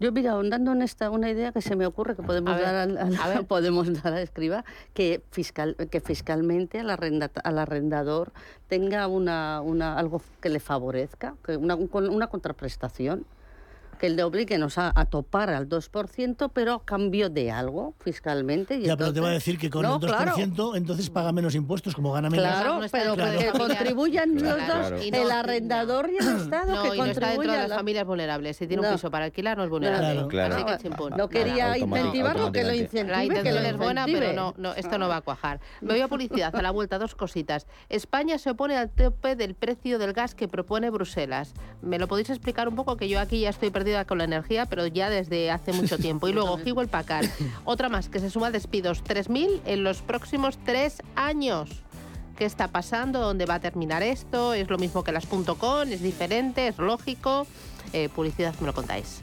Yo, 0.00 0.12
mira, 0.12 0.32
ahondando 0.32 0.72
en 0.72 0.82
esta, 0.82 1.10
una 1.10 1.28
idea 1.28 1.50
que 1.50 1.60
se 1.60 1.74
me 1.74 1.84
ocurre 1.84 2.14
que 2.14 2.22
podemos, 2.22 2.60
dar, 2.60 2.74
al, 2.76 2.98
a 2.98 3.42
podemos 3.48 4.00
dar 4.00 4.12
a 4.12 4.22
escriba, 4.22 4.64
que, 4.94 5.22
fiscal, 5.32 5.74
que 5.90 6.00
fiscalmente 6.00 6.78
al, 6.78 6.90
al 6.90 7.58
arrendador 7.58 8.32
tenga 8.68 9.08
una, 9.08 9.60
una, 9.60 9.98
algo 9.98 10.22
que 10.40 10.50
le 10.50 10.60
favorezca, 10.60 11.34
que 11.44 11.56
una, 11.56 11.74
una 11.74 12.28
contraprestación 12.28 13.26
que 13.98 14.08
le 14.08 14.22
obliguen 14.22 14.62
a, 14.62 14.92
a 14.94 15.04
topar 15.06 15.50
al 15.50 15.68
2%, 15.68 16.50
pero 16.52 16.74
a 16.74 16.84
cambio 16.84 17.28
de 17.30 17.50
algo 17.50 17.94
fiscalmente. 18.00 18.80
ya, 18.80 18.96
pero 18.96 19.12
te 19.12 19.20
va 19.20 19.28
a 19.28 19.32
decir 19.32 19.58
que 19.58 19.70
con 19.70 19.84
el 19.84 19.92
2% 19.92 20.76
entonces 20.76 21.10
paga 21.10 21.32
menos 21.32 21.54
impuestos, 21.54 21.94
como 21.94 22.12
gana 22.12 22.30
menos. 22.30 22.46
Claro, 22.46 22.80
pero 22.90 23.16
que 23.16 23.50
contribuyan 23.58 24.34
los 24.34 24.66
dos, 24.66 25.02
el 25.02 25.30
arrendador 25.30 26.10
y 26.10 26.16
el 26.16 26.36
Estado. 26.36 26.74
No, 26.74 26.90
que 26.90 26.96
y 26.96 27.00
no 27.00 27.06
está 27.06 27.30
dentro 27.30 27.52
de 27.52 27.68
las 27.68 27.72
familias 27.74 28.06
vulnerables. 28.06 28.56
Si 28.56 28.66
tiene 28.66 28.86
un 28.86 28.92
piso 28.94 29.10
para 29.10 29.26
alquilar, 29.26 29.56
no 29.56 29.64
es 29.64 29.70
vulnerable. 29.70 30.42
Así 30.42 30.64
que 30.64 30.90
No 31.16 31.28
quería 31.28 31.76
incentivarlo, 31.76 32.52
que 32.52 32.64
lo 32.64 32.72
incentive. 32.72 33.10
La 33.10 33.24
intención 33.24 33.66
es 33.66 33.76
buena, 33.76 34.04
pero 34.06 34.32
no, 34.32 34.54
no, 34.56 34.74
esto 34.74 34.98
no 34.98 35.08
va 35.08 35.16
a 35.16 35.20
cuajar. 35.20 35.60
Me 35.80 35.94
voy 35.94 36.00
a 36.00 36.08
publicidad, 36.08 36.54
a 36.54 36.62
la 36.62 36.70
vuelta, 36.70 36.98
dos 36.98 37.14
cositas. 37.14 37.66
España 37.88 38.38
se 38.38 38.50
opone 38.50 38.76
al 38.76 38.90
tope 38.90 39.36
del 39.36 39.54
precio 39.54 39.98
del 39.98 40.12
gas 40.12 40.34
que 40.34 40.48
propone 40.48 40.90
Bruselas. 40.90 41.54
¿Me 41.82 41.98
lo 41.98 42.08
podéis 42.08 42.30
explicar 42.30 42.68
un 42.68 42.76
poco? 42.76 42.96
Que 42.96 43.08
yo 43.08 43.20
aquí 43.20 43.40
ya 43.40 43.50
estoy 43.50 43.70
con 44.06 44.18
la 44.18 44.24
energía, 44.24 44.66
pero 44.66 44.86
ya 44.86 45.10
desde 45.10 45.50
hace 45.50 45.72
mucho 45.72 45.98
tiempo. 45.98 46.28
Y 46.28 46.32
luego 46.32 46.58
Hewlett 46.58 46.90
Packard, 46.90 47.26
otra 47.64 47.88
más 47.88 48.08
que 48.08 48.20
se 48.20 48.30
suma 48.30 48.48
a 48.48 48.50
despidos, 48.50 49.02
3.000 49.04 49.60
en 49.66 49.84
los 49.84 50.02
próximos 50.02 50.58
tres 50.64 51.02
años. 51.16 51.82
¿Qué 52.36 52.44
está 52.44 52.68
pasando? 52.68 53.20
¿Dónde 53.20 53.46
va 53.46 53.54
a 53.54 53.60
terminar 53.60 54.02
esto? 54.02 54.54
¿Es 54.54 54.70
lo 54.70 54.78
mismo 54.78 55.02
que 55.02 55.10
las 55.10 55.26
.com? 55.26 55.88
¿Es 55.90 56.02
diferente? 56.02 56.68
¿Es 56.68 56.78
lógico? 56.78 57.46
Eh, 57.92 58.08
publicidad, 58.08 58.54
me 58.60 58.66
lo 58.66 58.74
contáis. 58.74 59.22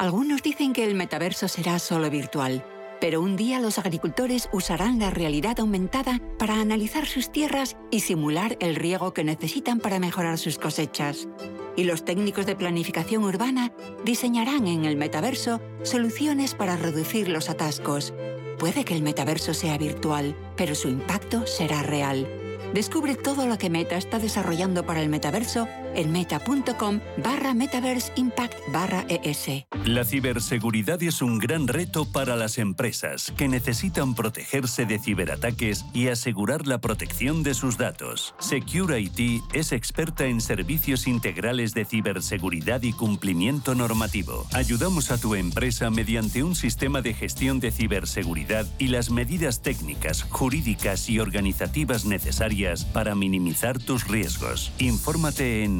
Algunos 0.00 0.42
dicen 0.42 0.72
que 0.72 0.84
el 0.84 0.94
metaverso 0.94 1.46
será 1.46 1.78
solo 1.78 2.08
virtual. 2.08 2.64
Pero 3.02 3.20
un 3.20 3.36
día 3.36 3.60
los 3.60 3.78
agricultores 3.78 4.48
usarán 4.50 4.98
la 4.98 5.10
realidad 5.10 5.60
aumentada 5.60 6.22
para 6.38 6.58
analizar 6.58 7.04
sus 7.04 7.30
tierras 7.30 7.76
y 7.90 8.00
simular 8.00 8.56
el 8.60 8.76
riego 8.76 9.12
que 9.12 9.24
necesitan 9.24 9.78
para 9.78 9.98
mejorar 9.98 10.38
sus 10.38 10.56
cosechas. 10.56 11.28
Y 11.76 11.84
los 11.84 12.06
técnicos 12.06 12.46
de 12.46 12.56
planificación 12.56 13.24
urbana 13.24 13.72
diseñarán 14.02 14.68
en 14.68 14.86
el 14.86 14.96
metaverso 14.96 15.60
soluciones 15.82 16.54
para 16.54 16.78
reducir 16.78 17.28
los 17.28 17.50
atascos. 17.50 18.14
Puede 18.58 18.86
que 18.86 18.94
el 18.94 19.02
metaverso 19.02 19.52
sea 19.52 19.76
virtual, 19.76 20.34
pero 20.56 20.74
su 20.74 20.88
impacto 20.88 21.46
será 21.46 21.82
real. 21.82 22.26
Descubre 22.72 23.16
todo 23.16 23.46
lo 23.46 23.58
que 23.58 23.68
Meta 23.68 23.98
está 23.98 24.18
desarrollando 24.18 24.86
para 24.86 25.02
el 25.02 25.10
metaverso 25.10 25.68
en 25.94 26.12
meta.com 26.12 27.00
barra 27.18 27.54
metaverse 27.54 28.12
impact 28.16 28.54
barra 28.72 29.04
ES. 29.08 29.66
La 29.84 30.04
ciberseguridad 30.04 31.02
es 31.02 31.22
un 31.22 31.38
gran 31.38 31.68
reto 31.68 32.04
para 32.04 32.36
las 32.36 32.58
empresas 32.58 33.32
que 33.36 33.48
necesitan 33.48 34.14
protegerse 34.14 34.86
de 34.86 34.98
ciberataques 34.98 35.84
y 35.92 36.08
asegurar 36.08 36.66
la 36.66 36.80
protección 36.80 37.42
de 37.42 37.54
sus 37.54 37.78
datos. 37.78 38.34
Secure 38.38 39.00
IT 39.00 39.42
es 39.52 39.72
experta 39.72 40.26
en 40.26 40.40
servicios 40.40 41.06
integrales 41.06 41.74
de 41.74 41.84
ciberseguridad 41.84 42.82
y 42.82 42.92
cumplimiento 42.92 43.74
normativo. 43.74 44.46
Ayudamos 44.52 45.10
a 45.10 45.18
tu 45.18 45.34
empresa 45.34 45.90
mediante 45.90 46.42
un 46.42 46.54
sistema 46.54 47.02
de 47.02 47.14
gestión 47.14 47.60
de 47.60 47.70
ciberseguridad 47.70 48.66
y 48.78 48.88
las 48.88 49.10
medidas 49.10 49.62
técnicas, 49.62 50.22
jurídicas 50.22 51.08
y 51.08 51.18
organizativas 51.18 52.04
necesarias 52.04 52.84
para 52.84 53.14
minimizar 53.14 53.78
tus 53.78 54.06
riesgos. 54.06 54.72
Infórmate 54.78 55.64
en 55.64 55.79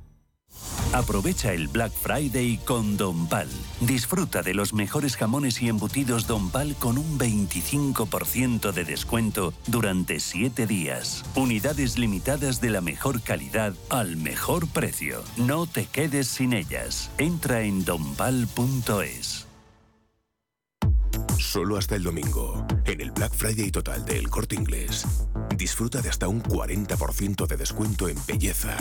Aprovecha 0.93 1.53
el 1.53 1.67
Black 1.67 1.91
Friday 1.91 2.57
con 2.65 2.97
Don 2.97 3.27
Pal. 3.27 3.47
Disfruta 3.79 4.41
de 4.41 4.53
los 4.53 4.73
mejores 4.73 5.15
jamones 5.15 5.61
y 5.61 5.69
embutidos 5.69 6.27
Don 6.27 6.49
Pal 6.49 6.75
con 6.75 6.97
un 6.97 7.17
25% 7.17 8.71
de 8.71 8.83
descuento 8.83 9.53
durante 9.67 10.19
7 10.19 10.67
días. 10.67 11.23
Unidades 11.35 11.97
limitadas 11.97 12.61
de 12.61 12.69
la 12.69 12.81
mejor 12.81 13.21
calidad 13.21 13.73
al 13.89 14.17
mejor 14.17 14.67
precio. 14.67 15.23
No 15.37 15.65
te 15.65 15.85
quedes 15.85 16.27
sin 16.27 16.53
ellas. 16.53 17.09
Entra 17.17 17.61
en 17.61 17.85
donpal.es. 17.85 19.47
Solo 21.37 21.77
hasta 21.77 21.95
el 21.95 22.03
domingo, 22.03 22.65
en 22.85 23.01
el 23.01 23.11
Black 23.11 23.33
Friday 23.33 23.71
total 23.71 24.05
del 24.05 24.29
Corte 24.29 24.55
Inglés. 24.55 25.05
Disfruta 25.61 26.01
de 26.01 26.09
hasta 26.09 26.27
un 26.27 26.41
40% 26.41 27.45
de 27.45 27.55
descuento 27.55 28.09
en 28.09 28.17
belleza, 28.25 28.75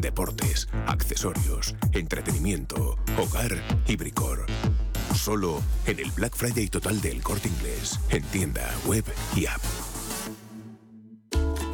deportes, 0.00 0.68
accesorios, 0.86 1.74
entretenimiento, 1.90 2.96
hogar 3.18 3.60
y 3.88 3.96
bricor. 3.96 4.46
Solo 5.12 5.60
en 5.86 5.98
el 5.98 6.12
Black 6.12 6.36
Friday 6.36 6.68
total 6.68 7.00
del 7.00 7.20
Corte 7.20 7.48
Inglés, 7.48 7.98
en 8.10 8.22
tienda, 8.22 8.72
web 8.86 9.04
y 9.34 9.46
app. 9.46 9.89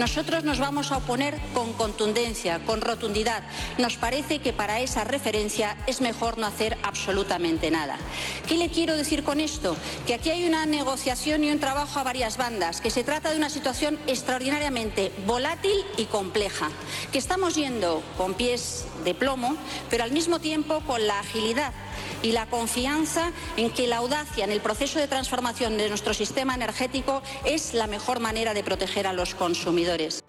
Nosotros 0.00 0.44
nos 0.44 0.58
vamos 0.58 0.92
a 0.92 0.96
oponer 0.96 1.38
con 1.52 1.74
contundencia, 1.74 2.58
con 2.64 2.80
rotundidad. 2.80 3.42
Nos 3.76 3.98
parece 3.98 4.38
que 4.38 4.54
para 4.54 4.80
esa 4.80 5.04
referencia 5.04 5.76
es 5.86 6.00
mejor 6.00 6.38
no 6.38 6.46
hacer 6.46 6.78
absolutamente 6.82 7.70
nada. 7.70 7.98
¿Qué 8.48 8.56
le 8.56 8.70
quiero 8.70 8.96
decir 8.96 9.24
con 9.24 9.40
esto? 9.40 9.76
Que 10.06 10.14
aquí 10.14 10.30
hay 10.30 10.48
una 10.48 10.64
negociación 10.64 11.44
y 11.44 11.50
un 11.50 11.60
trabajo 11.60 12.00
a 12.00 12.02
varias 12.02 12.38
bandas, 12.38 12.80
que 12.80 12.88
se 12.88 13.04
trata 13.04 13.30
de 13.30 13.36
una 13.36 13.50
situación 13.50 13.98
extraordinariamente 14.06 15.12
volátil 15.26 15.84
y 15.98 16.06
compleja, 16.06 16.70
que 17.12 17.18
estamos 17.18 17.54
yendo 17.54 18.02
con 18.16 18.32
pies 18.32 18.86
de 19.04 19.14
plomo, 19.14 19.54
pero 19.90 20.04
al 20.04 20.12
mismo 20.12 20.38
tiempo 20.38 20.80
con 20.86 21.06
la 21.06 21.20
agilidad 21.20 21.74
y 22.22 22.32
la 22.32 22.46
confianza 22.46 23.32
en 23.56 23.70
que 23.70 23.86
la 23.86 23.98
audacia 23.98 24.44
en 24.44 24.52
el 24.52 24.60
proceso 24.60 24.98
de 24.98 25.08
transformación 25.08 25.76
de 25.76 25.88
nuestro 25.88 26.14
sistema 26.14 26.54
energético 26.54 27.22
es 27.44 27.74
la 27.74 27.86
mejor 27.86 28.20
manera 28.20 28.54
de 28.54 28.62
proteger 28.62 29.06
a 29.06 29.12
los 29.12 29.34
consumidores. 29.34 30.22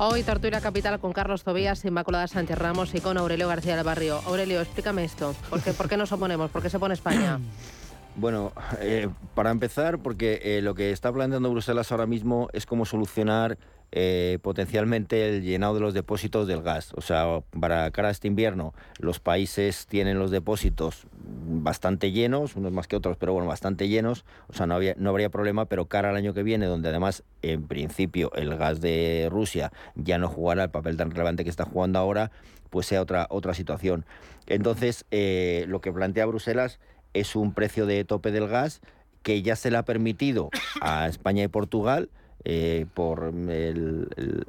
Hoy 0.00 0.22
Tortura 0.22 0.60
Capital 0.60 1.00
con 1.00 1.12
Carlos 1.12 1.42
Tobías, 1.42 1.84
Inmaculada 1.84 2.28
Sánchez 2.28 2.56
Ramos 2.56 2.94
y 2.94 3.00
con 3.00 3.18
Aurelio 3.18 3.48
García 3.48 3.74
del 3.74 3.84
Barrio. 3.84 4.22
Aurelio, 4.26 4.60
explícame 4.60 5.04
esto. 5.04 5.34
¿Por 5.50 5.60
qué, 5.60 5.72
¿Por 5.72 5.88
qué 5.88 5.96
nos 5.96 6.12
oponemos? 6.12 6.52
¿Por 6.52 6.62
qué 6.62 6.70
se 6.70 6.78
pone 6.78 6.94
España? 6.94 7.40
Bueno, 8.18 8.52
eh, 8.80 9.08
para 9.36 9.52
empezar, 9.52 10.00
porque 10.00 10.40
eh, 10.42 10.60
lo 10.60 10.74
que 10.74 10.90
está 10.90 11.12
planteando 11.12 11.52
Bruselas 11.52 11.92
ahora 11.92 12.06
mismo 12.06 12.48
es 12.52 12.66
cómo 12.66 12.84
solucionar 12.84 13.58
eh, 13.92 14.40
potencialmente 14.42 15.28
el 15.28 15.44
llenado 15.44 15.74
de 15.74 15.80
los 15.80 15.94
depósitos 15.94 16.48
del 16.48 16.60
gas. 16.60 16.92
O 16.94 17.00
sea, 17.00 17.44
para 17.60 17.88
cara 17.92 18.08
a 18.08 18.10
este 18.10 18.26
invierno, 18.26 18.74
los 18.98 19.20
países 19.20 19.86
tienen 19.86 20.18
los 20.18 20.32
depósitos 20.32 21.06
bastante 21.16 22.10
llenos, 22.10 22.56
unos 22.56 22.72
más 22.72 22.88
que 22.88 22.96
otros, 22.96 23.16
pero 23.18 23.34
bueno, 23.34 23.46
bastante 23.46 23.86
llenos. 23.86 24.24
O 24.48 24.52
sea, 24.52 24.66
no, 24.66 24.74
había, 24.74 24.96
no 24.98 25.10
habría 25.10 25.30
problema, 25.30 25.66
pero 25.66 25.86
cara 25.86 26.10
al 26.10 26.16
año 26.16 26.34
que 26.34 26.42
viene, 26.42 26.66
donde 26.66 26.88
además, 26.88 27.22
en 27.42 27.68
principio, 27.68 28.32
el 28.34 28.56
gas 28.56 28.80
de 28.80 29.28
Rusia 29.30 29.70
ya 29.94 30.18
no 30.18 30.26
jugará 30.26 30.64
el 30.64 30.70
papel 30.70 30.96
tan 30.96 31.12
relevante 31.12 31.44
que 31.44 31.50
está 31.50 31.66
jugando 31.66 32.00
ahora, 32.00 32.32
pues 32.68 32.88
sea 32.88 33.00
otra, 33.00 33.28
otra 33.30 33.54
situación. 33.54 34.04
Entonces, 34.48 35.04
eh, 35.12 35.66
lo 35.68 35.80
que 35.80 35.92
plantea 35.92 36.26
Bruselas 36.26 36.80
es 37.14 37.36
un 37.36 37.52
precio 37.52 37.86
de 37.86 38.04
tope 38.04 38.30
del 38.30 38.48
gas 38.48 38.80
que 39.22 39.42
ya 39.42 39.56
se 39.56 39.70
le 39.70 39.76
ha 39.76 39.84
permitido 39.84 40.50
a 40.80 41.08
España 41.08 41.44
y 41.44 41.48
Portugal 41.48 42.08
eh, 42.44 42.86
por 42.94 43.24
el, 43.24 44.08
el, 44.16 44.44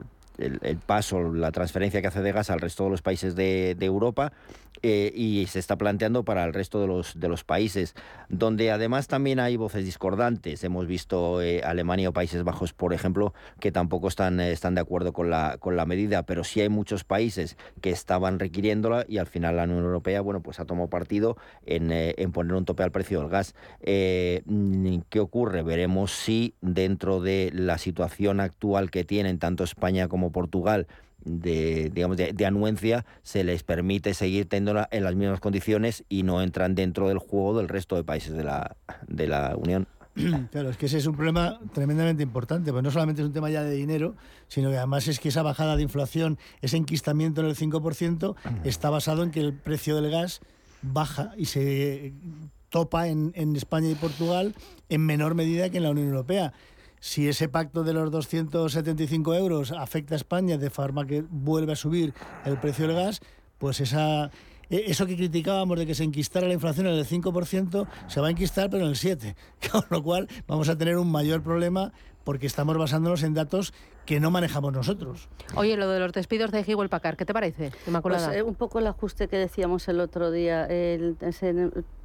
paso, 0.85 1.33
la 1.33 1.51
transferencia 1.51 2.01
que 2.01 2.07
hace 2.07 2.21
de 2.21 2.31
gas 2.31 2.49
al 2.49 2.61
resto 2.61 2.85
de 2.85 2.89
los 2.89 3.01
países 3.01 3.35
de, 3.35 3.75
Europa 3.79 4.31
eh, 4.81 5.11
y 5.13 5.45
se 5.47 5.59
está 5.59 5.77
planteando 5.77 6.23
para 6.23 6.45
el 6.45 6.53
resto 6.53 6.79
de 6.79 6.87
los, 6.87 7.19
de 7.19 7.27
los 7.27 7.43
países, 7.43 7.95
donde 8.29 8.71
además 8.71 9.07
también 9.07 9.39
hay 9.39 9.57
voces 9.57 9.83
discordantes. 9.83 10.63
Hemos 10.63 10.87
visto 10.87 11.41
eh, 11.41 11.61
Alemania 11.63 12.09
o 12.09 12.13
Países 12.13 12.43
Bajos, 12.43 12.73
por 12.73 12.93
ejemplo, 12.93 13.33
que 13.59 13.71
tampoco 13.71 14.07
están, 14.07 14.39
eh, 14.39 14.51
están 14.51 14.75
de 14.75 14.81
acuerdo 14.81 15.11
con 15.11 15.29
la, 15.29 15.57
con 15.59 15.75
la 15.75 15.85
medida, 15.85 16.23
pero 16.23 16.43
sí 16.43 16.61
hay 16.61 16.69
muchos 16.69 17.03
países 17.03 17.57
que 17.81 17.89
estaban 17.89 18.39
requiriéndola 18.39 19.05
y 19.07 19.17
al 19.17 19.27
final 19.27 19.57
la 19.57 19.63
Unión 19.63 19.83
Europea 19.83 20.21
bueno, 20.21 20.41
pues 20.41 20.59
ha 20.59 20.65
tomado 20.65 20.89
partido 20.89 21.35
en, 21.65 21.91
en 21.91 22.31
poner 22.31 22.53
un 22.53 22.65
tope 22.65 22.83
al 22.83 22.91
precio 22.91 23.19
del 23.19 23.29
gas. 23.29 23.55
¿Qué 23.81 25.19
ocurre? 25.19 25.63
Veremos 25.63 26.11
si 26.11 26.53
dentro 26.61 27.19
de 27.19 27.51
la 27.53 27.77
situación 27.77 28.39
actual 28.39 28.91
que 28.91 29.03
tienen 29.03 29.39
tanto 29.39 29.63
España 29.63 30.07
como 30.07 30.28
Portugal 30.31 30.87
de, 31.23 31.91
digamos, 31.93 32.17
de, 32.17 32.45
anuencia 32.45 33.05
se 33.23 33.43
les 33.43 33.63
permite 33.63 34.13
seguir 34.13 34.47
teniéndola 34.47 34.87
en 34.91 35.03
las 35.03 35.15
mismas 35.15 35.39
condiciones 35.39 36.03
y 36.09 36.23
no 36.23 36.41
entran 36.41 36.75
dentro 36.75 37.07
del 37.07 37.17
juego 37.17 37.57
del 37.57 37.67
resto 37.67 37.95
de 37.95 38.03
países 38.03 38.33
de 38.33 38.43
la, 38.43 38.75
de 39.07 39.27
la 39.27 39.55
Unión. 39.55 39.87
Claro, 40.51 40.69
es 40.69 40.77
que 40.77 40.87
ese 40.87 40.97
es 40.97 41.05
un 41.05 41.15
problema 41.15 41.59
tremendamente 41.73 42.23
importante, 42.23 42.71
pues 42.71 42.83
no 42.83 42.91
solamente 42.91 43.21
es 43.21 43.27
un 43.27 43.33
tema 43.33 43.49
ya 43.49 43.63
de 43.63 43.71
dinero, 43.71 44.15
sino 44.47 44.69
que 44.69 44.77
además 44.77 45.07
es 45.07 45.19
que 45.19 45.29
esa 45.29 45.43
bajada 45.43 45.75
de 45.75 45.83
inflación, 45.83 46.37
ese 46.61 46.77
enquistamiento 46.77 47.41
en 47.41 47.47
el 47.47 47.55
5%, 47.55 48.35
está 48.63 48.89
basado 48.89 49.23
en 49.23 49.31
que 49.31 49.39
el 49.39 49.53
precio 49.53 49.95
del 49.95 50.11
gas 50.11 50.41
baja 50.81 51.33
y 51.37 51.45
se 51.45 52.13
topa 52.69 53.07
en, 53.07 53.31
en 53.35 53.55
España 53.55 53.89
y 53.89 53.95
Portugal 53.95 54.55
en 54.89 55.05
menor 55.05 55.35
medida 55.35 55.69
que 55.69 55.77
en 55.77 55.83
la 55.83 55.91
Unión 55.91 56.07
Europea 56.07 56.53
si 56.99 57.27
ese 57.27 57.49
pacto 57.49 57.83
de 57.83 57.93
los 57.93 58.11
275 58.11 59.35
euros 59.35 59.71
afecta 59.71 60.15
a 60.15 60.17
España 60.17 60.57
de 60.57 60.69
forma 60.69 61.05
que 61.05 61.23
vuelve 61.29 61.73
a 61.73 61.75
subir 61.75 62.13
el 62.45 62.59
precio 62.59 62.87
del 62.87 62.95
gas, 62.95 63.21
pues 63.57 63.79
esa, 63.79 64.31
e, 64.69 64.85
eso 64.87 65.05
que 65.05 65.15
criticábamos 65.15 65.79
de 65.79 65.85
que 65.85 65.95
se 65.95 66.03
enquistara 66.03 66.47
la 66.47 66.53
inflación 66.53 66.87
en 66.87 66.93
el 66.93 67.05
5%, 67.05 67.87
se 68.07 68.21
va 68.21 68.27
a 68.27 68.31
enquistar 68.31 68.69
pero 68.69 68.83
en 68.83 68.89
el 68.89 68.95
7%, 68.95 69.35
con 69.71 69.83
lo 69.89 70.03
cual 70.03 70.27
vamos 70.47 70.69
a 70.69 70.77
tener 70.77 70.97
un 70.97 71.11
mayor 71.11 71.41
problema 71.41 71.91
porque 72.23 72.47
estamos 72.47 72.77
basándonos 72.77 73.23
en 73.23 73.33
datos 73.33 73.73
que 74.05 74.19
no 74.19 74.29
manejamos 74.29 74.73
nosotros. 74.73 75.29
Oye, 75.55 75.77
lo 75.77 75.87
de 75.89 75.99
los 75.99 76.11
despidos 76.11 76.51
de 76.51 76.61
Hewell 76.61 76.89
Packard, 76.89 77.15
¿qué 77.15 77.25
te 77.25 77.33
parece, 77.33 77.71
Pues, 78.01 78.27
eh, 78.27 78.43
un 78.43 78.55
poco 78.55 78.79
el 78.79 78.87
ajuste 78.87 79.27
que 79.27 79.37
decíamos 79.37 79.87
el 79.87 79.99
otro 79.99 80.31
día. 80.31 80.65
El, 80.65 81.15
ese, 81.21 81.53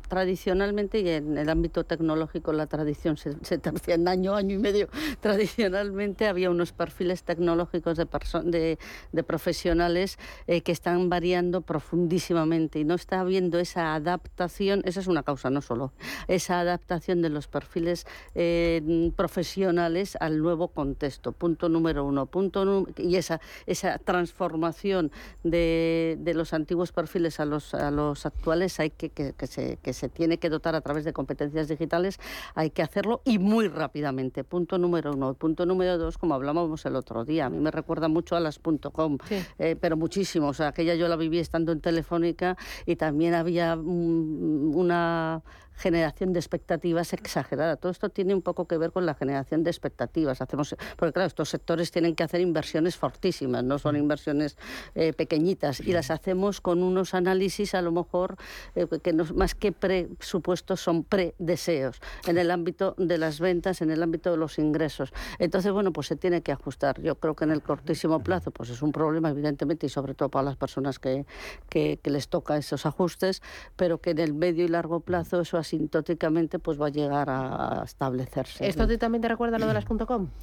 tradicionalmente 0.09 1.01
y 1.01 1.09
en 1.09 1.39
el 1.39 1.49
ámbito 1.49 1.85
tecnológico 1.85 2.53
la 2.53 2.67
tradición 2.67 3.17
se, 3.17 3.37
se 3.43 3.59
tercia 3.59 3.95
en 3.95 4.09
año, 4.09 4.35
año 4.35 4.55
y 4.55 4.59
medio. 4.59 4.89
Tradicionalmente 5.21 6.27
había 6.27 6.51
unos 6.51 6.73
perfiles 6.73 7.23
tecnológicos 7.23 7.97
de, 7.97 8.07
de, 8.45 8.79
de 9.13 9.23
profesionales 9.23 10.19
eh, 10.47 10.61
que 10.61 10.73
están 10.73 11.09
variando 11.09 11.63
profundísimamente 11.63 12.79
y 12.79 12.85
no 12.85 12.95
está 12.95 13.21
habiendo 13.21 13.59
esa 13.59 13.95
adaptación, 13.95 14.83
esa 14.85 15.01
es 15.01 15.07
una 15.07 15.23
causa, 15.23 15.51
no 15.51 15.61
solo, 15.61 15.93
esa 16.29 16.61
adaptación 16.61 17.23
de 17.23 17.31
los 17.31 17.49
perfiles 17.49 18.07
eh, 18.35 19.11
profesionales 19.17 20.17
al 20.21 20.39
nuevo 20.39 20.69
contexto. 20.69 21.33
Punto 21.33 21.69
número 21.69 22.05
uno. 22.05 22.27
Punto 22.27 22.87
y 22.97 23.17
esa, 23.17 23.41
esa 23.67 23.99
transformación 23.99 25.11
de, 25.43 26.17
de, 26.21 26.35
los 26.35 26.53
antiguos 26.53 26.93
perfiles 26.93 27.41
a 27.41 27.45
los, 27.45 27.75
a 27.75 27.91
los 27.91 28.27
actuales 28.27 28.81
hay 28.81 28.91
que, 28.91 29.11
que, 29.11 29.93
se 29.95 30.09
tiene 30.09 30.39
que 30.39 30.51
dotar 30.51 30.75
a 30.75 30.81
través 30.81 31.05
de 31.05 31.13
competencias 31.13 31.69
digitales, 31.69 32.19
hay 32.55 32.71
que 32.71 32.83
hacerlo 32.83 33.23
y 33.25 33.39
muy 33.39 33.69
rápidamente. 33.69 34.45
Punto 34.45 34.79
número 34.79 35.13
uno. 35.13 35.35
Punto 35.35 35.65
número 35.67 35.97
dos, 35.99 36.19
como 36.19 36.35
hablábamos 36.35 36.85
el 36.87 36.97
otro 36.97 37.25
día, 37.25 37.47
a 37.47 37.51
mí 37.51 37.59
me 37.59 37.71
recuerda 37.71 38.09
mucho 38.09 38.37
a 38.37 38.41
las 38.41 38.59
.com, 38.93 39.19
eh, 39.59 39.77
pero 39.81 39.97
muchísimo. 39.97 40.49
O 40.49 40.55
sea, 40.55 40.69
aquella 40.69 40.95
yo 40.95 41.09
la 41.09 41.17
viví 41.17 41.39
estando 41.39 41.73
en 41.73 41.81
Telefónica 41.81 42.57
y 42.87 42.97
también 42.97 43.35
había 43.35 43.77
mm, 43.77 44.75
una 44.75 45.43
generación 45.77 46.33
de 46.33 46.41
expectativas 46.41 47.13
exagerada. 47.13 47.77
Todo 47.77 47.93
esto 47.93 48.09
tiene 48.09 48.35
un 48.35 48.43
poco 48.43 48.67
que 48.67 48.79
ver 48.79 48.93
con 48.93 49.07
la 49.07 49.15
generación 49.15 49.65
de 49.65 49.71
expectativas. 49.71 50.41
Hacemos, 50.41 50.77
porque 50.97 51.13
claro, 51.13 51.27
estos 51.27 51.49
sectores 51.49 51.91
tienen 51.91 52.15
que 52.15 52.23
hacer 52.23 52.41
inversiones 52.41 52.97
fortísimas, 52.97 53.65
no 53.65 53.79
son 53.79 53.97
inversiones 53.97 54.57
eh, 54.95 55.13
pequeñitas, 55.13 55.81
y 55.81 55.93
las 55.93 56.11
hacemos 56.11 56.61
con 56.61 56.83
unos 56.83 57.15
análisis 57.15 57.75
a 57.75 57.83
lo 57.83 57.93
mejor 57.93 58.37
eh, 58.75 58.87
que 59.03 59.13
no, 59.13 59.25
más 59.35 59.55
que 59.55 59.73
presupuestos 59.73 60.81
son 60.81 61.05
predeseos 61.05 62.01
en 62.27 62.39
el 62.39 62.51
ámbito 62.51 62.95
de 62.99 63.19
las 63.19 63.41
ventas, 63.41 63.83
en 63.83 63.91
el 63.91 64.03
ámbito 64.03 64.31
de 64.31 64.37
los 64.37 64.59
ingresos. 64.59 65.13
Entonces, 65.39 65.73
bueno, 65.73 65.93
pues 65.93 66.07
se 66.07 66.17
tiene 66.17 66.43
que 66.43 66.53
ajustar. 66.53 67.01
Yo 67.01 67.17
creo 67.17 67.35
que 67.35 67.45
en 67.45 67.51
el 67.51 67.63
cortísimo 67.63 68.23
plazo 68.23 68.51
pues 68.51 68.71
es 68.71 68.83
un 68.83 68.93
problema, 68.93 69.31
evidentemente, 69.31 69.87
y 69.87 69.89
sobre 69.89 70.15
todo 70.15 70.29
para 70.29 70.45
las 70.45 70.57
personas 70.57 70.99
que, 70.99 71.27
que, 71.69 71.99
que 72.03 72.11
les 72.11 72.29
toca 72.29 72.57
esos 72.57 72.87
ajustes, 72.87 73.43
pero 73.77 73.99
que 73.99 74.11
en 74.11 74.19
el 74.19 74.35
medio 74.35 74.65
y 74.65 74.69
largo 74.69 75.01
plazo 75.01 75.41
eso 75.41 75.59
asintóticamente 75.65 76.59
pues 76.59 76.81
va 76.81 76.87
a 76.87 76.91
llegar 76.91 77.29
a, 77.31 77.83
establecerse. 77.85 78.67
¿Esto 78.69 78.87
también 78.99 79.23
te 79.23 79.29
recuerda 79.29 79.59
lo 79.59 79.67
de 79.67 79.75
las 79.75 79.85
.com? 79.85 80.29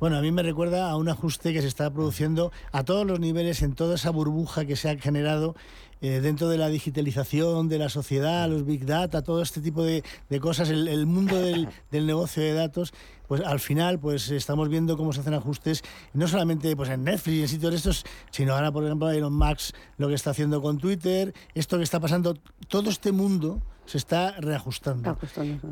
Bueno, 0.00 0.16
a 0.16 0.20
mí 0.20 0.32
me 0.32 0.42
recuerda 0.42 0.90
a 0.90 0.96
un 0.96 1.08
ajuste 1.08 1.52
que 1.52 1.62
se 1.62 1.68
está 1.68 1.88
produciendo 1.88 2.50
a 2.72 2.82
todos 2.82 3.06
los 3.06 3.20
niveles, 3.20 3.62
en 3.62 3.74
toda 3.74 3.94
esa 3.94 4.10
burbuja 4.10 4.64
que 4.64 4.74
se 4.74 4.90
ha 4.90 4.98
generado 4.98 5.54
eh, 6.00 6.20
dentro 6.20 6.48
de 6.48 6.58
la 6.58 6.68
digitalización 6.68 7.68
de 7.68 7.78
la 7.78 7.88
sociedad, 7.88 8.48
los 8.48 8.66
big 8.66 8.84
data, 8.84 9.22
todo 9.22 9.40
este 9.40 9.60
tipo 9.60 9.84
de, 9.84 10.02
de 10.28 10.40
cosas, 10.40 10.68
el, 10.68 10.88
el 10.88 11.06
mundo 11.06 11.40
del, 11.40 11.68
del, 11.92 12.06
negocio 12.06 12.42
de 12.42 12.52
datos, 12.52 12.92
pues 13.26 13.40
al 13.42 13.60
final 13.60 13.98
pues 13.98 14.30
estamos 14.30 14.68
viendo 14.68 14.96
cómo 14.96 15.12
se 15.12 15.20
hacen 15.20 15.34
ajustes, 15.34 15.82
no 16.12 16.28
solamente 16.28 16.74
pues 16.76 16.90
en 16.90 17.04
Netflix 17.04 17.36
y 17.36 17.42
en 17.42 17.48
sitios 17.48 17.70
de 17.72 17.76
estos, 17.76 18.04
sino 18.30 18.54
ahora, 18.54 18.72
por 18.72 18.84
ejemplo, 18.84 19.10
Elon 19.10 19.34
Musk 19.34 19.74
lo 19.98 20.08
que 20.08 20.14
está 20.14 20.30
haciendo 20.30 20.60
con 20.62 20.78
Twitter, 20.78 21.34
esto 21.54 21.78
que 21.78 21.84
está 21.84 22.00
pasando, 22.00 22.34
todo 22.68 22.90
este 22.90 23.12
mundo 23.12 23.62
se 23.86 23.98
está 23.98 24.32
reajustando. 24.40 25.16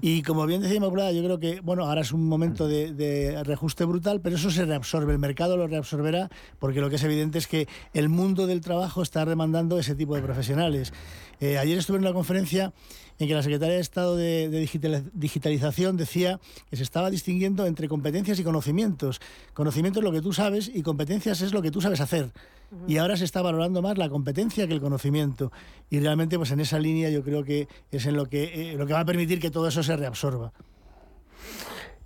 Y 0.01 0.23
como 0.23 0.47
bien 0.47 0.61
decía 0.61 0.77
Inmaculada, 0.77 1.13
yo 1.13 1.23
creo 1.25 1.39
que 1.39 1.61
bueno, 1.61 1.85
ahora 1.85 2.03
es 2.03 2.13
un 2.13 2.29
momento 2.29 2.69
de, 2.69 2.93
de, 2.93 3.43
reajuste 3.45 3.85
brutal, 3.85 4.21
pero 4.21 4.37
eso 4.37 4.51
se 4.51 4.65
reabsorbe, 4.65 5.13
el 5.13 5.19
mercado 5.19 5.57
lo 5.57 5.67
reabsorberá, 5.67 6.31
porque 6.59 6.81
lo 6.81 6.91
que 6.91 6.97
es 6.97 7.05
evidente 7.05 7.39
es 7.39 7.47
que 7.47 7.69
el 7.95 8.09
mundo 8.09 8.47
del 8.47 8.61
trabajo 8.61 9.03
está 9.03 9.25
demandando 9.25 9.79
ese 9.79 9.95
tipo 9.95 10.15
de 10.15 10.23
profesionales. 10.23 10.93
Eh, 11.41 11.59
ayer 11.59 11.79
estuve 11.79 11.97
en 11.97 12.05
una 12.05 12.13
conferencia 12.13 12.73
en 13.23 13.29
que 13.29 13.35
la 13.35 13.43
Secretaría 13.43 13.77
de 13.77 13.81
Estado 13.81 14.17
de, 14.17 14.49
de, 14.49 15.11
Digitalización 15.15 15.97
decía 15.97 16.41
que 16.71 16.77
se 16.77 16.83
estaba 16.83 17.11
distinguiendo 17.11 17.67
entre 17.67 17.89
competencias 17.89 18.39
y 18.39 18.45
conocimientos. 18.45 19.21
Conocimiento 19.55 20.01
es 20.01 20.05
lo 20.05 20.13
que 20.13 20.21
tú 20.21 20.33
sabes 20.33 20.71
y 20.73 20.83
competencias 20.83 21.41
es 21.41 21.53
lo 21.53 21.63
que 21.63 21.71
tú 21.71 21.81
sabes 21.81 22.01
hacer. 22.01 22.25
Uh 22.71 22.77
-huh. 22.77 22.91
Y 22.91 22.97
ahora 22.99 23.17
se 23.17 23.25
está 23.25 23.43
valorando 23.43 23.81
más 23.81 23.97
la 23.97 24.09
competencia 24.09 24.67
que 24.67 24.75
el 24.75 24.81
conocimiento. 24.81 25.53
Y 25.89 26.01
realmente, 26.01 26.37
pues 26.37 26.51
en 26.51 26.61
esa 26.61 26.79
línea 26.79 27.11
yo 27.11 27.23
creo 27.23 27.45
que 27.45 27.69
es 27.91 28.07
en 28.07 28.17
lo 28.17 28.27
que, 28.27 28.73
eh, 28.73 28.77
lo 28.77 28.87
que 28.87 28.93
va 28.93 29.01
a 29.01 29.05
permitir 29.05 29.41
que 29.41 29.51
todo 29.51 29.69
eso 29.69 29.83
se 29.83 29.97
reabsorba. 29.97 30.53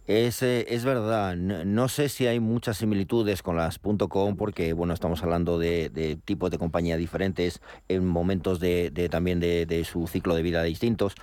Es, 0.06 0.40
eh, 0.42 0.66
es 0.68 0.84
verdad, 0.84 1.34
no, 1.34 1.88
sé 1.88 2.08
si 2.08 2.28
hay 2.28 2.38
muchas 2.38 2.76
similitudes 2.76 3.42
con 3.42 3.56
las 3.56 3.80
.com 3.80 4.36
porque 4.36 4.72
bueno, 4.72 4.94
estamos 4.94 5.22
hablando 5.24 5.58
de, 5.58 6.18
tipos 6.24 6.50
de 6.52 6.58
compañía 6.58 6.96
diferentes 6.96 7.60
en 7.88 8.06
momentos 8.06 8.60
de, 8.60 9.08
también 9.10 9.40
de, 9.40 9.84
su 9.84 10.06
ciclo 10.06 10.36
de 10.36 10.42
vida 10.42 10.62
distintos, 10.62 11.14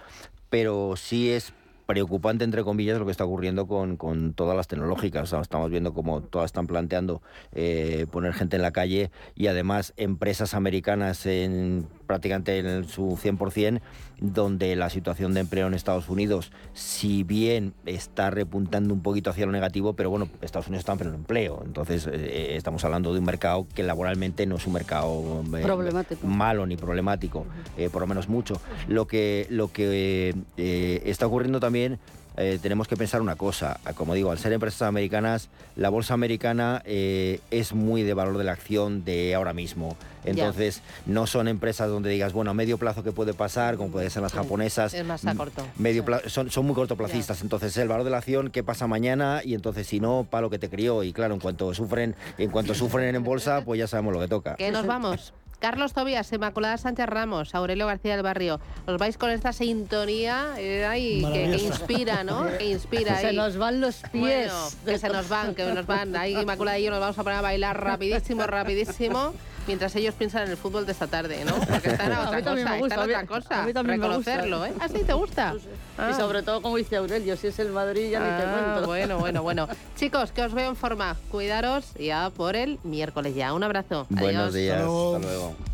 pero 0.50 0.96
sí 0.98 1.32
es 1.32 1.54
preocupante, 1.86 2.44
entre 2.44 2.64
comillas, 2.64 3.00
lo 3.00 3.06
que 3.06 3.12
está 3.12 3.24
ocurriendo 3.26 3.68
con, 3.68 3.98
con 3.98 4.34
todas 4.34 4.56
las 4.56 4.68
tecnológicas. 4.68 5.24
O 5.24 5.26
sea, 5.28 5.42
estamos 5.42 5.70
viendo 5.70 5.94
como 5.94 6.22
todas 6.22 6.48
están 6.48 6.68
planteando 6.68 7.22
eh, 7.54 8.06
poner 8.12 8.34
gente 8.34 8.56
en 8.56 8.62
la 8.62 8.72
calle 8.72 9.12
y 9.36 9.48
además 9.48 9.94
empresas 9.98 10.54
americanas 10.54 11.26
en 11.26 11.88
prácticamente 12.06 12.60
en 12.60 12.88
su 12.88 13.18
100%, 13.22 13.82
donde 14.20 14.76
la 14.76 14.89
situación 14.89 15.34
de 15.34 15.41
empleo 15.41 15.68
en 15.68 15.74
Estados 15.74 16.10
Unidos, 16.10 16.51
si 16.74 17.24
bien 17.24 17.74
está 17.86 18.30
repuntando 18.30 18.93
un 18.93 19.01
poquito 19.01 19.30
hacia 19.30 19.45
lo 19.45 19.51
negativo, 19.51 19.93
pero 19.93 20.10
bueno, 20.10 20.30
Estados 20.41 20.68
Unidos 20.68 20.82
está 20.82 20.93
en 20.93 20.97
pleno 20.99 21.16
empleo. 21.16 21.62
Entonces, 21.66 22.08
eh, 22.12 22.56
estamos 22.56 22.84
hablando 22.86 23.14
de 23.14 23.20
un 23.20 23.26
mercado 23.26 23.68
que 23.74 23.84
laboralmente 23.84 24.45
no 24.45 24.56
es 24.56 24.68
un 24.68 24.74
mercado 24.74 25.43
eh, 25.58 25.62
problemático. 25.62 26.26
malo 26.28 26.66
ni 26.66 26.78
problemático, 26.78 27.45
eh, 27.78 27.89
por 27.89 28.01
lo 28.01 28.08
menos 28.08 28.30
mucho. 28.30 28.62
Lo 28.88 29.08
que, 29.08 29.47
lo 29.49 29.72
que 29.72 30.36
está 30.58 31.28
ocurriendo 31.28 31.60
también 31.60 31.99
eh, 32.38 32.60
tenemos 32.62 32.88
que 32.88 32.98
pensar 32.98 33.22
una 33.22 33.36
cosa. 33.36 33.80
Como 33.96 34.14
digo, 34.14 34.32
al 34.32 34.40
ser 34.40 34.54
empresas 34.54 34.84
americanas, 34.84 35.50
la 35.76 35.90
bolsa 35.90 36.14
americana 36.14 36.82
eh, 36.86 37.40
es 37.52 37.74
muy 37.74 38.04
de 38.04 38.14
valor 38.14 38.38
de 38.38 38.44
la 38.44 38.54
acción 38.54 39.06
de 39.06 39.36
ahora 39.36 39.54
mismo. 39.54 39.96
Entonces, 40.26 40.82
no 41.06 41.28
son 41.28 41.48
empresas 41.48 41.90
donde 41.90 42.10
digas, 42.10 42.34
bueno, 42.34 42.52
a 42.52 42.54
medio 42.54 42.78
plazo 42.78 43.04
que 43.04 43.12
puede 43.12 43.34
pasar, 43.34 43.76
como 43.76 43.90
puede 43.90 44.10
ser 44.10 44.22
las 44.22 44.34
japonesas. 44.34 44.94
Es 44.94 45.06
más 45.06 45.26
a 45.26 45.36
corto. 45.36 45.66
Medio 45.78 46.06
son, 46.28 46.50
son, 46.50 46.66
muy 46.66 46.76
cortoplacistas. 46.76 47.42
Entonces, 47.42 47.76
el 47.78 47.88
valor 47.88 48.06
de 48.06 48.12
la 48.12 48.18
acción, 48.18 48.50
¿qué 48.50 48.64
pasa 48.64 48.88
mañana? 48.88 49.42
Y 49.44 49.54
entonces, 49.54 49.86
si 49.88 50.00
no, 50.00 50.26
para 50.30 50.42
lo 50.44 50.50
que 50.50 50.60
te 50.60 50.70
crió. 50.70 51.04
Y 51.04 51.14
claro, 51.14 51.34
en 51.34 51.40
cuanto 51.40 51.74
sufren, 51.74 52.16
en 52.38 52.50
cuanto 52.50 52.74
sufren 52.74 53.16
en 53.16 53.24
bolsa, 53.24 53.64
pues 53.66 53.80
ya 53.80 53.88
sabemos 53.88 54.14
lo 54.14 54.20
que 54.20 54.28
toca. 54.28 54.56
¿Qué 54.56 54.72
nos 54.72 54.86
vamos? 54.86 55.34
Carlos 55.64 55.93
Tobías, 55.93 56.30
Inmaculada 56.34 56.78
Sánchez 56.78 57.05
Ramos, 57.05 57.55
Aurelio 57.55 57.88
García 57.88 58.16
del 58.18 58.22
Barrio. 58.22 58.59
Os 58.86 58.97
vais 58.97 59.18
con 59.18 59.30
esta 59.30 59.53
sintonía 59.53 60.55
eh, 60.57 60.84
ahí, 60.84 61.24
que, 61.32 61.51
que, 61.51 61.64
inspira, 61.64 62.26
¿no? 62.26 62.47
Que 62.57 62.66
inspira. 62.66 63.18
Se 63.18 63.28
ahí. 63.28 63.38
nos 63.38 63.55
van 63.55 63.80
los 63.80 64.01
pies. 64.11 64.51
Bueno, 64.51 64.70
que 64.84 64.99
se 64.99 65.07
nos 65.07 65.30
van, 65.30 65.55
que 65.55 65.64
nos 65.64 65.86
van. 65.86 66.18
Ahí 66.18 66.34
Inmaculada 66.34 66.78
y 66.80 66.84
yo 66.84 66.91
nos 66.91 66.99
vamos 66.99 67.18
a 67.18 67.24
poner 67.24 67.39
a 67.39 67.41
bailar 67.41 67.82
rapidísimo, 67.82 68.45
rapidísimo. 68.45 69.34
Mientras 69.68 69.95
ellos 69.95 70.14
piensan 70.16 70.43
en 70.43 70.51
el 70.51 70.57
fútbol 70.57 70.86
de 70.86 70.91
esta 70.91 71.07
tarde, 71.07 71.43
¿no? 71.45 71.55
Porque 71.70 71.89
están 71.89 72.11
a 72.11 72.22
otra 72.22 72.38
a 72.38 72.41
cosa, 72.41 72.78
gusta, 72.78 72.86
están 72.86 72.99
a 72.99 73.03
otra 73.03 73.26
cosa. 73.26 73.61
A 73.61 73.66
mí 73.66 73.74
también 73.74 74.01
reconocerlo, 74.01 74.59
me 74.59 74.68
gusta. 74.70 74.86
¿eh? 74.86 74.89
¿Ah, 74.91 74.97
sí 74.97 75.03
te 75.05 75.14
gusta? 75.14 75.55
Ah. 75.97 76.09
Y 76.11 76.14
sobre 76.14 76.43
todo, 76.43 76.61
como 76.61 76.78
dice 76.78 76.97
Aurelio, 76.97 77.38
si 77.38 77.47
es 77.47 77.59
el 77.59 77.72
Madrid 77.72 78.09
ya 78.11 78.20
ah, 78.20 78.30
ni 78.30 78.43
te 78.43 78.51
cuento. 78.51 78.88
Bueno, 78.88 79.20
bueno, 79.20 79.43
bueno. 79.43 79.68
Chicos, 79.95 80.32
que 80.32 80.41
os 80.41 80.53
veo 80.53 80.70
en 80.70 80.76
forma. 80.76 81.16
Cuidaros 81.32 81.93
ya 81.95 82.30
por 82.30 82.55
el 82.55 82.80
miércoles 82.84 83.36
ya. 83.36 83.53
Un 83.53 83.64
abrazo. 83.64 84.05
Buenos 84.09 84.53
Adiós. 84.53 84.53
días. 84.53 84.76
Hasta 84.78 84.86
luego. 84.86 85.16
Hasta 85.16 85.28
luego. 85.28 85.73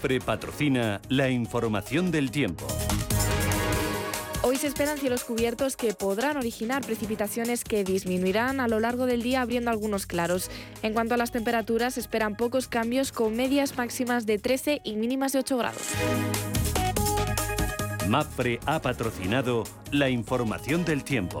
Mafre 0.00 0.18
patrocina 0.18 0.98
la 1.10 1.28
información 1.28 2.10
del 2.10 2.30
tiempo. 2.30 2.66
Hoy 4.40 4.56
se 4.56 4.66
esperan 4.66 4.96
cielos 4.96 5.24
cubiertos 5.24 5.76
que 5.76 5.92
podrán 5.92 6.38
originar 6.38 6.82
precipitaciones 6.82 7.64
que 7.64 7.84
disminuirán 7.84 8.60
a 8.60 8.68
lo 8.68 8.80
largo 8.80 9.04
del 9.04 9.22
día 9.22 9.42
abriendo 9.42 9.70
algunos 9.70 10.06
claros. 10.06 10.50
En 10.82 10.94
cuanto 10.94 11.12
a 11.12 11.16
las 11.18 11.32
temperaturas, 11.32 11.94
se 11.94 12.00
esperan 12.00 12.34
pocos 12.34 12.66
cambios 12.66 13.12
con 13.12 13.36
medias 13.36 13.76
máximas 13.76 14.24
de 14.24 14.38
13 14.38 14.80
y 14.84 14.96
mínimas 14.96 15.32
de 15.32 15.40
8 15.40 15.58
grados. 15.58 15.82
Mafre 18.08 18.58
ha 18.64 18.80
patrocinado 18.80 19.64
la 19.90 20.08
información 20.08 20.86
del 20.86 21.04
tiempo. 21.04 21.40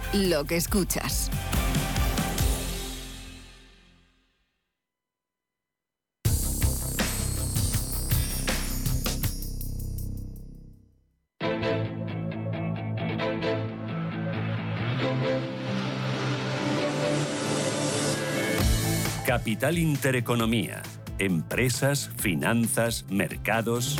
lo 0.13 0.43
que 0.45 0.57
escuchas. 0.57 1.29
Capital 19.25 19.77
Intereconomía. 19.77 20.81
Empresas, 21.17 22.09
finanzas, 22.17 23.05
mercados. 23.09 23.97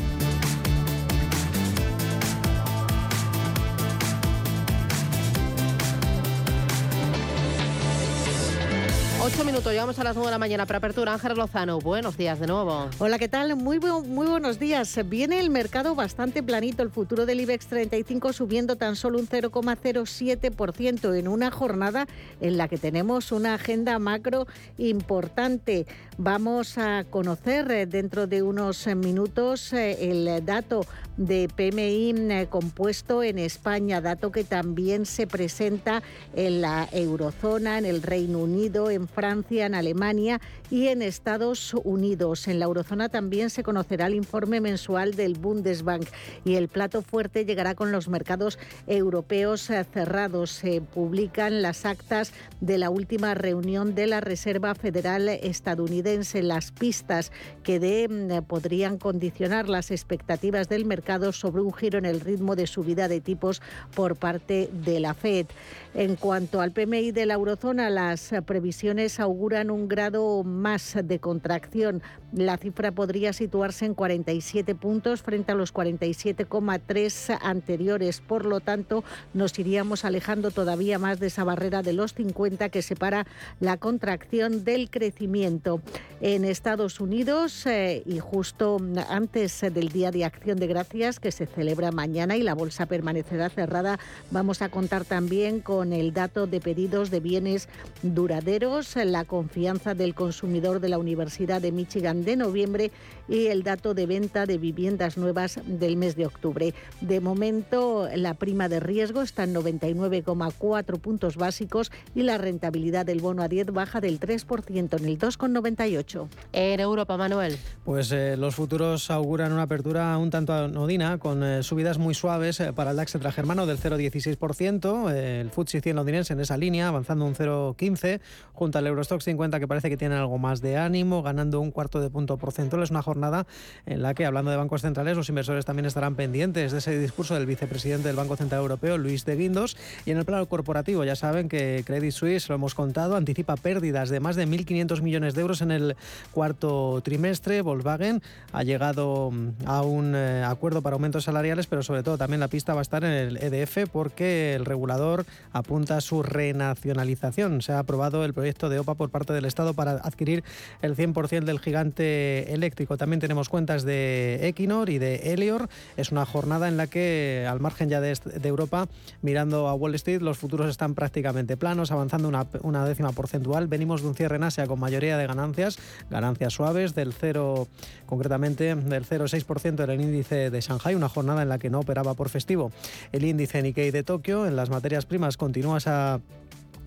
Ocho 9.33 9.45
minutos, 9.45 9.71
llegamos 9.71 9.97
a 9.97 10.03
las 10.03 10.13
nueve 10.13 10.27
de 10.27 10.31
la 10.31 10.37
mañana 10.39 10.65
para 10.65 10.79
apertura. 10.79 11.13
Ángel 11.13 11.37
Lozano, 11.37 11.79
buenos 11.79 12.17
días 12.17 12.37
de 12.41 12.47
nuevo. 12.47 12.89
Hola, 12.99 13.17
¿qué 13.17 13.29
tal? 13.29 13.55
Muy, 13.55 13.79
muy 13.79 14.27
buenos 14.27 14.59
días. 14.59 14.99
Viene 15.05 15.39
el 15.39 15.49
mercado 15.49 15.95
bastante 15.95 16.43
planito, 16.43 16.83
el 16.83 16.89
futuro 16.89 17.25
del 17.25 17.39
IBEX 17.39 17.67
35 17.67 18.33
subiendo 18.33 18.75
tan 18.75 18.97
solo 18.97 19.19
un 19.19 19.29
0,07% 19.29 21.17
en 21.17 21.29
una 21.29 21.49
jornada 21.49 22.07
en 22.41 22.57
la 22.57 22.67
que 22.67 22.77
tenemos 22.77 23.31
una 23.31 23.53
agenda 23.53 23.97
macro 23.99 24.47
importante. 24.77 25.87
Vamos 26.17 26.77
a 26.77 27.05
conocer 27.09 27.71
eh, 27.71 27.85
dentro 27.85 28.27
de 28.27 28.43
unos 28.43 28.85
minutos 28.87 29.71
eh, 29.71 30.11
el 30.11 30.45
dato 30.45 30.85
de 31.15 31.47
PMI 31.47 32.13
eh, 32.31 32.47
compuesto 32.49 33.23
en 33.23 33.39
España, 33.39 34.01
dato 34.01 34.31
que 34.31 34.43
también 34.43 35.05
se 35.05 35.25
presenta 35.25 36.03
en 36.35 36.61
la 36.61 36.89
eurozona, 36.91 37.77
en 37.77 37.85
el 37.85 38.01
Reino 38.01 38.39
Unido, 38.39 38.89
en 38.89 39.07
Francia, 39.07 39.20
en 39.21 39.75
Alemania 39.75 40.41
y 40.71 40.87
en 40.87 41.03
Estados 41.03 41.75
Unidos. 41.83 42.47
En 42.47 42.57
la 42.57 42.65
eurozona 42.65 43.07
también 43.07 43.51
se 43.51 43.61
conocerá 43.61 44.07
el 44.07 44.15
informe 44.15 44.59
mensual 44.61 45.13
del 45.13 45.35
Bundesbank 45.35 46.07
y 46.43 46.55
el 46.55 46.69
plato 46.69 47.03
fuerte 47.03 47.45
llegará 47.45 47.75
con 47.75 47.91
los 47.91 48.07
mercados 48.07 48.57
europeos 48.87 49.69
eh, 49.69 49.85
cerrados. 49.93 50.49
Se 50.49 50.81
publican 50.81 51.61
las 51.61 51.85
actas 51.85 52.33
de 52.61 52.79
la 52.79 52.89
última 52.89 53.35
reunión 53.35 53.93
de 53.93 54.07
la 54.07 54.21
Reserva 54.21 54.73
Federal 54.73 55.29
estadounidense, 55.29 56.41
las 56.41 56.71
pistas 56.71 57.31
que 57.61 57.79
de, 57.79 58.07
mm, 58.09 58.45
podrían 58.45 58.97
condicionar 58.97 59.69
las 59.69 59.91
expectativas 59.91 60.67
del 60.67 60.85
mercado 60.85 61.31
sobre 61.31 61.61
un 61.61 61.73
giro 61.73 61.99
en 61.99 62.05
el 62.05 62.21
ritmo 62.21 62.55
de 62.55 62.65
subida 62.65 63.07
de 63.07 63.21
tipos 63.21 63.61
por 63.93 64.15
parte 64.15 64.67
de 64.71 64.99
la 64.99 65.13
Fed. 65.13 65.45
En 65.93 66.15
cuanto 66.15 66.61
al 66.61 66.71
PMI 66.71 67.11
de 67.11 67.25
la 67.27 67.35
eurozona, 67.35 67.89
las 67.89 68.31
previsiones 68.45 69.10
auguran 69.19 69.71
un 69.71 69.87
grado 69.87 70.43
más 70.43 70.97
de 71.03 71.19
contracción. 71.19 72.01
La 72.33 72.57
cifra 72.57 72.91
podría 72.91 73.33
situarse 73.33 73.85
en 73.85 73.93
47 73.93 74.75
puntos 74.75 75.21
frente 75.21 75.51
a 75.51 75.55
los 75.55 75.73
47,3 75.73 77.37
anteriores. 77.41 78.21
Por 78.21 78.45
lo 78.45 78.59
tanto, 78.59 79.03
nos 79.33 79.57
iríamos 79.59 80.05
alejando 80.05 80.51
todavía 80.51 80.99
más 80.99 81.19
de 81.19 81.27
esa 81.27 81.43
barrera 81.43 81.81
de 81.81 81.93
los 81.93 82.13
50 82.13 82.69
que 82.69 82.81
separa 82.81 83.25
la 83.59 83.77
contracción 83.77 84.63
del 84.63 84.89
crecimiento. 84.89 85.81
En 86.21 86.45
Estados 86.45 86.99
Unidos, 86.99 87.65
eh, 87.65 88.03
y 88.05 88.19
justo 88.19 88.77
antes 89.09 89.61
del 89.61 89.89
Día 89.89 90.11
de 90.11 90.23
Acción 90.23 90.59
de 90.59 90.67
Gracias, 90.67 91.19
que 91.19 91.31
se 91.31 91.47
celebra 91.47 91.91
mañana 91.91 92.37
y 92.37 92.43
la 92.43 92.53
bolsa 92.53 92.85
permanecerá 92.85 93.49
cerrada, 93.49 93.99
vamos 94.29 94.61
a 94.61 94.69
contar 94.69 95.03
también 95.03 95.59
con 95.59 95.93
el 95.93 96.13
dato 96.13 96.47
de 96.47 96.59
pedidos 96.59 97.09
de 97.09 97.19
bienes 97.19 97.67
duraderos, 98.03 98.95
la 99.05 99.25
confianza 99.25 99.93
del 99.93 100.13
consumidor 100.13 100.79
de 100.79 100.89
la 100.89 100.97
Universidad 100.97 101.61
de 101.61 101.71
Michigan 101.71 102.23
de 102.23 102.35
noviembre 102.35 102.91
y 103.27 103.47
el 103.47 103.63
dato 103.63 103.93
de 103.93 104.05
venta 104.05 104.45
de 104.45 104.57
viviendas 104.57 105.17
nuevas 105.17 105.59
del 105.65 105.97
mes 105.97 106.15
de 106.15 106.25
octubre. 106.25 106.73
De 106.99 107.19
momento, 107.19 108.09
la 108.15 108.33
prima 108.33 108.69
de 108.69 108.79
riesgo 108.79 109.21
está 109.21 109.43
en 109.43 109.55
99,4 109.55 110.99
puntos 110.99 111.37
básicos 111.37 111.91
y 112.15 112.23
la 112.23 112.37
rentabilidad 112.37 113.05
del 113.05 113.21
bono 113.21 113.43
a 113.43 113.47
10 113.47 113.67
baja 113.67 114.01
del 114.01 114.19
3% 114.19 114.99
en 114.99 115.05
el 115.05 115.19
2,98. 115.19 116.27
En 116.53 116.79
Europa, 116.79 117.17
Manuel. 117.17 117.57
Pues 117.85 118.11
eh, 118.11 118.35
los 118.37 118.55
futuros 118.55 119.09
auguran 119.11 119.53
una 119.53 119.63
apertura 119.63 120.17
un 120.17 120.29
tanto 120.29 120.53
anodina, 120.53 121.17
con 121.17 121.43
eh, 121.43 121.63
subidas 121.63 121.97
muy 121.97 122.13
suaves 122.13 122.59
eh, 122.59 122.73
para 122.73 122.91
el 122.91 122.97
DAX 122.97 123.17
germano 123.33 123.65
del 123.65 123.77
0,16%, 123.77 125.11
el 125.11 125.49
FTSE 125.49 125.81
100 125.81 125.95
londinense 125.95 126.33
en 126.33 126.39
esa 126.39 126.57
línea, 126.57 126.87
avanzando 126.87 127.25
un 127.25 127.35
0,15%, 127.35 128.19
junto 128.53 128.77
al 128.77 128.85
Eurostock 128.91 129.21
50 129.21 129.59
que 129.59 129.67
parece 129.67 129.89
que 129.89 129.97
tiene 129.97 130.15
algo 130.15 130.37
más 130.37 130.61
de 130.61 130.77
ánimo, 130.77 131.23
ganando 131.23 131.59
un 131.59 131.71
cuarto 131.71 131.99
de 131.99 132.09
punto 132.09 132.37
porcentual. 132.37 132.83
Es 132.83 132.91
una 132.91 133.01
jornada 133.01 133.47
en 133.85 134.01
la 134.01 134.13
que, 134.13 134.25
hablando 134.25 134.51
de 134.51 134.57
bancos 134.57 134.81
centrales, 134.81 135.17
los 135.17 135.29
inversores 135.29 135.65
también 135.65 135.85
estarán 135.85 136.15
pendientes 136.15 136.71
de 136.71 136.77
ese 136.77 136.97
discurso 136.99 137.33
del 137.33 137.45
vicepresidente 137.45 138.07
del 138.07 138.15
Banco 138.15 138.35
Central 138.35 138.61
Europeo, 138.61 138.97
Luis 138.97 139.25
de 139.25 139.35
Guindos. 139.35 139.77
Y 140.05 140.11
en 140.11 140.17
el 140.17 140.25
plano 140.25 140.45
corporativo, 140.47 141.03
ya 141.03 141.15
saben 141.15 141.49
que 141.49 141.83
Credit 141.85 142.11
Suisse, 142.11 142.49
lo 142.49 142.55
hemos 142.55 142.75
contado, 142.75 143.15
anticipa 143.15 143.55
pérdidas 143.55 144.09
de 144.09 144.19
más 144.19 144.35
de 144.35 144.47
1.500 144.47 145.01
millones 145.01 145.33
de 145.33 145.41
euros 145.41 145.61
en 145.61 145.71
el 145.71 145.95
cuarto 146.31 147.01
trimestre. 147.03 147.61
Volkswagen 147.61 148.21
ha 148.51 148.63
llegado 148.63 149.31
mm, 149.31 149.49
a 149.65 149.81
un 149.81 150.13
eh, 150.15 150.43
acuerdo 150.45 150.81
para 150.81 150.95
aumentos 150.95 151.23
salariales, 151.23 151.67
pero 151.67 151.83
sobre 151.83 152.03
todo 152.03 152.17
también 152.17 152.39
la 152.39 152.47
pista 152.47 152.73
va 152.73 152.79
a 152.79 152.83
estar 152.83 153.03
en 153.03 153.11
el 153.11 153.37
EDF 153.37 153.89
porque 153.91 154.55
el 154.55 154.65
regulador 154.65 155.25
apunta 155.53 155.97
a 155.97 156.01
su 156.01 156.23
renacionalización. 156.23 157.61
Se 157.61 157.71
ha 157.71 157.79
aprobado 157.79 158.25
el 158.25 158.33
proyecto 158.33 158.69
de 158.69 158.79
OPA 158.81 158.95
por 158.95 159.09
parte 159.09 159.33
del 159.33 159.45
Estado 159.45 159.73
para 159.73 159.93
adquirir 159.93 160.43
el 160.81 160.95
100% 160.95 161.43
del 161.43 161.59
gigante 161.59 162.53
eléctrico. 162.53 162.97
También 162.97 163.19
tenemos 163.19 163.49
cuentas 163.49 163.83
de 163.83 164.39
Equinor 164.47 164.89
y 164.89 164.99
de 164.99 165.33
Elior. 165.33 165.69
Es 165.97 166.11
una 166.11 166.25
jornada 166.25 166.67
en 166.67 166.77
la 166.77 166.87
que, 166.87 167.47
al 167.49 167.59
margen 167.59 167.89
ya 167.89 168.01
de, 168.01 168.17
Europa, 168.43 168.87
mirando 169.21 169.67
a 169.67 169.73
Wall 169.73 169.95
Street, 169.95 170.21
los 170.21 170.37
futuros 170.37 170.69
están 170.69 170.95
prácticamente 170.95 171.57
planos, 171.57 171.91
avanzando 171.91 172.27
una, 172.63 172.85
décima 172.85 173.11
porcentual. 173.11 173.67
Venimos 173.67 174.01
de 174.01 174.07
un 174.07 174.15
cierre 174.15 174.35
en 174.35 174.43
Asia 174.43 174.67
con 174.67 174.79
mayoría 174.79 175.17
de 175.17 175.27
ganancias, 175.27 175.77
ganancias 176.09 176.53
suaves 176.53 176.95
del 176.95 177.13
0, 177.13 177.67
concretamente 178.05 178.75
del 178.75 179.05
0,6% 179.05 179.85
del 179.85 180.01
índice 180.01 180.49
de 180.49 180.61
Shanghai, 180.61 180.95
una 180.95 181.09
jornada 181.09 181.41
en 181.43 181.49
la 181.49 181.59
que 181.59 181.69
no 181.69 181.79
operaba 181.79 182.13
por 182.13 182.29
festivo. 182.29 182.71
El 183.11 183.25
índice 183.25 183.61
Nikkei 183.61 183.91
de 183.91 184.03
Tokio 184.03 184.47
en 184.47 184.55
las 184.55 184.69
materias 184.69 185.05
primas 185.05 185.37
continúa 185.37 185.77
esa 185.77 186.19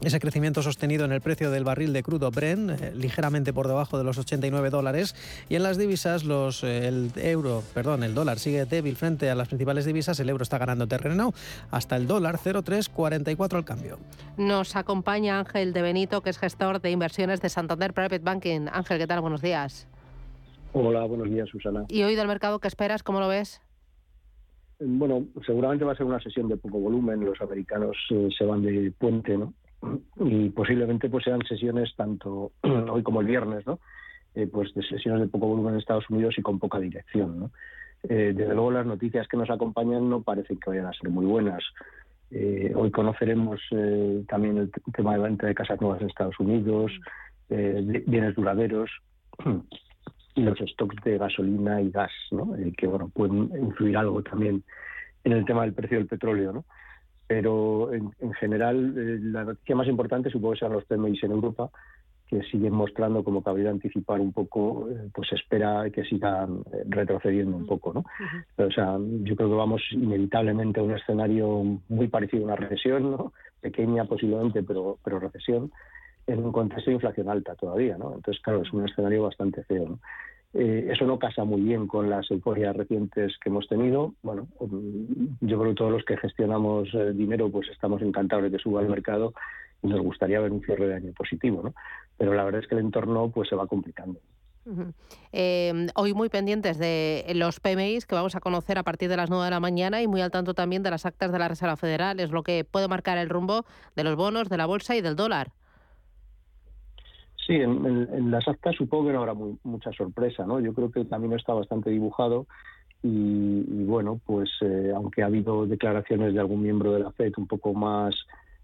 ese 0.03 0.21
crecimiento 0.21 0.63
sostenido 0.63 1.05
en 1.05 1.13
el 1.13 1.21
precio 1.21 1.51
del 1.51 1.65
barril 1.65 1.93
de 1.93 2.03
crudo 2.03 2.31
Brent, 2.31 2.71
eh, 2.71 2.93
ligeramente 2.95 3.53
por 3.53 3.69
debajo 3.69 3.99
de 3.99 4.05
los 4.05 4.19
89 4.19 4.71
dólares. 4.71 5.15
Y 5.49 5.57
en 5.57 5.63
las 5.63 5.79
divisas, 5.79 6.25
los, 6.25 6.63
eh, 6.65 6.89
el 6.89 7.11
euro, 7.17 7.63
perdón, 7.73 8.03
el 8.03 8.15
dólar 8.15 8.39
sigue 8.39 8.65
débil 8.67 8.97
frente 8.97 9.31
a 9.31 9.35
las 9.35 9.49
principales 9.49 9.85
divisas. 9.85 10.19
El 10.21 10.29
euro 10.29 10.43
está 10.43 10.59
ganando 10.59 10.87
terreno 10.87 11.33
hasta 11.71 11.97
el 11.97 12.07
dólar 12.07 12.39
0,344 12.39 13.59
al 13.59 13.65
cambio. 13.65 13.99
Nos 14.37 14.77
acompaña 14.77 15.39
Ángel 15.39 15.73
de 15.73 15.83
Benito, 15.83 16.21
que 16.21 16.31
es 16.31 16.39
gestor 16.39 16.81
de 16.81 16.91
inversiones 16.91 17.41
de 17.41 17.49
Santander 17.49 17.93
Private 17.93 18.19
Banking. 18.19 18.67
Ángel, 18.73 18.99
¿qué 18.99 19.07
tal? 19.07 19.21
Buenos 19.21 19.41
días. 19.41 19.89
Hola, 20.73 21.05
buenos 21.05 21.31
días, 21.31 21.49
Susana. 21.49 21.85
¿Y 21.89 22.03
hoy 22.03 22.17
del 22.17 22.27
mercado 22.27 22.59
qué 22.59 22.69
esperas? 22.69 23.03
¿Cómo 23.03 23.21
lo 23.21 23.29
ves? 23.29 23.61
Bueno, 24.81 25.27
seguramente 25.47 25.85
va 25.85 25.93
a 25.93 25.97
ser 25.97 26.05
una 26.05 26.21
sesión 26.21 26.49
de 26.49 26.57
poco 26.57 26.81
volumen. 26.81 27.25
Los 27.25 27.41
americanos 27.41 27.97
eh, 28.11 28.29
se 28.37 28.45
van 28.45 28.63
de 28.63 28.93
puente, 28.99 29.39
¿no? 29.39 29.55
Y 30.17 30.51
posiblemente 30.51 31.09
pues 31.09 31.25
sean 31.25 31.43
sesiones 31.47 31.95
tanto 31.97 32.53
hoy 32.63 33.03
como 33.03 33.21
el 33.21 33.27
viernes, 33.27 33.67
¿no? 33.67 33.81
Eh, 34.35 34.49
pues 34.49 34.75
de 34.75 34.83
sesiones 34.83 35.21
de 35.21 35.29
poco 35.29 35.47
volumen 35.47 35.75
en 35.75 35.81
Estados 35.81 36.11
Unidos 36.11 36.35
y 36.37 36.43
con 36.43 36.59
poca 36.59 36.81
dirección, 36.81 37.39
¿no? 37.39 37.51
Eh, 38.03 38.33
desde 38.35 38.53
luego 38.53 38.73
las 38.73 38.85
noticias 38.85 39.29
que 39.29 39.37
nos 39.37 39.49
acompañan 39.49 40.11
no 40.11 40.23
parecen 40.23 40.59
que 40.59 40.71
vayan 40.71 40.87
a 40.87 40.93
ser 40.93 41.09
muy 41.11 41.25
buenas. 41.25 41.63
Eh, 42.31 42.73
hoy 42.75 42.91
conoceremos 42.91 43.61
también 44.29 44.59
el 44.59 44.71
tema 44.93 45.13
de 45.13 45.19
la 45.19 45.25
venta 45.25 45.47
de 45.47 45.55
casas 45.55 45.81
nuevas 45.81 46.01
en 46.01 46.09
Estados 46.09 46.39
Unidos, 46.41 46.91
bienes 47.49 48.35
duraderos 48.35 48.91
y 50.35 50.43
los 50.43 50.59
stocks 50.59 50.97
de 51.05 51.17
gasolina 51.17 51.81
y 51.81 51.91
gas, 51.91 52.11
¿no? 52.33 52.55
que 52.77 52.87
bueno 52.89 53.09
pueden 53.11 53.51
influir 53.57 53.97
algo 53.97 54.23
también 54.23 54.65
en 55.23 55.33
el 55.33 55.45
tema 55.45 55.63
del 55.63 55.75
precio 55.75 55.99
del 55.99 56.09
petróleo, 56.09 56.53
¿no? 56.53 56.65
Pero 57.35 57.93
en, 57.93 58.33
general 58.35 58.95
eh, 58.97 59.19
la 59.21 59.43
noticia 59.43 59.75
más 59.75 59.89
importante 59.89 60.31
supongo 60.31 60.53
que 60.53 60.61
serán 60.61 60.75
los 60.75 60.85
PMI 60.85 61.19
en 61.21 61.33
Europa, 61.33 61.69
que 62.29 62.41
siguen 62.45 62.73
mostrando 62.73 63.25
como 63.25 63.43
cabría 63.43 63.71
anticipar 63.71 64.21
un 64.21 64.33
poco, 64.33 64.89
eh, 64.89 65.09
pues 65.13 65.33
espera 65.33 65.91
que 65.91 66.05
sigan 66.05 66.61
eh, 66.73 66.85
retrocediendo 66.89 67.57
un 67.57 67.67
poco, 67.67 67.93
¿no? 67.93 68.05
O 68.65 68.71
sea, 68.71 68.99
yo 69.25 69.35
creo 69.35 69.49
que 69.49 69.57
vamos 69.57 69.83
inevitablemente 69.91 70.79
a 70.79 70.85
un 70.85 70.93
escenario 70.93 71.81
muy 71.89 72.07
parecido 72.07 72.45
a 72.45 72.47
una 72.47 72.57
recesión, 72.57 73.11
¿no? 73.11 73.33
Pequeña 73.61 74.05
posiblemente, 74.05 74.63
pero, 74.63 74.99
pero 75.03 75.19
recesión, 75.19 75.73
en 76.29 76.39
un 76.39 76.53
contexto 76.53 76.91
de 76.91 76.95
inflación 76.95 77.29
alta 77.29 77.57
todavía, 77.57 77.99
¿no? 77.99 78.15
Entonces, 78.15 78.41
claro, 78.45 78.63
es 78.63 78.73
un 78.73 78.89
escenario 78.89 79.25
bastante 79.25 79.65
feo, 79.65 79.89
¿no? 79.89 79.99
Eh, 80.55 80.89
eso 80.93 81.05
no 81.05 81.19
casa 81.19 81.43
muy 81.45 81.61
bien 81.63 81.89
con 81.89 82.09
las 82.09 82.31
euforias 82.31 82.77
recientes 82.77 83.37
que 83.43 83.49
hemos 83.49 83.67
tenido. 83.67 84.15
Bueno, 84.23 84.47
mm, 84.61 85.47
yo 85.47 85.59
creo 85.59 85.73
que 85.73 85.77
todos 85.77 85.91
los 85.91 86.05
que 86.05 86.17
gestionamos 86.17 86.89
eh, 86.95 87.13
dinero 87.13 87.51
pues 87.51 87.69
estamos 87.71 88.01
encantados 88.03 88.45
de 88.45 88.51
que 88.53 88.63
suba 88.63 88.81
el 88.81 88.89
mercado 88.89 89.35
y 89.83 89.89
nos 89.89 90.01
gustaría 90.01 90.39
ver 90.39 90.53
un 90.53 90.63
cierre 90.63 90.87
de 90.87 90.95
año 90.95 91.13
positivo, 91.13 91.61
¿no? 91.65 91.75
Pero 92.17 92.35
la 92.35 92.45
verdad 92.45 92.63
es 92.63 92.69
que 92.69 92.77
el 92.77 92.83
entorno 92.83 93.31
pues 93.31 93.49
se 93.49 93.57
va 93.57 93.67
complicando. 93.67 94.21
Em, 95.33 95.89
hoy 95.95 96.15
muy 96.15 96.31
pendientes 96.31 96.79
de 96.79 97.31
los 97.35 97.61
PMIs 97.61 98.07
que 98.07 98.15
vamos 98.15 98.35
a 98.35 98.41
conocer 98.41 98.79
a 98.79 98.83
partir 98.83 99.11
de 99.11 99.17
las 99.17 99.29
9 99.29 99.45
de 99.45 99.51
la 99.51 99.61
mañana 99.61 100.01
y 100.01 100.07
muy 100.07 100.23
al 100.23 100.31
tanto 100.31 100.55
también 100.55 100.83
de 100.83 100.91
las 100.91 101.05
actas 101.05 101.33
de 101.33 101.39
la 101.39 101.49
Reserva 101.49 101.77
Federal, 101.77 102.19
es 102.21 102.31
lo 102.31 102.43
que 102.43 102.65
puede 102.65 102.89
marcar 102.89 103.19
el 103.19 103.29
rumbo 103.29 103.67
de 103.95 104.05
los 104.05 104.17
bonos, 104.17 104.49
de 104.49 104.57
la 104.57 104.67
bolsa 104.67 104.97
y 104.97 105.03
del 105.03 105.17
dólar. 105.17 105.53
Sí, 107.47 107.55
en, 107.57 108.31
las 108.31 108.49
actas 108.49 108.75
supongo 108.77 109.07
que 109.07 109.13
no 109.13 109.21
habrá 109.21 109.35
mucha 109.65 109.93
sorpresa, 109.93 110.47
¿no? 110.47 110.61
Yo 110.61 110.73
creo 110.73 110.91
que 110.91 111.05
también 111.05 111.35
está 111.35 111.53
bastante 111.53 111.91
dibujado 111.91 112.47
y, 113.03 113.85
bueno, 113.85 114.19
pues 114.25 114.51
eh, 114.63 114.93
aunque 114.95 115.23
ha 115.23 115.27
habido 115.27 115.67
declaraciones 115.67 116.33
de 116.33 116.41
algún 116.41 116.63
miembro 116.63 116.93
de 116.93 117.01
la 117.01 117.11
FED 117.13 117.35
un 117.37 117.47
poco 117.47 117.75
más 117.75 118.15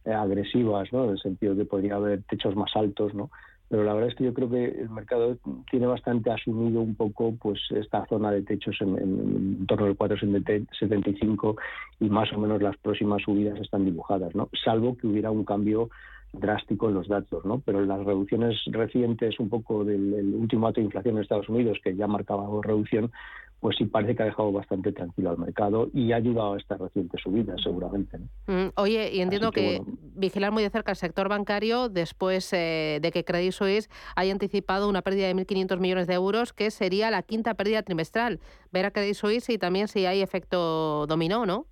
eh, 0.06 0.12
agresivas, 0.12 0.90
¿no? 0.92 1.04
En 1.04 1.10
el 1.10 1.18
sentido 1.18 1.54
de 1.54 1.62
que 1.62 1.68
podría 1.68 1.96
haber 1.96 2.22
techos 2.22 2.56
más 2.56 2.74
altos, 2.74 3.12
¿no? 3.12 3.30
Pero 3.68 3.84
la 3.84 3.92
verdad 3.92 4.08
es 4.08 4.16
que 4.16 4.24
yo 4.24 4.34
creo 4.34 4.50
que 4.50 4.64
el 4.64 4.88
mercado 4.88 5.36
tiene 5.70 5.86
bastante 5.86 6.30
asumido 6.30 6.80
un 6.80 6.96
poco 6.96 7.34
pues 7.40 7.60
esta 7.70 8.04
zona 8.06 8.32
de 8.32 8.42
techos 8.42 8.76
en, 8.80 8.98
en 8.98 9.66
torno 9.66 9.86
al 9.86 9.96
4,75 9.96 11.56
y 12.00 12.08
más 12.08 12.32
o 12.32 12.38
menos 12.38 12.60
las 12.62 12.76
próximas 12.78 13.22
subidas 13.22 13.60
están 13.60 13.84
dibujadas, 13.84 14.34
¿no? 14.34 14.48
Salvo 14.64 14.96
que 14.96 15.06
hubiera 15.06 15.30
un 15.30 15.44
cambio 15.44 15.90
drástico 16.32 16.88
en 16.88 16.94
los 16.94 17.08
datos, 17.08 17.44
¿no? 17.44 17.60
Pero 17.60 17.84
las 17.84 18.04
reducciones 18.04 18.56
recientes, 18.66 19.38
un 19.40 19.48
poco 19.48 19.84
del 19.84 20.34
último 20.34 20.66
dato 20.66 20.80
de 20.80 20.86
inflación 20.86 21.16
en 21.16 21.22
Estados 21.22 21.48
Unidos, 21.48 21.78
que 21.82 21.96
ya 21.96 22.06
marcaba 22.06 22.46
reducción, 22.62 23.10
pues 23.60 23.76
sí 23.76 23.84
parece 23.84 24.16
que 24.16 24.22
ha 24.22 24.26
dejado 24.26 24.50
bastante 24.52 24.90
tranquilo 24.90 25.30
al 25.30 25.38
mercado 25.38 25.90
y 25.92 26.12
ha 26.12 26.16
ayudado 26.16 26.54
a 26.54 26.56
esta 26.56 26.78
reciente 26.78 27.18
subida, 27.18 27.54
seguramente. 27.62 28.18
Mm, 28.46 28.68
oye, 28.76 29.12
y 29.12 29.20
entiendo 29.20 29.50
que, 29.50 29.82
vigilar 30.16 30.50
muy 30.50 30.62
de 30.62 30.70
cerca 30.70 30.92
el 30.92 30.96
sector 30.96 31.28
bancario 31.28 31.90
después 31.90 32.50
eh, 32.54 33.00
de 33.02 33.10
que 33.10 33.22
Credit 33.22 33.52
Suisse 33.52 33.90
haya 34.16 34.32
anticipado 34.32 34.88
una 34.88 35.02
pérdida 35.02 35.26
de 35.26 35.34
1.500 35.34 35.78
millones 35.78 36.06
de 36.06 36.14
euros, 36.14 36.54
que 36.54 36.70
sería 36.70 37.10
la 37.10 37.22
quinta 37.22 37.52
pérdida 37.54 37.82
trimestral. 37.82 38.40
Ver 38.72 38.86
a 38.86 38.92
Credit 38.92 39.14
Suisse 39.14 39.50
y 39.50 39.58
también 39.58 39.88
si 39.88 40.06
hay 40.06 40.22
efecto 40.22 41.06
dominó, 41.06 41.44
¿no? 41.44 41.66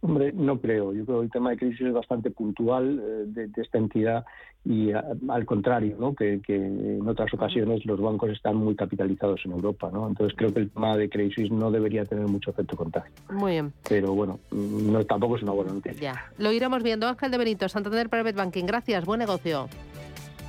Hombre, 0.00 0.32
no 0.32 0.60
creo. 0.60 0.94
Yo 0.94 1.04
creo 1.04 1.18
que 1.20 1.24
el 1.24 1.30
tema 1.30 1.50
de 1.50 1.56
crisis 1.56 1.80
es 1.80 1.92
bastante 1.92 2.30
puntual 2.30 3.02
eh, 3.02 3.24
de, 3.26 3.62
esta 3.62 3.78
entidad 3.78 4.24
y 4.64 4.90
al 4.92 5.46
contrario, 5.46 5.96
¿no? 5.98 6.14
Que, 6.14 6.40
en 6.46 7.08
otras 7.08 7.32
ocasiones 7.32 7.84
los 7.86 8.00
bancos 8.00 8.30
están 8.30 8.56
muy 8.56 8.76
capitalizados 8.76 9.40
en 9.44 9.52
Europa, 9.52 9.90
¿no? 9.92 10.06
Entonces 10.06 10.36
creo 10.36 10.52
que 10.52 10.60
el 10.60 10.70
tema 10.70 10.96
de 10.96 11.08
crisis 11.08 11.50
no 11.50 11.70
debería 11.70 12.04
tener 12.04 12.26
mucho 12.26 12.50
efecto 12.50 12.76
contagio. 12.76 13.12
Muy 13.30 13.52
bien. 13.52 13.72
Pero 13.88 14.14
bueno, 14.14 14.38
no, 14.52 15.04
tampoco 15.04 15.36
es 15.36 15.42
una 15.42 15.52
buena 15.52 15.72
noticia. 15.72 16.00
Ya, 16.12 16.32
lo 16.38 16.52
iremos 16.52 16.82
viendo. 16.82 17.08
Ángel 17.08 17.30
de 17.30 17.38
Benito, 17.38 17.68
Santander 17.68 18.08
Private 18.08 18.36
Banking. 18.36 18.64
Gracias, 18.66 19.04
buen 19.04 19.20
negocio. 19.20 19.68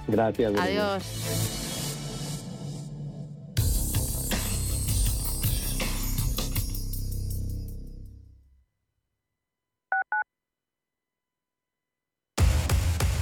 Gracias. 0.07 0.53
Adiós. 0.59 1.68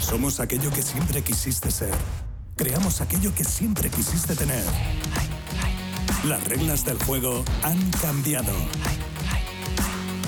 Somos 0.08 0.40
aquello 0.40 0.72
que 0.72 0.82
siempre 0.82 1.22
quisiste 1.22 1.70
ser. 1.70 1.94
Creamos 2.56 3.02
aquello 3.02 3.36
que 3.36 3.44
siempre 3.44 3.90
quisiste 3.90 4.38
tener. 4.38 4.64
Las 6.24 6.42
reglas 6.48 6.86
del 6.86 6.98
juego 7.04 7.44
han 7.62 7.78
cambiado. 8.02 8.54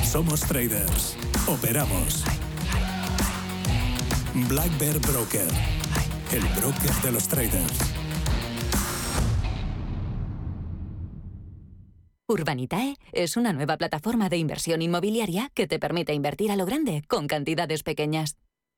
Somos 0.04 0.42
traders. 0.42 1.16
Operamos. 1.48 2.26
Black 4.50 4.78
Bear 4.78 5.00
Broker. 5.00 5.48
El 6.34 6.44
broker 6.60 6.94
de 7.02 7.12
los 7.14 7.30
traders. 7.30 7.80
Urbanitae 12.28 12.98
es 13.14 13.38
una 13.38 13.54
nueva 13.54 13.78
plataforma 13.78 14.28
de 14.28 14.36
inversión 14.36 14.82
inmobiliaria 14.82 15.50
que 15.54 15.68
te 15.68 15.80
permite 15.80 16.14
invertir 16.14 16.52
a 16.52 16.58
lo 16.58 16.66
grande 16.66 17.02
con 17.08 17.28
cantidades 17.28 17.84
pequeñas. 17.84 18.36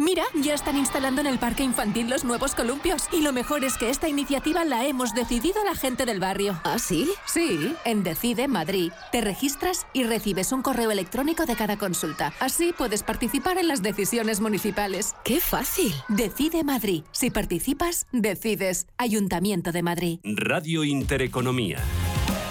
Mira, 0.00 0.22
ya 0.34 0.54
están 0.54 0.78
instalando 0.78 1.20
en 1.20 1.26
el 1.26 1.38
parque 1.38 1.62
infantil 1.62 2.08
los 2.08 2.24
nuevos 2.24 2.54
columpios. 2.54 3.02
Y 3.12 3.20
lo 3.20 3.34
mejor 3.34 3.64
es 3.64 3.76
que 3.76 3.90
esta 3.90 4.08
iniciativa 4.08 4.64
la 4.64 4.86
hemos 4.86 5.14
decidido 5.14 5.62
la 5.62 5.74
gente 5.74 6.06
del 6.06 6.18
barrio. 6.18 6.58
¿Ah, 6.64 6.78
sí? 6.78 7.10
Sí, 7.26 7.76
en 7.84 8.02
Decide 8.02 8.48
Madrid. 8.48 8.92
Te 9.12 9.20
registras 9.20 9.86
y 9.92 10.04
recibes 10.04 10.52
un 10.52 10.62
correo 10.62 10.90
electrónico 10.90 11.44
de 11.44 11.54
cada 11.54 11.76
consulta. 11.76 12.32
Así 12.40 12.72
puedes 12.72 13.02
participar 13.02 13.58
en 13.58 13.68
las 13.68 13.82
decisiones 13.82 14.40
municipales. 14.40 15.14
¡Qué 15.22 15.38
fácil! 15.38 15.92
Decide 16.08 16.64
Madrid. 16.64 17.02
Si 17.12 17.30
participas, 17.30 18.06
decides. 18.10 18.86
Ayuntamiento 18.96 19.70
de 19.70 19.82
Madrid. 19.82 20.18
Radio 20.24 20.82
Intereconomía. 20.82 21.76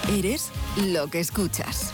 Eres 0.08 0.52
lo 0.86 1.08
que 1.08 1.18
escuchas. 1.18 1.92